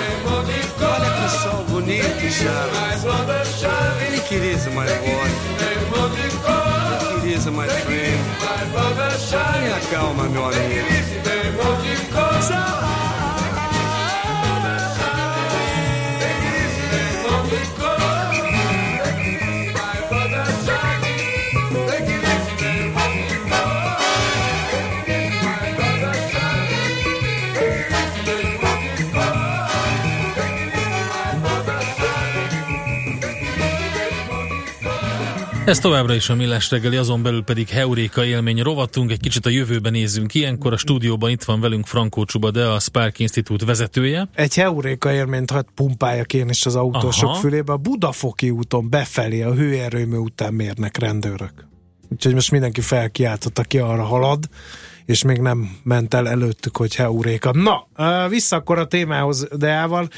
Olha 0.79 1.09
que 1.09 1.29
sol 1.41 1.63
bonito 1.69 2.31
chama. 2.31 2.87
Ele 4.05 4.19
queriza 4.21 4.69
mais 4.69 4.91
forte. 4.91 5.35
Ele 7.09 7.21
queriza 7.21 7.51
mais 7.51 7.71
frio. 7.71 8.17
Me 9.63 9.81
calma, 9.91 10.23
meu 10.29 10.45
amigo. 10.45 10.87
Ez 35.67 35.79
továbbra 35.79 36.13
is 36.13 36.29
a 36.29 36.35
Millás 36.35 36.71
reggeli, 36.71 36.95
azon 36.95 37.23
belül 37.23 37.43
pedig 37.43 37.67
Heuréka 37.67 38.25
élmény 38.25 38.61
rovatunk, 38.61 39.11
egy 39.11 39.19
kicsit 39.19 39.45
a 39.45 39.49
jövőben 39.49 39.91
nézzünk 39.91 40.33
ilyenkor. 40.33 40.73
A 40.73 40.77
stúdióban 40.77 41.29
itt 41.29 41.43
van 41.43 41.59
velünk 41.59 41.85
Frankó 41.85 42.25
Csuba, 42.25 42.51
de 42.51 42.65
a 42.65 42.79
Spark 42.79 43.19
Institute 43.19 43.65
vezetője. 43.65 44.29
Egy 44.35 44.55
Heuréka 44.55 45.13
élményt 45.13 45.51
hadd 45.51 45.65
pumpáljak 45.75 46.33
én 46.33 46.49
is 46.49 46.65
az 46.65 46.75
autósok 46.75 47.29
Aha. 47.29 47.39
fülébe. 47.39 47.71
A 47.71 47.77
Budafoki 47.77 48.49
úton 48.49 48.89
befelé 48.89 49.41
a 49.41 49.53
hőerőmű 49.53 50.17
után 50.17 50.53
mérnek 50.53 50.97
rendőrök. 50.97 51.67
Úgyhogy 52.09 52.33
most 52.33 52.51
mindenki 52.51 52.81
felkiáltott, 52.81 53.59
aki 53.59 53.77
arra 53.77 54.03
halad, 54.03 54.43
és 55.07 55.23
még 55.23 55.37
nem 55.37 55.69
ment 55.83 56.13
el 56.13 56.29
előttük, 56.29 56.77
hogy 56.77 56.95
heuréka. 56.95 57.51
Na, 57.51 57.87
vissza 58.29 58.55
akkor 58.55 58.77
a 58.77 58.87
témához, 58.87 59.47
Deával. 59.55 60.09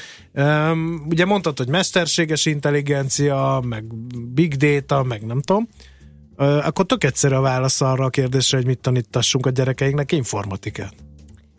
Ugye 1.10 1.26
mondtad, 1.26 1.58
hogy 1.58 1.68
mesterséges 1.68 2.46
intelligencia, 2.46 3.62
meg 3.66 3.84
big 4.34 4.56
data, 4.56 5.04
meg 5.04 5.26
nem 5.26 5.42
tudom. 5.42 5.68
Akkor 6.36 6.86
tök 6.86 7.04
egyszerű 7.04 7.36
a 7.36 7.42
válasz 7.42 7.82
arra 7.82 8.06
a 8.06 8.10
kérdésre, 8.10 8.58
hogy 8.58 8.66
mit 8.66 8.80
tanítassunk 8.80 9.46
a 9.46 9.50
gyerekeinknek 9.50 10.12
informatikát. 10.12 10.94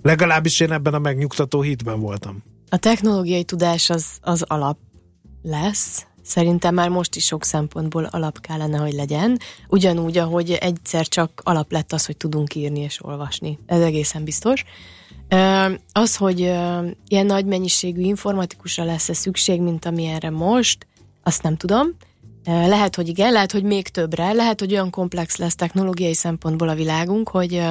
Legalábbis 0.03 0.61
én 0.61 0.72
ebben 0.72 0.95
a 0.95 0.99
megnyugtató 0.99 1.61
hitben 1.61 2.01
voltam. 2.01 2.43
A 2.68 2.76
technológiai 2.76 3.45
tudás 3.45 3.91
az, 3.91 4.07
az 4.20 4.43
alap 4.43 4.78
lesz. 5.43 6.07
Szerintem 6.31 6.74
már 6.74 6.89
most 6.89 7.16
is 7.16 7.24
sok 7.24 7.45
szempontból 7.45 8.05
alap 8.05 8.41
kellene, 8.41 8.78
hogy 8.78 8.93
legyen. 8.93 9.39
Ugyanúgy, 9.68 10.18
ahogy 10.18 10.51
egyszer 10.51 11.09
csak 11.09 11.41
alap 11.45 11.72
lett 11.72 11.93
az, 11.93 12.07
hogy 12.07 12.16
tudunk 12.16 12.55
írni 12.55 12.81
és 12.81 13.05
olvasni. 13.05 13.59
Ez 13.66 13.81
egészen 13.81 14.24
biztos. 14.24 14.64
Az, 15.93 16.16
hogy 16.16 16.39
ilyen 17.09 17.26
nagy 17.26 17.45
mennyiségű 17.45 18.01
informatikusra 18.01 18.85
lesz-e 18.85 19.12
szükség, 19.12 19.61
mint 19.61 19.85
ami 19.85 20.07
erre 20.07 20.31
most, 20.31 20.87
azt 21.22 21.43
nem 21.43 21.57
tudom. 21.57 21.89
Lehet, 22.45 22.95
hogy 22.97 23.09
igen, 23.09 23.33
lehet, 23.33 23.53
hogy 23.53 23.62
még 23.62 23.89
többre, 23.89 24.33
lehet, 24.33 24.61
hogy 24.61 24.72
olyan 24.72 24.91
komplex 24.91 25.37
lesz 25.37 25.55
technológiai 25.55 26.14
szempontból 26.14 26.68
a 26.68 26.74
világunk, 26.74 27.28
hogy, 27.28 27.62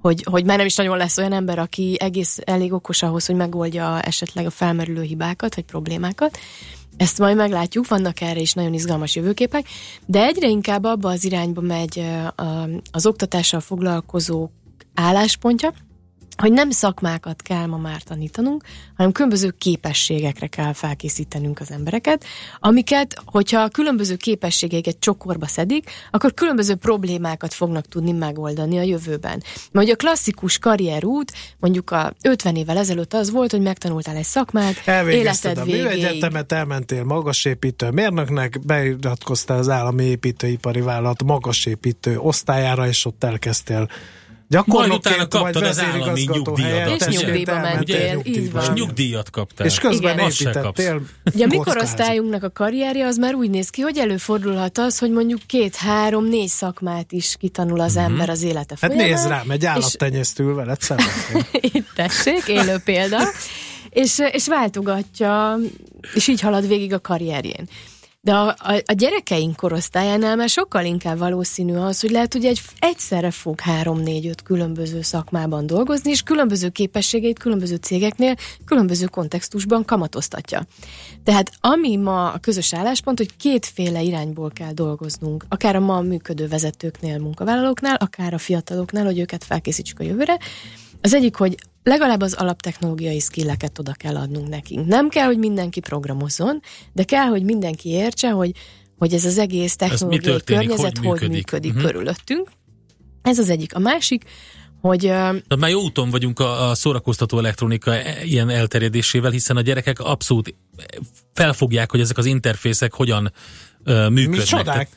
hogy, 0.00 0.26
hogy 0.30 0.44
már 0.44 0.56
nem 0.56 0.66
is 0.66 0.76
nagyon 0.76 0.96
lesz 0.96 1.18
olyan 1.18 1.32
ember, 1.32 1.58
aki 1.58 1.96
egész 1.98 2.38
elég 2.44 2.72
okos 2.72 3.02
ahhoz, 3.02 3.26
hogy 3.26 3.36
megoldja 3.36 4.00
esetleg 4.00 4.46
a 4.46 4.50
felmerülő 4.50 5.02
hibákat 5.02 5.54
vagy 5.54 5.64
problémákat. 5.64 6.38
Ezt 6.96 7.18
majd 7.18 7.36
meglátjuk, 7.36 7.88
vannak 7.88 8.20
erre 8.20 8.40
is 8.40 8.52
nagyon 8.52 8.74
izgalmas 8.74 9.16
jövőképek, 9.16 9.66
de 10.06 10.24
egyre 10.24 10.48
inkább 10.48 10.84
abba 10.84 11.10
az 11.10 11.24
irányba 11.24 11.60
megy 11.60 12.04
az 12.90 13.06
oktatással 13.06 13.60
foglalkozók 13.60 14.50
álláspontja, 14.94 15.72
hogy 16.36 16.52
nem 16.52 16.70
szakmákat 16.70 17.42
kell 17.42 17.66
ma 17.66 17.76
már 17.76 18.02
tanítanunk, 18.02 18.64
hanem 18.96 19.12
különböző 19.12 19.54
képességekre 19.58 20.46
kell 20.46 20.72
felkészítenünk 20.72 21.60
az 21.60 21.70
embereket, 21.70 22.24
amiket, 22.60 23.22
hogyha 23.24 23.60
a 23.60 23.68
különböző 23.68 24.16
képességeiket 24.16 24.96
csokorba 24.98 25.46
szedik, 25.46 25.90
akkor 26.10 26.34
különböző 26.34 26.74
problémákat 26.74 27.54
fognak 27.54 27.88
tudni 27.88 28.12
megoldani 28.12 28.78
a 28.78 28.82
jövőben. 28.82 29.42
Mert 29.70 29.90
a 29.90 29.96
klasszikus 29.96 30.58
karrierút, 30.58 31.32
mondjuk 31.58 31.90
a 31.90 32.12
50 32.22 32.56
évvel 32.56 32.76
ezelőtt 32.76 33.14
az 33.14 33.30
volt, 33.30 33.50
hogy 33.50 33.62
megtanultál 33.62 34.16
egy 34.16 34.24
szakmát, 34.24 34.82
Elvégezted 34.84 35.58
a 35.58 35.60
életed 35.60 35.84
végéig. 35.84 36.00
műegyetemet, 36.00 36.52
elmentél 36.52 37.04
magasépítő 37.04 37.90
mérnöknek, 37.90 38.60
beiratkoztál 38.64 39.58
az 39.58 39.68
állami 39.68 40.04
építőipari 40.04 40.80
vállalat 40.80 41.22
magasépítő 41.22 42.18
osztályára, 42.18 42.86
és 42.86 43.04
ott 43.04 43.24
elkezdtél 43.24 43.88
Majd 44.52 44.66
gyakornokként, 44.66 45.14
utána 45.14 45.28
kaptad 45.28 45.62
az 45.62 45.80
állami 45.80 46.26
helyettesként 46.62 47.12
És 47.12 47.20
nyugdíjba 47.20 47.58
mentél, 47.60 48.20
így 48.24 48.52
van. 48.52 48.62
És 48.62 48.68
nyugdíjat 48.68 49.30
kaptál. 49.30 49.66
És 49.66 49.78
közben 49.78 50.14
Igen. 50.18 50.30
Építettél. 50.30 51.00
Ugye 51.34 51.44
a 51.44 51.46
mi 51.46 51.56
kockázni. 51.56 51.80
korosztályunknak 51.80 52.42
a 52.42 52.50
karrierje 52.50 53.06
az 53.06 53.16
már 53.16 53.34
úgy 53.34 53.50
néz 53.50 53.68
ki, 53.70 53.80
hogy 53.80 53.98
előfordulhat 53.98 54.78
az, 54.78 54.98
hogy 54.98 55.10
mondjuk 55.10 55.40
két, 55.46 55.76
három, 55.76 56.24
négy 56.28 56.48
szakmát 56.48 57.12
is 57.12 57.36
kitanul 57.38 57.80
az 57.80 57.94
Mhm. 57.94 58.04
ember 58.04 58.28
az 58.28 58.42
élete 58.42 58.76
Hát 58.80 58.90
folyamán. 58.92 59.06
nézd 59.06 59.28
rám, 59.28 59.50
egy 59.50 59.62
és- 59.62 59.68
állattenyésztő 59.68 60.54
veled 60.54 60.80
szemben. 60.80 61.06
Itt 61.60 61.88
tessék, 61.94 62.42
élő 62.46 62.76
példa. 62.84 63.18
És, 63.90 64.18
és 64.32 64.46
váltogatja, 64.48 65.56
és 66.14 66.28
így 66.28 66.40
halad 66.40 66.68
végig 66.68 66.92
a 66.92 67.00
karrierjén. 67.00 67.68
De 68.24 68.34
a, 68.34 68.48
a, 68.48 68.82
a 68.86 68.92
gyerekeink 68.92 69.56
korosztályánál 69.56 70.36
már 70.36 70.48
sokkal 70.48 70.84
inkább 70.84 71.18
valószínű 71.18 71.74
az, 71.74 72.00
hogy 72.00 72.10
lehet, 72.10 72.32
hogy 72.32 72.44
egy, 72.44 72.60
egyszerre 72.78 73.30
fog 73.30 73.60
három-négy-öt 73.60 74.42
különböző 74.42 75.02
szakmában 75.02 75.66
dolgozni, 75.66 76.10
és 76.10 76.22
különböző 76.22 76.68
képességeit 76.68 77.38
különböző 77.38 77.76
cégeknél, 77.76 78.34
különböző 78.64 79.06
kontextusban 79.06 79.84
kamatoztatja. 79.84 80.62
Tehát 81.24 81.52
ami 81.60 81.96
ma 81.96 82.32
a 82.32 82.38
közös 82.38 82.74
álláspont, 82.74 83.18
hogy 83.18 83.36
kétféle 83.36 84.02
irányból 84.02 84.50
kell 84.50 84.72
dolgoznunk, 84.72 85.44
akár 85.48 85.76
a 85.76 85.80
ma 85.80 86.00
működő 86.00 86.48
vezetőknél, 86.48 87.18
munkavállalóknál, 87.18 87.94
akár 87.94 88.34
a 88.34 88.38
fiataloknál, 88.38 89.04
hogy 89.04 89.18
őket 89.18 89.44
felkészítsük 89.44 90.00
a 90.00 90.04
jövőre. 90.04 90.38
Az 91.00 91.14
egyik, 91.14 91.36
hogy 91.36 91.56
legalább 91.82 92.20
az 92.20 92.32
alaptechnológiai 92.34 93.20
skilleket 93.20 93.78
oda 93.78 93.92
kell 93.92 94.16
adnunk 94.16 94.48
nekünk. 94.48 94.86
Nem 94.86 95.08
kell, 95.08 95.26
hogy 95.26 95.38
mindenki 95.38 95.80
programozzon, 95.80 96.60
de 96.92 97.02
kell, 97.04 97.26
hogy 97.26 97.42
mindenki 97.42 97.88
értse, 97.88 98.30
hogy, 98.30 98.50
hogy 98.98 99.14
ez 99.14 99.24
az 99.24 99.38
egész 99.38 99.76
technológiai 99.76 100.40
környezet 100.44 100.98
hogy 100.98 101.06
hogy 101.06 101.08
működik. 101.08 101.30
működik, 101.32 101.72
Mhm. 101.72 101.84
körülöttünk. 101.84 102.50
Ez 103.22 103.38
az 103.38 103.48
egyik. 103.48 103.74
A 103.74 103.78
másik, 103.78 104.24
hogy... 104.80 105.00
Tehát 105.00 105.58
már 105.58 105.70
jó 105.70 105.80
úton 105.82 106.10
vagyunk 106.10 106.38
a, 106.40 106.68
a 106.68 106.74
szórakoztató 106.74 107.38
elektronika 107.38 107.94
e- 107.94 108.24
ilyen 108.24 108.48
elterjedésével, 108.50 109.30
hiszen 109.30 109.56
a 109.56 109.60
gyerekek 109.60 110.00
abszolút 110.00 110.54
felfogják, 111.32 111.90
hogy 111.90 112.00
ezek 112.00 112.18
az 112.18 112.26
interfészek 112.26 112.92
hogyan 112.92 113.32
uh, 113.86 114.10
működnek. 114.10 114.38
Mi 114.38 114.44
csodák? 114.44 114.88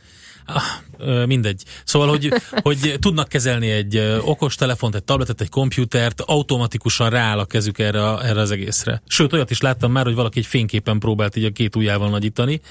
Ah, 0.45 1.25
mindegy. 1.25 1.63
Szóval, 1.83 2.07
hogy, 2.07 2.33
hogy 2.61 2.95
tudnak 2.99 3.27
kezelni 3.27 3.69
egy 3.69 4.19
okos 4.21 4.55
telefont, 4.55 4.95
egy 4.95 5.03
tabletet, 5.03 5.41
egy 5.41 5.49
komputert, 5.49 6.21
automatikusan 6.21 7.09
rááll 7.09 7.39
a 7.39 7.45
kezük 7.45 7.79
erre, 7.79 7.99
erre 7.99 8.39
az 8.39 8.51
egészre. 8.51 9.01
Sőt, 9.07 9.33
olyat 9.33 9.51
is 9.51 9.61
láttam 9.61 9.91
már, 9.91 10.05
hogy 10.05 10.15
valaki 10.15 10.39
egy 10.39 10.45
fényképen 10.45 10.99
próbált 10.99 11.35
így 11.35 11.45
a 11.45 11.51
két 11.51 11.75
ujjával 11.75 12.09
nagyítani, 12.09 12.61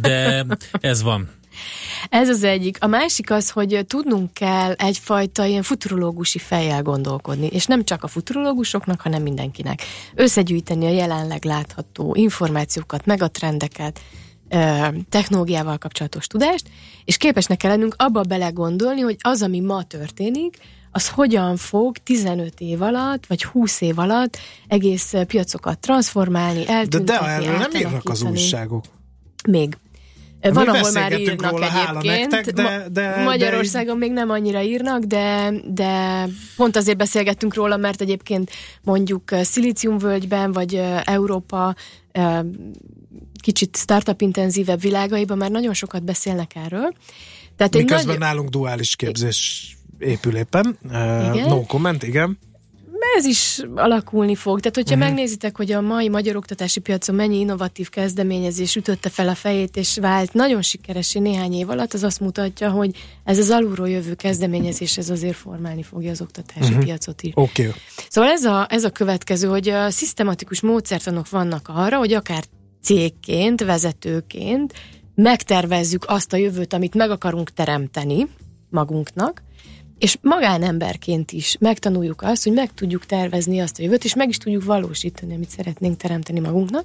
de 0.00 0.46
ez 0.80 1.02
van. 1.02 1.30
Ez 2.08 2.28
az 2.28 2.44
egyik. 2.44 2.76
A 2.80 2.86
másik 2.86 3.30
az, 3.30 3.50
hogy 3.50 3.84
tudnunk 3.86 4.34
kell 4.34 4.72
egyfajta 4.72 5.44
ilyen 5.44 5.62
futurológusi 5.62 6.38
fejjel 6.38 6.82
gondolkodni, 6.82 7.46
és 7.46 7.66
nem 7.66 7.84
csak 7.84 8.04
a 8.04 8.08
futurológusoknak, 8.08 9.00
hanem 9.00 9.22
mindenkinek. 9.22 9.82
Összegyűjteni 10.14 10.86
a 10.86 10.90
jelenleg 10.90 11.44
látható 11.44 12.14
információkat, 12.14 13.06
meg 13.06 13.22
a 13.22 13.28
trendeket, 13.28 14.00
technológiával 15.08 15.78
kapcsolatos 15.78 16.26
tudást, 16.26 16.64
és 17.04 17.16
képesnek 17.16 17.58
kell 17.58 17.70
lennünk 17.70 17.94
abba 17.98 18.22
belegondolni, 18.22 19.00
hogy 19.00 19.16
az, 19.20 19.42
ami 19.42 19.60
ma 19.60 19.82
történik, 19.82 20.56
az 20.90 21.08
hogyan 21.08 21.56
fog 21.56 21.96
15 21.98 22.52
év 22.58 22.82
alatt, 22.82 23.26
vagy 23.26 23.44
20 23.44 23.80
év 23.80 23.98
alatt 23.98 24.38
egész 24.68 25.14
piacokat 25.26 25.78
transformálni, 25.78 26.68
eltüntetni, 26.68 27.04
De, 27.04 27.18
de 27.18 27.26
erről 27.26 27.56
nem 27.56 27.70
írnak 27.74 28.08
az 28.08 28.22
újságok. 28.22 28.84
Még. 29.48 29.76
Van, 30.40 30.64
Mi 30.70 30.78
ahol 30.78 30.92
már 30.92 31.20
írnak 31.20 31.50
róla, 31.50 31.66
egyébként. 31.66 32.30
Nektek, 32.30 32.54
de, 32.54 32.86
de, 32.90 33.22
Magyarországon 33.22 33.98
de... 33.98 34.06
még 34.06 34.12
nem 34.12 34.30
annyira 34.30 34.62
írnak, 34.62 35.02
de, 35.02 35.52
de 35.66 36.24
pont 36.56 36.76
azért 36.76 36.96
beszélgettünk 36.96 37.54
róla, 37.54 37.76
mert 37.76 38.00
egyébként 38.00 38.50
mondjuk 38.82 39.22
Szilíciumvölgyben, 39.42 40.52
vagy 40.52 40.82
Európa 41.04 41.74
kicsit 43.42 43.76
startup 43.76 44.20
intenzívebb 44.20 44.80
világaiban 44.80 45.36
már 45.36 45.50
nagyon 45.50 45.74
sokat 45.74 46.04
beszélnek 46.04 46.52
erről. 46.54 46.92
Tehát 47.56 47.74
Miközben 47.74 48.06
nagy... 48.06 48.18
nálunk 48.18 48.48
duális 48.48 48.96
képzés 48.96 49.66
épül 49.98 50.36
éppen. 50.36 50.78
Igen? 51.32 51.48
No 51.48 51.62
comment, 51.66 52.02
igen 52.02 52.38
ez 53.16 53.24
is 53.24 53.60
alakulni 53.74 54.34
fog. 54.34 54.60
Tehát, 54.60 54.76
hogyha 54.76 54.94
uh-huh. 54.94 55.08
megnézitek, 55.08 55.56
hogy 55.56 55.72
a 55.72 55.80
mai 55.80 56.08
magyar 56.08 56.36
oktatási 56.36 56.80
piacon 56.80 57.14
mennyi 57.14 57.38
innovatív 57.38 57.88
kezdeményezés 57.88 58.76
ütötte 58.76 59.08
fel 59.08 59.28
a 59.28 59.34
fejét, 59.34 59.76
és 59.76 59.98
vált 60.00 60.32
nagyon 60.32 60.62
sikeresé 60.62 61.18
néhány 61.18 61.52
év 61.52 61.70
alatt, 61.70 61.92
az 61.92 62.02
azt 62.02 62.20
mutatja, 62.20 62.70
hogy 62.70 62.90
ez 63.24 63.38
az 63.38 63.50
alulról 63.50 63.88
jövő 63.88 64.14
kezdeményezés, 64.14 64.98
ez 64.98 65.10
azért 65.10 65.36
formálni 65.36 65.82
fogja 65.82 66.10
az 66.10 66.20
oktatási 66.20 66.68
uh-huh. 66.68 66.84
piacot 66.84 67.22
is. 67.22 67.32
Oké. 67.34 67.66
Okay. 67.66 67.80
Szóval 68.08 68.30
ez 68.30 68.44
a, 68.44 68.66
ez 68.70 68.84
a 68.84 68.90
következő, 68.90 69.48
hogy 69.48 69.68
a 69.68 69.90
szisztematikus 69.90 70.60
módszertanok 70.60 71.28
vannak 71.30 71.68
arra, 71.72 71.98
hogy 71.98 72.12
akár 72.12 72.44
cégként, 72.82 73.64
vezetőként 73.64 74.72
megtervezzük 75.14 76.04
azt 76.08 76.32
a 76.32 76.36
jövőt, 76.36 76.72
amit 76.72 76.94
meg 76.94 77.10
akarunk 77.10 77.52
teremteni 77.52 78.28
magunknak, 78.70 79.42
és 79.98 80.18
magánemberként 80.20 81.32
is 81.32 81.56
megtanuljuk 81.60 82.22
azt, 82.22 82.42
hogy 82.42 82.52
meg 82.52 82.74
tudjuk 82.74 83.06
tervezni 83.06 83.60
azt 83.60 83.78
a 83.78 83.82
jövőt, 83.82 84.04
és 84.04 84.14
meg 84.14 84.28
is 84.28 84.36
tudjuk 84.36 84.64
valósítani, 84.64 85.34
amit 85.34 85.50
szeretnénk 85.50 85.96
teremteni 85.96 86.40
magunknak. 86.40 86.84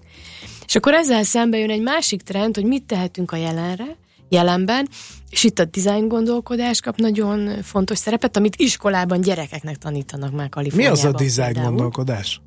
És 0.65 0.75
akkor 0.75 0.93
ezzel 0.93 1.23
szembe 1.23 1.57
jön 1.57 1.69
egy 1.69 1.81
másik 1.81 2.21
trend, 2.21 2.55
hogy 2.55 2.65
mit 2.65 2.83
tehetünk 2.83 3.31
a 3.31 3.35
jelenre, 3.35 3.95
jelenben, 4.29 4.87
és 5.29 5.43
itt 5.43 5.59
a 5.59 5.65
design 5.65 6.07
gondolkodás 6.07 6.79
kap 6.79 6.97
nagyon 6.97 7.61
fontos 7.61 7.97
szerepet, 7.97 8.37
amit 8.37 8.55
iskolában 8.55 9.21
gyerekeknek 9.21 9.75
tanítanak 9.75 10.31
már 10.31 10.49
Kaliforniában. 10.49 10.99
Mi 10.99 11.07
az 11.07 11.13
a 11.13 11.17
design 11.17 11.53
például. 11.53 11.75
gondolkodás? 11.75 12.41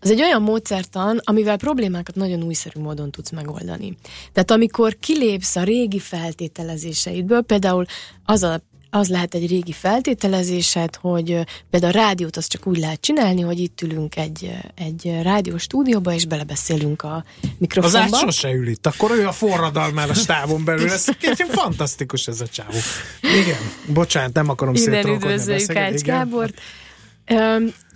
Az 0.00 0.10
egy 0.10 0.20
olyan 0.20 0.42
módszertan, 0.42 1.20
amivel 1.24 1.56
problémákat 1.56 2.14
nagyon 2.14 2.42
újszerű 2.42 2.80
módon 2.80 3.10
tudsz 3.10 3.30
megoldani. 3.30 3.96
Tehát 4.32 4.50
amikor 4.50 4.96
kilépsz 5.00 5.56
a 5.56 5.62
régi 5.62 5.98
feltételezéseidből, 5.98 7.42
például 7.42 7.84
az 8.24 8.42
a 8.42 8.60
az 8.90 9.08
lehet 9.08 9.34
egy 9.34 9.48
régi 9.48 9.72
feltételezésed, 9.72 10.96
hogy 10.96 11.44
például 11.70 11.92
a 11.92 11.96
rádiót 11.96 12.36
azt 12.36 12.50
csak 12.50 12.66
úgy 12.66 12.78
lehet 12.78 13.00
csinálni, 13.00 13.40
hogy 13.40 13.58
itt 13.58 13.80
ülünk 13.82 14.16
egy, 14.16 14.50
egy 14.74 15.18
rádiós 15.22 15.62
stúdióba, 15.62 16.12
és 16.12 16.26
belebeszélünk 16.26 17.02
a 17.02 17.24
mikrofonba. 17.58 17.98
Az 17.98 18.12
át 18.12 18.20
sose 18.20 18.52
ül 18.52 18.68
itt, 18.68 18.86
akkor 18.86 19.10
ő 19.10 19.26
a 19.26 19.32
forradalmár 19.32 20.10
a 20.10 20.14
stávon 20.14 20.64
belül. 20.64 20.90
Ez 20.90 21.04
fantasztikus 21.48 22.26
ez 22.26 22.40
a 22.40 22.46
csávó. 22.46 22.78
Igen, 23.22 23.58
bocsánat, 23.86 24.32
nem 24.32 24.48
akarom 24.48 24.74
szétolkodni. 24.74 25.10
Innen 25.10 25.32
üdvözöljük 25.32 25.76
Ács 25.76 26.00
Gábort. 26.00 26.60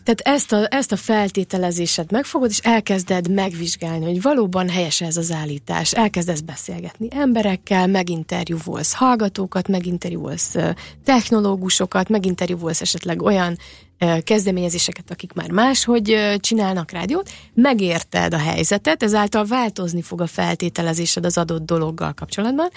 Tehát 0.05 0.21
ezt 0.21 0.53
a, 0.53 0.67
ezt 0.71 0.93
a 0.93 0.97
feltételezésed 0.97 2.13
megfogod, 2.13 2.51
és 2.51 2.59
elkezded 2.59 3.31
megvizsgálni, 3.31 4.05
hogy 4.05 4.23
valóban 4.23 4.69
helyes 4.69 5.01
ez 5.01 5.17
az 5.17 5.33
állítás. 5.33 5.93
Elkezdesz 5.93 6.41
beszélgetni 6.41 7.09
emberekkel, 7.11 7.87
meginterjúvolsz 7.87 8.93
hallgatókat, 8.93 9.69
meginterjúvolsz 9.69 10.55
technológusokat, 11.05 12.09
meginterjúvolsz 12.09 12.81
esetleg 12.81 13.23
olyan 13.23 13.57
kezdeményezéseket, 14.25 15.11
akik 15.11 15.33
már 15.33 15.51
máshogy 15.51 16.37
csinálnak 16.41 16.91
rádiót, 16.91 17.31
megérted 17.55 18.35
a 18.35 18.39
helyzetet, 18.39 19.03
ezáltal 19.03 19.45
változni 19.45 20.03
fog 20.03 20.21
a 20.21 20.27
feltételezésed 20.27 21.25
az 21.25 21.39
adott 21.39 21.67
dologgal 21.67 22.13
kapcsolatban, 22.13 22.69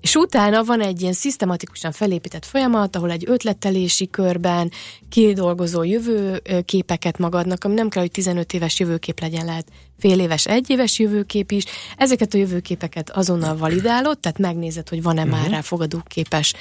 és 0.00 0.14
utána 0.14 0.64
van 0.64 0.80
egy 0.80 1.00
ilyen 1.00 1.12
szisztematikusan 1.12 1.92
felépített 1.92 2.44
folyamat, 2.44 2.96
ahol 2.96 3.10
egy 3.10 3.24
ötletelési 3.26 4.10
körben 4.10 4.70
kidolgozol 5.08 5.86
jövőképeket 5.86 7.18
magadnak, 7.18 7.64
ami 7.64 7.74
nem 7.74 7.88
kell, 7.88 8.02
hogy 8.02 8.10
15 8.10 8.52
éves 8.52 8.80
jövőkép 8.80 9.20
legyen, 9.20 9.44
lehet 9.44 9.66
fél 9.98 10.20
éves, 10.20 10.46
egy 10.46 10.70
éves 10.70 10.98
jövőkép 10.98 11.50
is. 11.50 11.64
Ezeket 11.96 12.34
a 12.34 12.38
jövőképeket 12.38 13.10
azonnal 13.10 13.56
validálod, 13.56 14.18
tehát 14.18 14.38
megnézed, 14.38 14.88
hogy 14.88 15.02
van-e 15.02 15.22
uh-huh. 15.22 15.38
már 15.38 15.50
rá 15.50 15.60
fogadóképes 15.60 16.54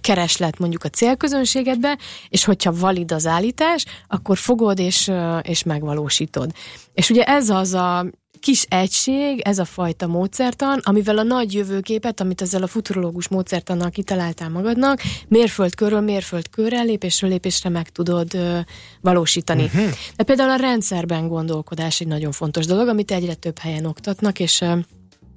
kereslet 0.00 0.58
mondjuk 0.58 0.84
a 0.84 0.88
célközönségedbe, 0.88 1.98
és 2.28 2.44
hogyha 2.44 2.72
valid 2.72 3.12
az 3.12 3.26
állítás, 3.26 3.84
akkor 4.08 4.38
fogod 4.38 4.78
és, 4.78 5.10
és 5.42 5.62
megvalósítod. 5.62 6.52
És 6.92 7.10
ugye 7.10 7.24
ez 7.24 7.48
az 7.48 7.72
a 7.72 8.06
kis 8.40 8.64
egység, 8.68 9.40
ez 9.40 9.58
a 9.58 9.64
fajta 9.64 10.06
módszertan, 10.06 10.80
amivel 10.82 11.18
a 11.18 11.22
nagy 11.22 11.54
jövőképet, 11.54 12.20
amit 12.20 12.42
ezzel 12.42 12.62
a 12.62 12.66
futurológus 12.66 13.28
módszertannal 13.28 13.90
kitaláltál 13.90 14.48
magadnak, 14.48 15.00
mérföldkörről 15.28 16.00
mérföldkörrel, 16.00 16.84
lépésről 16.84 17.30
lépésre 17.30 17.70
meg 17.70 17.88
tudod 17.88 18.34
ö, 18.34 18.58
valósítani. 19.00 19.64
Uh-huh. 19.64 19.90
De 20.16 20.24
például 20.24 20.50
a 20.50 20.56
rendszerben 20.56 21.28
gondolkodás 21.28 22.00
egy 22.00 22.06
nagyon 22.06 22.32
fontos 22.32 22.66
dolog, 22.66 22.88
amit 22.88 23.10
egyre 23.10 23.34
több 23.34 23.58
helyen 23.58 23.84
oktatnak, 23.84 24.38
és 24.38 24.60
ö, 24.60 24.76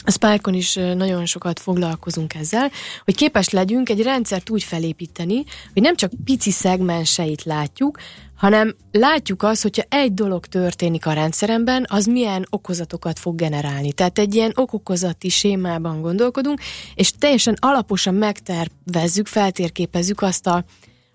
a 0.05 0.11
Sparkon 0.11 0.53
is 0.53 0.73
nagyon 0.73 1.25
sokat 1.25 1.59
foglalkozunk 1.59 2.33
ezzel, 2.33 2.71
hogy 3.05 3.15
képes 3.15 3.49
legyünk 3.49 3.89
egy 3.89 4.01
rendszert 4.01 4.49
úgy 4.49 4.63
felépíteni, 4.63 5.43
hogy 5.73 5.81
nem 5.81 5.95
csak 5.95 6.11
pici 6.23 6.51
szegmenseit 6.51 7.43
látjuk, 7.43 7.97
hanem 8.43 8.75
látjuk 8.91 9.43
azt, 9.43 9.61
hogyha 9.61 9.83
egy 9.89 10.13
dolog 10.13 10.45
történik 10.45 11.05
a 11.05 11.13
rendszeremben, 11.13 11.85
az 11.89 12.05
milyen 12.05 12.45
okozatokat 12.49 13.19
fog 13.19 13.35
generálni. 13.35 13.93
Tehát 13.93 14.19
egy 14.19 14.35
ilyen 14.35 14.51
okokozati 14.55 15.29
sémában 15.29 16.01
gondolkodunk, 16.01 16.59
és 16.95 17.11
teljesen 17.11 17.57
alaposan 17.59 18.13
megtervezzük, 18.13 19.27
feltérképezzük 19.27 20.21
azt 20.21 20.47
a 20.47 20.63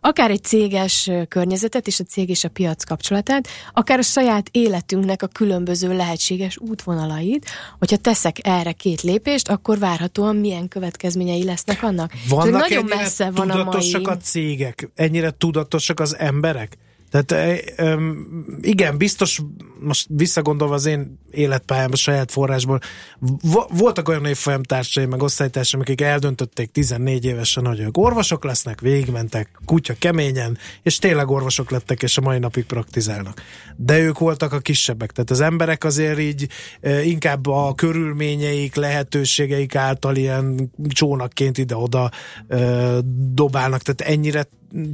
akár 0.01 0.31
egy 0.31 0.45
céges 0.45 1.11
környezetet 1.29 1.87
és 1.87 2.01
a 2.01 2.05
cég 2.05 2.29
és 2.29 2.45
a 2.45 2.49
piac 2.49 2.85
kapcsolatát, 2.85 3.49
akár 3.73 3.99
a 3.99 4.03
saját 4.03 4.49
életünknek 4.51 5.23
a 5.23 5.27
különböző 5.27 5.97
lehetséges 5.97 6.59
útvonalait, 6.59 7.47
hogyha 7.79 7.97
teszek 7.97 8.37
erre 8.43 8.73
két 8.73 9.03
lépést, 9.03 9.49
akkor 9.49 9.79
várhatóan 9.79 10.37
milyen 10.37 10.69
következményei 10.69 11.45
lesznek 11.45 11.83
annak. 11.83 12.13
Vannak 12.29 12.61
nagyon 12.61 12.85
messze 12.85 13.31
van 13.31 13.51
a 13.51 13.65
mai... 13.65 13.95
a 14.05 14.17
cégek, 14.17 14.91
ennyire 14.95 15.31
tudatosak 15.39 16.01
az 16.01 16.17
emberek? 16.17 16.79
Tehát 17.11 17.61
igen, 18.61 18.99
biztos, 18.99 19.41
most 19.81 20.07
visszagondolva 20.11 20.75
az 20.75 20.87
én 20.87 21.19
életpályám 21.31 21.91
a 21.93 21.97
saját 21.97 22.31
forrásból, 22.31 22.81
voltak 23.69 24.09
olyan 24.09 24.25
évfolyamtársaim, 24.25 25.09
meg 25.09 25.23
osztálytársaim, 25.23 25.83
akik 25.83 26.01
eldöntötték 26.01 26.71
14 26.71 27.25
évesen, 27.25 27.67
hogy 27.67 27.81
ők 27.81 27.97
orvosok 27.97 28.45
lesznek, 28.45 28.81
végigmentek 28.81 29.61
kutya 29.65 29.95
keményen, 29.99 30.59
és 30.83 30.99
tényleg 30.99 31.29
orvosok 31.29 31.71
lettek, 31.71 32.03
és 32.03 32.19
a 32.19 32.21
mai 32.21 32.39
napig 32.39 32.65
praktizálnak. 32.65 33.43
De 33.77 33.99
ők 33.99 34.19
voltak 34.19 34.53
a 34.53 34.59
kisebbek, 34.59 35.13
tehát 35.13 35.31
az 35.31 35.41
emberek 35.41 35.85
azért 35.85 36.19
így 36.19 36.49
inkább 37.05 37.47
a 37.47 37.75
körülményeik, 37.75 38.75
lehetőségeik 38.75 39.75
által 39.75 40.17
ilyen 40.17 40.73
csónakként 40.89 41.59
ide-oda 41.59 42.11
dobálnak, 43.35 43.83
tehát 43.83 44.13
ennyire 44.13 44.47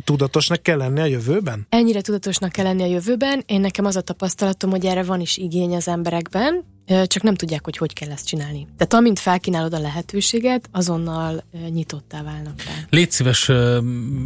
tudatosnak 0.05 0.63
kell 0.63 0.77
lenni 0.77 1.01
a 1.01 1.05
jövőben? 1.05 1.67
Ennyire 1.69 2.01
tudatosnak 2.01 2.53
kell 2.53 2.65
lenni 2.65 2.83
a 2.83 2.87
jövőben. 2.87 3.43
Én 3.47 3.61
nekem 3.61 3.85
az 3.85 3.97
a 3.97 4.01
tapasztalatom, 4.01 4.71
hogy 4.71 4.87
erre 4.87 5.03
van 5.03 5.21
is 5.21 5.37
igény 5.37 5.75
az 5.75 5.89
emberekben, 5.89 6.65
csak 6.87 7.23
nem 7.23 7.35
tudják, 7.35 7.65
hogy 7.65 7.77
hogy 7.77 7.93
kell 7.93 8.11
ezt 8.11 8.27
csinálni. 8.27 8.67
Tehát 8.77 8.95
amint 8.95 9.19
felkínálod 9.19 9.75
a 9.75 9.79
lehetőséget, 9.79 10.69
azonnal 10.73 11.45
nyitottá 11.73 12.23
válnak 12.23 12.63
rá. 12.63 12.73
Légy 12.91 13.11
szíves, 13.11 13.51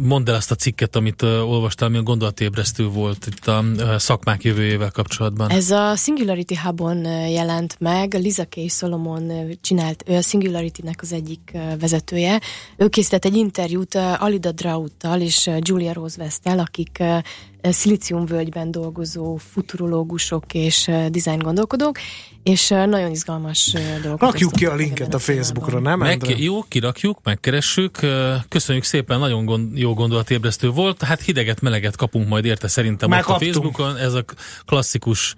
mondd 0.01 0.29
el 0.29 0.35
azt 0.35 0.51
a 0.51 0.55
cikket, 0.55 0.95
amit 0.95 1.21
olvastál, 1.21 1.87
ami 1.87 1.97
a 1.97 2.01
gondolatébresztő 2.01 2.87
volt 2.87 3.25
itt 3.25 3.47
a 3.47 3.63
szakmák 3.97 4.43
jövőjével 4.43 4.91
kapcsolatban. 4.91 5.49
Ez 5.49 5.71
a 5.71 5.95
Singularity 5.95 6.55
Hubon 6.63 7.03
jelent 7.29 7.75
meg, 7.79 8.13
Liza 8.13 8.45
K. 8.45 8.55
Solomon 8.69 9.31
csinált, 9.61 10.03
ő 10.07 10.15
a 10.15 10.21
Singularity-nek 10.21 11.01
az 11.01 11.13
egyik 11.13 11.57
vezetője. 11.79 12.41
Ő 12.77 12.87
készített 12.87 13.25
egy 13.25 13.35
interjút 13.35 13.95
Alida 13.95 14.51
Drauttal 14.51 15.21
és 15.21 15.49
Julia 15.59 15.93
Rose 15.93 16.21
Westtel, 16.21 16.59
akik 16.59 17.03
szilíciumvölgyben 17.61 18.71
dolgozó 18.71 19.35
futurológusok 19.35 20.53
és 20.53 20.91
design 21.09 21.39
gondolkodók, 21.39 21.97
és 22.43 22.67
nagyon 22.67 23.11
izgalmas 23.11 23.75
dolgok. 24.01 24.21
Rakjuk 24.21 24.51
ki 24.51 24.65
a 24.65 24.75
linket 24.75 25.13
a 25.13 25.19
Facebookra, 25.19 25.79
nem? 25.79 25.99
Meg, 25.99 26.39
jó, 26.39 26.63
kirakjuk, 26.63 27.19
megkeressük. 27.23 27.99
Köszönjük 28.47 28.83
szépen, 28.83 29.19
nagyon 29.19 29.45
gond, 29.45 29.77
jó 29.77 29.93
gondolatébresztő 29.93 30.69
volt. 30.69 31.03
Hát 31.03 31.21
hideget, 31.21 31.61
meleget 31.61 31.95
kapunk 31.95 32.27
majd 32.27 32.45
érte 32.45 32.67
szerintem 32.67 33.11
ott 33.11 33.25
a 33.25 33.39
Facebookon. 33.39 33.97
Ez 33.97 34.13
a 34.13 34.23
klasszikus 34.65 35.35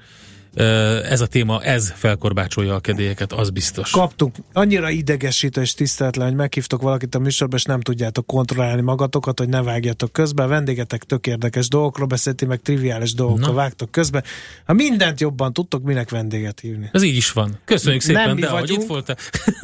ez 0.53 1.21
a 1.21 1.27
téma, 1.27 1.61
ez 1.63 1.93
felkorbácsolja 1.95 2.75
a 2.75 2.79
kedélyeket, 2.79 3.33
az 3.33 3.49
biztos. 3.49 3.91
Kaptuk. 3.91 4.35
Annyira 4.53 4.89
idegesítő 4.89 5.61
és 5.61 5.73
tiszteletlen, 5.73 6.27
hogy 6.27 6.35
meghívtok 6.35 6.81
valakit 6.81 7.15
a 7.15 7.19
műsorba, 7.19 7.55
és 7.55 7.63
nem 7.63 7.81
tudjátok 7.81 8.25
kontrollálni 8.25 8.81
magatokat, 8.81 9.39
hogy 9.39 9.49
ne 9.49 9.61
vágjatok 9.61 10.11
közbe. 10.11 10.43
A 10.43 10.47
vendégetek 10.47 11.03
tök 11.03 11.27
érdekes 11.27 11.67
dolgokról 11.67 12.07
beszélti, 12.07 12.45
meg 12.45 12.61
triviális 12.61 13.13
dolgokról 13.13 13.55
vágtok 13.55 13.91
közbe. 13.91 14.23
Ha 14.65 14.73
mindent 14.73 15.19
jobban 15.19 15.53
tudtok, 15.53 15.83
minek 15.83 16.09
vendéget 16.09 16.59
hívni. 16.59 16.89
Ez 16.91 17.03
így 17.03 17.15
is 17.15 17.31
van. 17.31 17.59
Köszönjük 17.65 18.01
szépen, 18.01 18.25
nem 18.25 18.35
mi 18.35 18.41
de 18.41 18.49
vagyunk, 18.49 18.81
itt 18.81 18.87
voltál. 18.87 19.17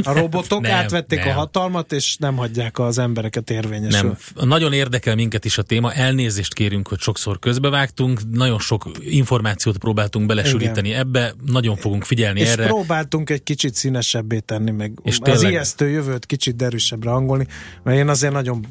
A 0.04 0.14
robotok 0.14 0.62
Nem, 0.68 0.72
átvették 0.72 1.20
nem. 1.20 1.30
a 1.30 1.32
hatalmat, 1.32 1.92
és 1.92 2.16
nem 2.20 2.36
hagyják 2.36 2.80
az 2.80 2.98
embereket 2.98 3.50
érvényesül. 3.50 4.18
Nem, 4.36 4.48
nagyon 4.48 4.74
érdekel 4.74 5.16
minket 5.16 5.46
is 5.46 5.58
a 5.58 5.62
téma, 5.62 5.94
elnézést 5.94 6.54
kérünk, 6.54 6.88
hogy 6.88 7.00
sokszor 7.00 7.40
közbevágtunk, 7.40 8.22
nagyon 8.32 8.60
sok 8.60 8.92
információt 9.00 9.78
próbáltunk 9.78 10.28
belesűríteni 10.82 10.94
ebbe, 10.94 11.34
nagyon 11.52 11.76
fogunk 11.76 12.04
figyelni 12.04 12.40
és 12.40 12.48
erre. 12.48 12.66
próbáltunk 12.66 13.30
egy 13.30 13.44
kicsit 13.44 13.76
színesebbé 13.76 14.40
tenni, 14.40 14.72
meg 14.72 14.92
És 15.04 15.12
és 15.14 15.20
az 15.20 15.26
tényleg- 15.32 15.52
ijesztő 15.52 15.90
jövőt 15.90 16.26
kicsit 16.26 16.62
erősebbre 16.62 17.10
hangolni, 17.10 17.48
mert 17.84 17.98
én 17.98 18.08
azért 18.08 18.34
nagyon 18.34 18.66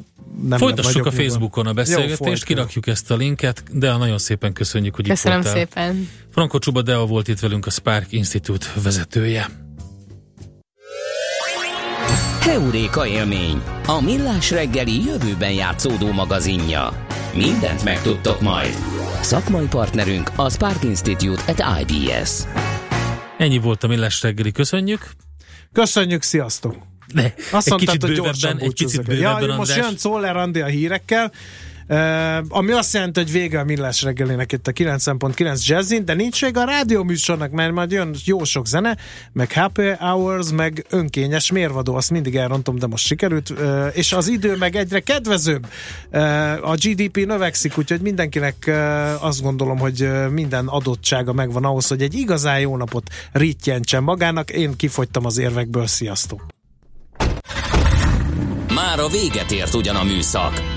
nem 0.47 0.57
Folytassuk 0.59 0.95
a 0.95 0.97
nyugodt. 0.97 1.15
Facebookon 1.15 1.65
a 1.65 1.67
Jó, 1.69 1.73
beszélgetést, 1.73 2.17
folytatjuk. 2.17 2.47
kirakjuk 2.47 2.87
ezt 2.87 3.11
a 3.11 3.15
linket, 3.15 3.63
de 3.71 3.97
nagyon 3.97 4.17
szépen 4.17 4.53
köszönjük, 4.53 4.95
hogy 4.95 5.07
Köszönöm 5.07 5.37
itt 5.39 5.43
voltál. 5.45 5.65
szépen. 5.65 6.09
Franco 6.31 6.59
Csuba 6.59 6.81
Deo 6.81 7.05
volt 7.07 7.27
itt 7.27 7.39
velünk, 7.39 7.65
a 7.65 7.69
Spark 7.69 8.11
Institute 8.11 8.65
vezetője. 8.83 9.47
Heuréka 12.39 13.07
élmény, 13.07 13.61
a 13.85 14.01
millás 14.01 14.51
reggeli 14.51 15.03
jövőben 15.05 15.51
játszódó 15.51 16.11
magazinja. 16.11 17.06
Mindent 17.37 17.83
megtudtok 17.83 18.41
majd. 18.41 18.75
Szakmai 19.21 19.65
partnerünk 19.65 20.31
a 20.35 20.49
Spark 20.49 20.83
Institute 20.83 21.41
at 21.47 21.81
IBS. 21.81 22.29
Ennyi 23.37 23.57
volt 23.57 23.83
a 23.83 23.87
Millás 23.87 24.21
reggeli, 24.21 24.51
köszönjük. 24.51 25.11
Köszönjük, 25.73 26.21
sziasztok! 26.21 26.75
Ne, 27.13 27.23
Azt 27.23 27.35
egy 27.43 27.51
mondtad, 27.51 27.79
kicsit 27.79 28.01
hogy 28.01 28.09
bővebben, 28.09 28.23
gyorsan 28.23 28.57
egy 28.59 28.73
picit 28.73 28.97
búcsúzok. 28.97 29.21
Ja, 29.21 29.33
bővebben, 29.33 29.57
most 29.57 29.75
jön 29.75 29.95
Czoller 29.95 30.37
Andi 30.37 30.61
a 30.61 30.65
hírekkel, 30.65 31.31
ami 32.49 32.71
azt 32.71 32.93
jelenti, 32.93 33.19
hogy 33.19 33.31
vége 33.31 33.59
a 33.59 33.63
millás 33.63 34.01
reggelének 34.01 34.51
itt 34.51 34.67
a 34.67 34.71
90.9 34.71 35.65
jazzin, 35.65 36.05
de 36.05 36.13
nincs 36.13 36.41
vége 36.41 36.59
a 36.59 36.65
rádióműsornak, 36.65 37.51
mert 37.51 37.71
majd 37.71 37.91
jön 37.91 38.15
jó 38.23 38.43
sok 38.43 38.67
zene, 38.67 38.97
meg 39.33 39.53
happy 39.53 39.89
hours, 39.99 40.51
meg 40.51 40.85
önkényes 40.89 41.51
mérvadó, 41.51 41.95
azt 41.95 42.09
mindig 42.09 42.35
elrontom, 42.35 42.77
de 42.77 42.87
most 42.87 43.05
sikerült, 43.05 43.53
és 43.93 44.13
az 44.13 44.27
idő 44.27 44.55
meg 44.55 44.75
egyre 44.75 44.99
kedvezőbb. 44.99 45.67
A 46.61 46.75
GDP 46.75 47.25
növekszik, 47.25 47.77
úgyhogy 47.77 48.01
mindenkinek 48.01 48.71
azt 49.19 49.41
gondolom, 49.41 49.77
hogy 49.77 50.09
minden 50.31 50.67
adottsága 50.67 51.33
megvan 51.33 51.65
ahhoz, 51.65 51.87
hogy 51.87 52.01
egy 52.01 52.13
igazán 52.13 52.59
jó 52.59 52.77
napot 52.77 53.09
ritjentsen 53.31 54.03
magának. 54.03 54.51
Én 54.51 54.75
kifogytam 54.75 55.25
az 55.25 55.37
érvekből, 55.37 55.87
sziasztok! 55.87 56.45
Már 58.75 58.99
a 58.99 59.07
véget 59.07 59.51
ért 59.51 59.73
ugyan 59.73 59.95
a 59.95 60.03
műszak, 60.03 60.76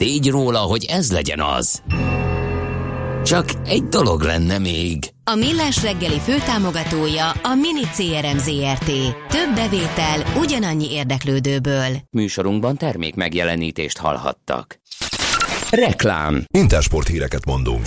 tégy 0.00 0.28
róla, 0.28 0.58
hogy 0.58 0.84
ez 0.84 1.12
legyen 1.12 1.40
az. 1.40 1.82
Csak 3.24 3.44
egy 3.64 3.82
dolog 3.82 4.22
lenne 4.22 4.58
még. 4.58 4.98
A 5.24 5.34
Millás 5.34 5.82
reggeli 5.82 6.18
főtámogatója 6.18 7.30
a 7.30 7.54
Mini 7.54 7.86
CRM 7.94 8.36
Zrt. 8.36 8.84
Több 9.28 9.54
bevétel 9.54 10.32
ugyanannyi 10.36 10.92
érdeklődőből. 10.92 11.96
Műsorunkban 12.10 12.76
termék 12.76 13.14
megjelenítést 13.14 13.98
hallhattak. 13.98 14.80
Reklám. 15.70 16.44
Intersport 16.50 17.08
híreket 17.08 17.44
mondunk. 17.46 17.86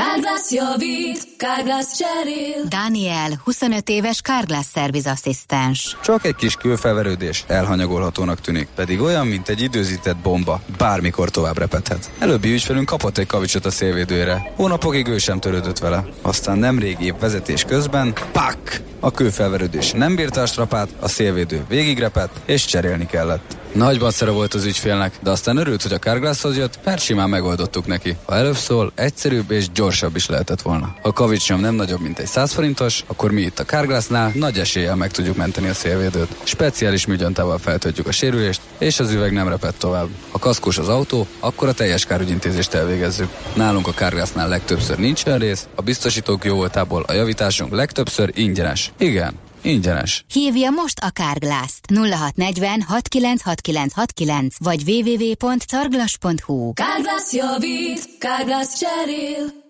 Kárglász 0.00 0.50
javít, 0.50 1.26
Kárglász 1.36 1.96
cserél. 1.96 2.64
Daniel, 2.68 3.40
25 3.44 3.88
éves 3.88 4.20
Carglass 4.20 4.66
szervizasszisztens. 4.74 5.96
Csak 6.02 6.24
egy 6.24 6.34
kis 6.34 6.54
külfelverődés 6.54 7.44
elhanyagolhatónak 7.46 8.40
tűnik, 8.40 8.68
pedig 8.74 9.00
olyan, 9.00 9.26
mint 9.26 9.48
egy 9.48 9.62
időzített 9.62 10.16
bomba, 10.16 10.60
bármikor 10.78 11.30
tovább 11.30 11.58
repedhet. 11.58 12.10
Előbbi 12.18 12.52
ügyfelünk 12.52 12.86
kapott 12.86 13.18
egy 13.18 13.26
kavicsot 13.26 13.64
a 13.64 13.70
szélvédőre. 13.70 14.52
Hónapokig 14.56 15.06
ő 15.06 15.18
sem 15.18 15.40
törődött 15.40 15.78
vele. 15.78 16.04
Aztán 16.22 16.58
nemrég 16.58 16.96
épp 17.00 17.20
vezetés 17.20 17.64
közben, 17.64 18.12
pak! 18.32 18.80
A 19.00 19.10
kőfelverődés 19.10 19.92
nem 19.92 20.14
bírta 20.14 20.40
a 20.40 20.46
strapát, 20.46 20.88
a 21.00 21.08
szélvédő 21.08 21.64
végigrepett, 21.68 22.40
és 22.44 22.64
cserélni 22.64 23.06
kellett. 23.06 23.56
Nagy 23.74 24.00
macera 24.00 24.32
volt 24.32 24.54
az 24.54 24.64
ügyfélnek, 24.64 25.18
de 25.22 25.30
aztán 25.30 25.56
örült, 25.56 25.82
hogy 25.82 25.92
a 25.92 25.98
Carglasshoz 25.98 26.56
jött, 26.56 26.78
mert 26.84 27.02
simán 27.02 27.28
megoldottuk 27.28 27.86
neki. 27.86 28.16
Ha 28.24 28.34
előbb 28.34 28.56
szól, 28.56 28.92
egyszerűbb 28.94 29.50
és 29.50 29.70
gyorsabb 29.70 30.16
is 30.16 30.28
lehetett 30.28 30.62
volna. 30.62 30.84
Ha 31.02 31.08
a 31.08 31.12
kavicsnyom 31.12 31.60
nem 31.60 31.74
nagyobb, 31.74 32.00
mint 32.00 32.18
egy 32.18 32.26
100 32.26 32.52
forintos, 32.52 33.04
akkor 33.06 33.30
mi 33.30 33.40
itt 33.40 33.58
a 33.58 33.64
Carglassnál 33.64 34.32
nagy 34.34 34.58
eséllyel 34.58 34.96
meg 34.96 35.10
tudjuk 35.10 35.36
menteni 35.36 35.68
a 35.68 35.74
szélvédőt. 35.74 36.36
Speciális 36.42 37.06
műgyantával 37.06 37.58
feltöltjük 37.58 38.06
a 38.06 38.12
sérülést, 38.12 38.60
és 38.78 39.00
az 39.00 39.12
üveg 39.12 39.32
nem 39.32 39.48
repett 39.48 39.78
tovább. 39.78 40.08
Ha 40.30 40.38
kaszkós 40.38 40.78
az 40.78 40.88
autó, 40.88 41.26
akkor 41.40 41.68
a 41.68 41.72
teljes 41.72 42.04
kárügyintézést 42.04 42.74
elvégezzük. 42.74 43.28
Nálunk 43.54 43.86
a 43.86 43.92
Carglassnál 43.92 44.48
legtöbbször 44.48 44.98
nincs 44.98 45.24
olyan 45.26 45.38
rész, 45.38 45.66
a 45.74 45.82
biztosítók 45.82 46.44
jó 46.44 46.54
voltából 46.54 47.04
a 47.06 47.12
javításunk 47.12 47.74
legtöbbször 47.74 48.30
ingyenes. 48.34 48.92
Igen, 48.98 49.34
ingyenes. 49.64 50.24
Hívja 50.32 50.70
most 50.70 50.98
a 50.98 51.08
Carglass-t 51.08 51.90
0640 51.90 52.84
696969 52.88 54.54
vagy 54.58 54.82
www.carglass.hu. 54.84 56.72
Kárglász 56.72 57.32
javít, 57.32 58.18
Kárglász 58.18 58.78
cserél. 58.78 59.62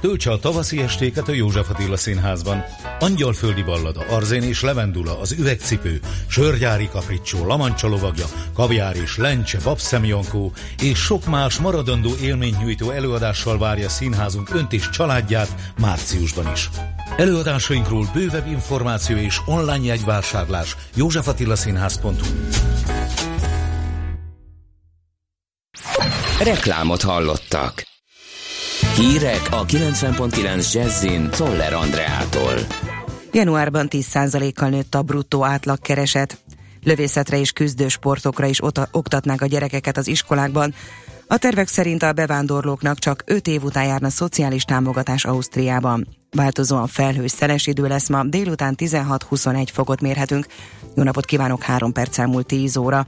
Töltse 0.00 0.30
a 0.30 0.38
tavaszi 0.38 0.82
estéket 0.82 1.28
a 1.28 1.32
József 1.32 1.70
Attila 1.70 1.96
Színházban. 1.96 2.64
Angyalföldi 2.98 3.62
ballada, 3.62 4.00
Arzén 4.00 4.42
és 4.42 4.62
Levendula, 4.62 5.20
az 5.20 5.32
üvegcipő, 5.32 6.00
Sörgyári 6.28 6.88
kapricsó, 6.88 7.46
Lamancsa 7.46 7.88
lovagja, 7.88 8.24
Kaviár 8.54 8.96
és 8.96 9.16
Lencse, 9.16 9.58
Babszemjankó 9.64 10.52
és 10.82 10.98
sok 10.98 11.26
más 11.26 11.58
maradandó 11.58 12.10
élménynyújtó 12.22 12.90
előadással 12.90 13.58
várja 13.58 13.88
színházunk 13.88 14.54
önt 14.54 14.72
és 14.72 14.88
családját 14.90 15.72
márciusban 15.78 16.50
is. 16.52 16.70
Előadásainkról 17.16 18.10
bővebb 18.12 18.46
információ 18.46 19.16
és 19.16 19.40
online 19.46 19.84
jegyvásárlás 19.84 20.76
józsefatilaszínház.hu 20.94 22.10
Reklámot 26.44 27.02
hallottak. 27.02 27.88
Hírek 29.00 29.46
a 29.50 29.64
90.9 29.64 30.72
Jazzin 30.72 31.30
Toller 31.30 31.72
Andreától. 31.72 32.54
Januárban 33.32 33.86
10%-kal 33.90 34.68
nőtt 34.68 34.94
a 34.94 35.02
bruttó 35.02 35.44
átlagkereset. 35.44 36.38
Lövészetre 36.82 37.38
és 37.38 37.52
küzdő 37.52 37.88
sportokra 37.88 38.46
is 38.46 38.58
oktatnák 38.90 39.42
a 39.42 39.46
gyerekeket 39.46 39.96
az 39.96 40.08
iskolákban. 40.08 40.74
A 41.26 41.36
tervek 41.36 41.68
szerint 41.68 42.02
a 42.02 42.12
bevándorlóknak 42.12 42.98
csak 42.98 43.22
5 43.26 43.46
év 43.46 43.62
után 43.62 43.84
járna 43.84 44.08
szociális 44.08 44.64
támogatás 44.64 45.24
Ausztriában. 45.24 46.06
Változóan 46.30 46.86
felhős 46.86 47.30
szeles 47.30 47.66
idő 47.66 47.86
lesz 47.86 48.08
ma, 48.08 48.24
délután 48.24 48.74
16-21 48.78 49.68
fokot 49.72 50.00
mérhetünk. 50.00 50.46
Jó 50.94 51.02
napot 51.02 51.24
kívánok, 51.24 51.62
3 51.62 51.92
perc 51.92 52.18
elmúlt 52.18 52.46
10 52.46 52.76
óra. 52.76 53.06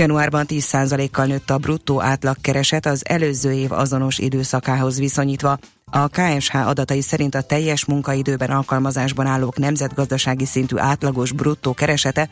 Januárban 0.00 0.46
10%-kal 0.48 1.26
nőtt 1.26 1.50
a 1.50 1.58
bruttó 1.58 2.02
átlagkereset 2.02 2.86
az 2.86 3.02
előző 3.08 3.52
év 3.52 3.72
azonos 3.72 4.18
időszakához 4.18 4.98
viszonyítva. 4.98 5.58
A 5.84 6.08
KSH 6.08 6.54
adatai 6.54 7.00
szerint 7.00 7.34
a 7.34 7.40
teljes 7.40 7.84
munkaidőben 7.84 8.50
alkalmazásban 8.50 9.26
állók 9.26 9.58
nemzetgazdasági 9.58 10.44
szintű 10.44 10.76
átlagos 10.76 11.32
bruttó 11.32 11.74
keresete 11.74 12.28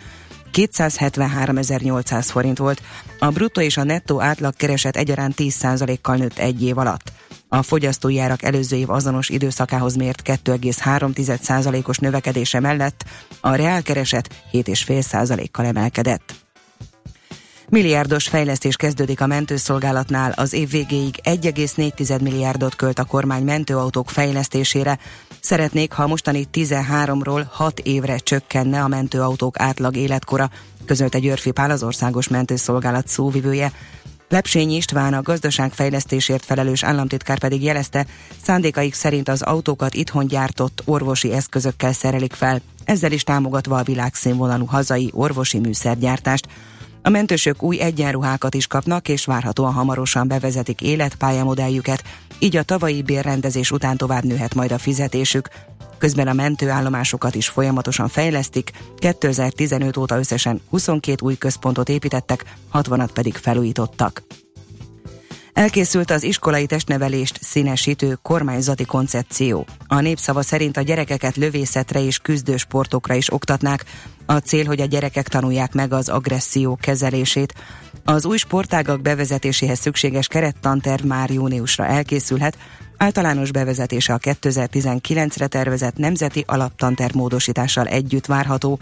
273.800 0.52 2.26
forint 2.30 2.58
volt. 2.58 2.82
A 3.18 3.28
bruttó 3.28 3.60
és 3.60 3.76
a 3.76 3.84
nettó 3.84 4.20
átlagkereset 4.20 4.96
egyaránt 4.96 5.34
10%-kal 5.38 6.16
nőtt 6.16 6.38
egy 6.38 6.62
év 6.62 6.78
alatt. 6.78 7.12
A 7.48 7.62
fogyasztói 7.62 8.18
árak 8.18 8.42
előző 8.42 8.76
év 8.76 8.90
azonos 8.90 9.28
időszakához 9.28 9.96
mért 9.96 10.22
2,3%-os 10.24 11.98
növekedése 11.98 12.60
mellett 12.60 13.04
a 13.40 13.54
reálkereset 13.54 14.28
7,5%-kal 14.52 15.64
emelkedett. 15.64 16.47
Milliárdos 17.70 18.28
fejlesztés 18.28 18.76
kezdődik 18.76 19.20
a 19.20 19.26
mentőszolgálatnál, 19.26 20.32
az 20.36 20.52
év 20.52 20.70
végéig 20.70 21.14
1,4 21.22 22.22
milliárdot 22.22 22.74
költ 22.74 22.98
a 22.98 23.04
kormány 23.04 23.42
mentőautók 23.42 24.10
fejlesztésére. 24.10 24.98
Szeretnék, 25.40 25.92
ha 25.92 26.06
mostani 26.06 26.46
13-ról 26.52 27.44
6 27.50 27.80
évre 27.80 28.16
csökkenne 28.16 28.82
a 28.82 28.88
mentőautók 28.88 29.60
átlag 29.60 29.96
életkora, 29.96 30.50
közölte 30.84 31.18
Györfi 31.18 31.50
Pál 31.50 31.70
az 31.70 31.82
Országos 31.82 32.28
Mentőszolgálat 32.28 33.08
szóvivője. 33.08 33.72
Lepsényi 34.28 34.74
István 34.74 35.14
a 35.14 35.22
gazdaságfejlesztésért 35.22 36.44
felelős 36.44 36.82
államtitkár 36.84 37.38
pedig 37.38 37.62
jelezte, 37.62 38.06
szándékaik 38.42 38.94
szerint 38.94 39.28
az 39.28 39.42
autókat 39.42 39.94
itthon 39.94 40.26
gyártott 40.26 40.82
orvosi 40.84 41.32
eszközökkel 41.32 41.92
szerelik 41.92 42.32
fel, 42.32 42.60
ezzel 42.84 43.12
is 43.12 43.22
támogatva 43.22 43.78
a 43.78 43.82
világszínvonalú 43.82 44.64
hazai 44.64 45.10
orvosi 45.12 45.58
műszergyártást. 45.58 46.48
A 47.09 47.11
mentősök 47.11 47.62
új 47.62 47.80
egyenruhákat 47.80 48.54
is 48.54 48.66
kapnak, 48.66 49.09
és 49.09 49.24
várhatóan 49.24 49.72
hamarosan 49.72 50.28
bevezetik 50.28 50.80
életpályamodelljüket, 50.80 52.02
így 52.38 52.56
a 52.56 52.62
tavalyi 52.62 53.02
bérrendezés 53.02 53.70
után 53.70 53.96
tovább 53.96 54.24
nőhet 54.24 54.54
majd 54.54 54.72
a 54.72 54.78
fizetésük. 54.78 55.48
Közben 55.98 56.28
a 56.28 56.32
mentőállomásokat 56.32 57.34
is 57.34 57.48
folyamatosan 57.48 58.09
fejlesztik, 58.09 58.70
2015 58.96 59.96
óta 59.96 60.18
összesen 60.18 60.61
22 60.70 61.26
új 61.26 61.36
központot 61.36 61.88
építettek, 61.88 62.44
60-at 62.72 63.11
pedig 63.12 63.36
felújítottak. 63.36 64.22
Elkészült 65.52 66.11
az 66.11 66.22
iskolai 66.22 66.66
testnevelést 66.66 67.38
színesítő 67.42 68.18
kormányzati 68.22 68.84
koncepció. 68.84 69.66
A 69.86 70.00
népszava 70.00 70.42
szerint 70.42 70.76
a 70.76 70.82
gyerekeket 70.82 71.36
lövészetre 71.36 72.00
és 72.00 72.18
küzdősportokra 72.18 73.14
is 73.14 73.32
oktatnák. 73.32 73.84
A 74.31 74.39
cél, 74.39 74.66
hogy 74.66 74.81
a 74.81 74.85
gyerekek 74.85 75.29
tanulják 75.29 75.72
meg 75.72 75.93
az 75.93 76.09
agresszió 76.09 76.79
kezelését. 76.81 77.55
Az 78.05 78.24
új 78.24 78.37
sportágak 78.37 79.01
bevezetéséhez 79.01 79.79
szükséges 79.79 80.26
kerettanterv 80.26 81.05
már 81.05 81.31
júniusra 81.31 81.87
elkészülhet, 81.87 82.59
általános 82.97 83.53
bevezetése 83.53 84.12
a 84.14 84.18
2019-re 84.18 85.47
tervezett 85.47 85.97
nemzeti 85.97 86.45
alaptanterv 86.47 87.14
módosítással 87.14 87.87
együtt 87.87 88.26
várható, 88.26 88.79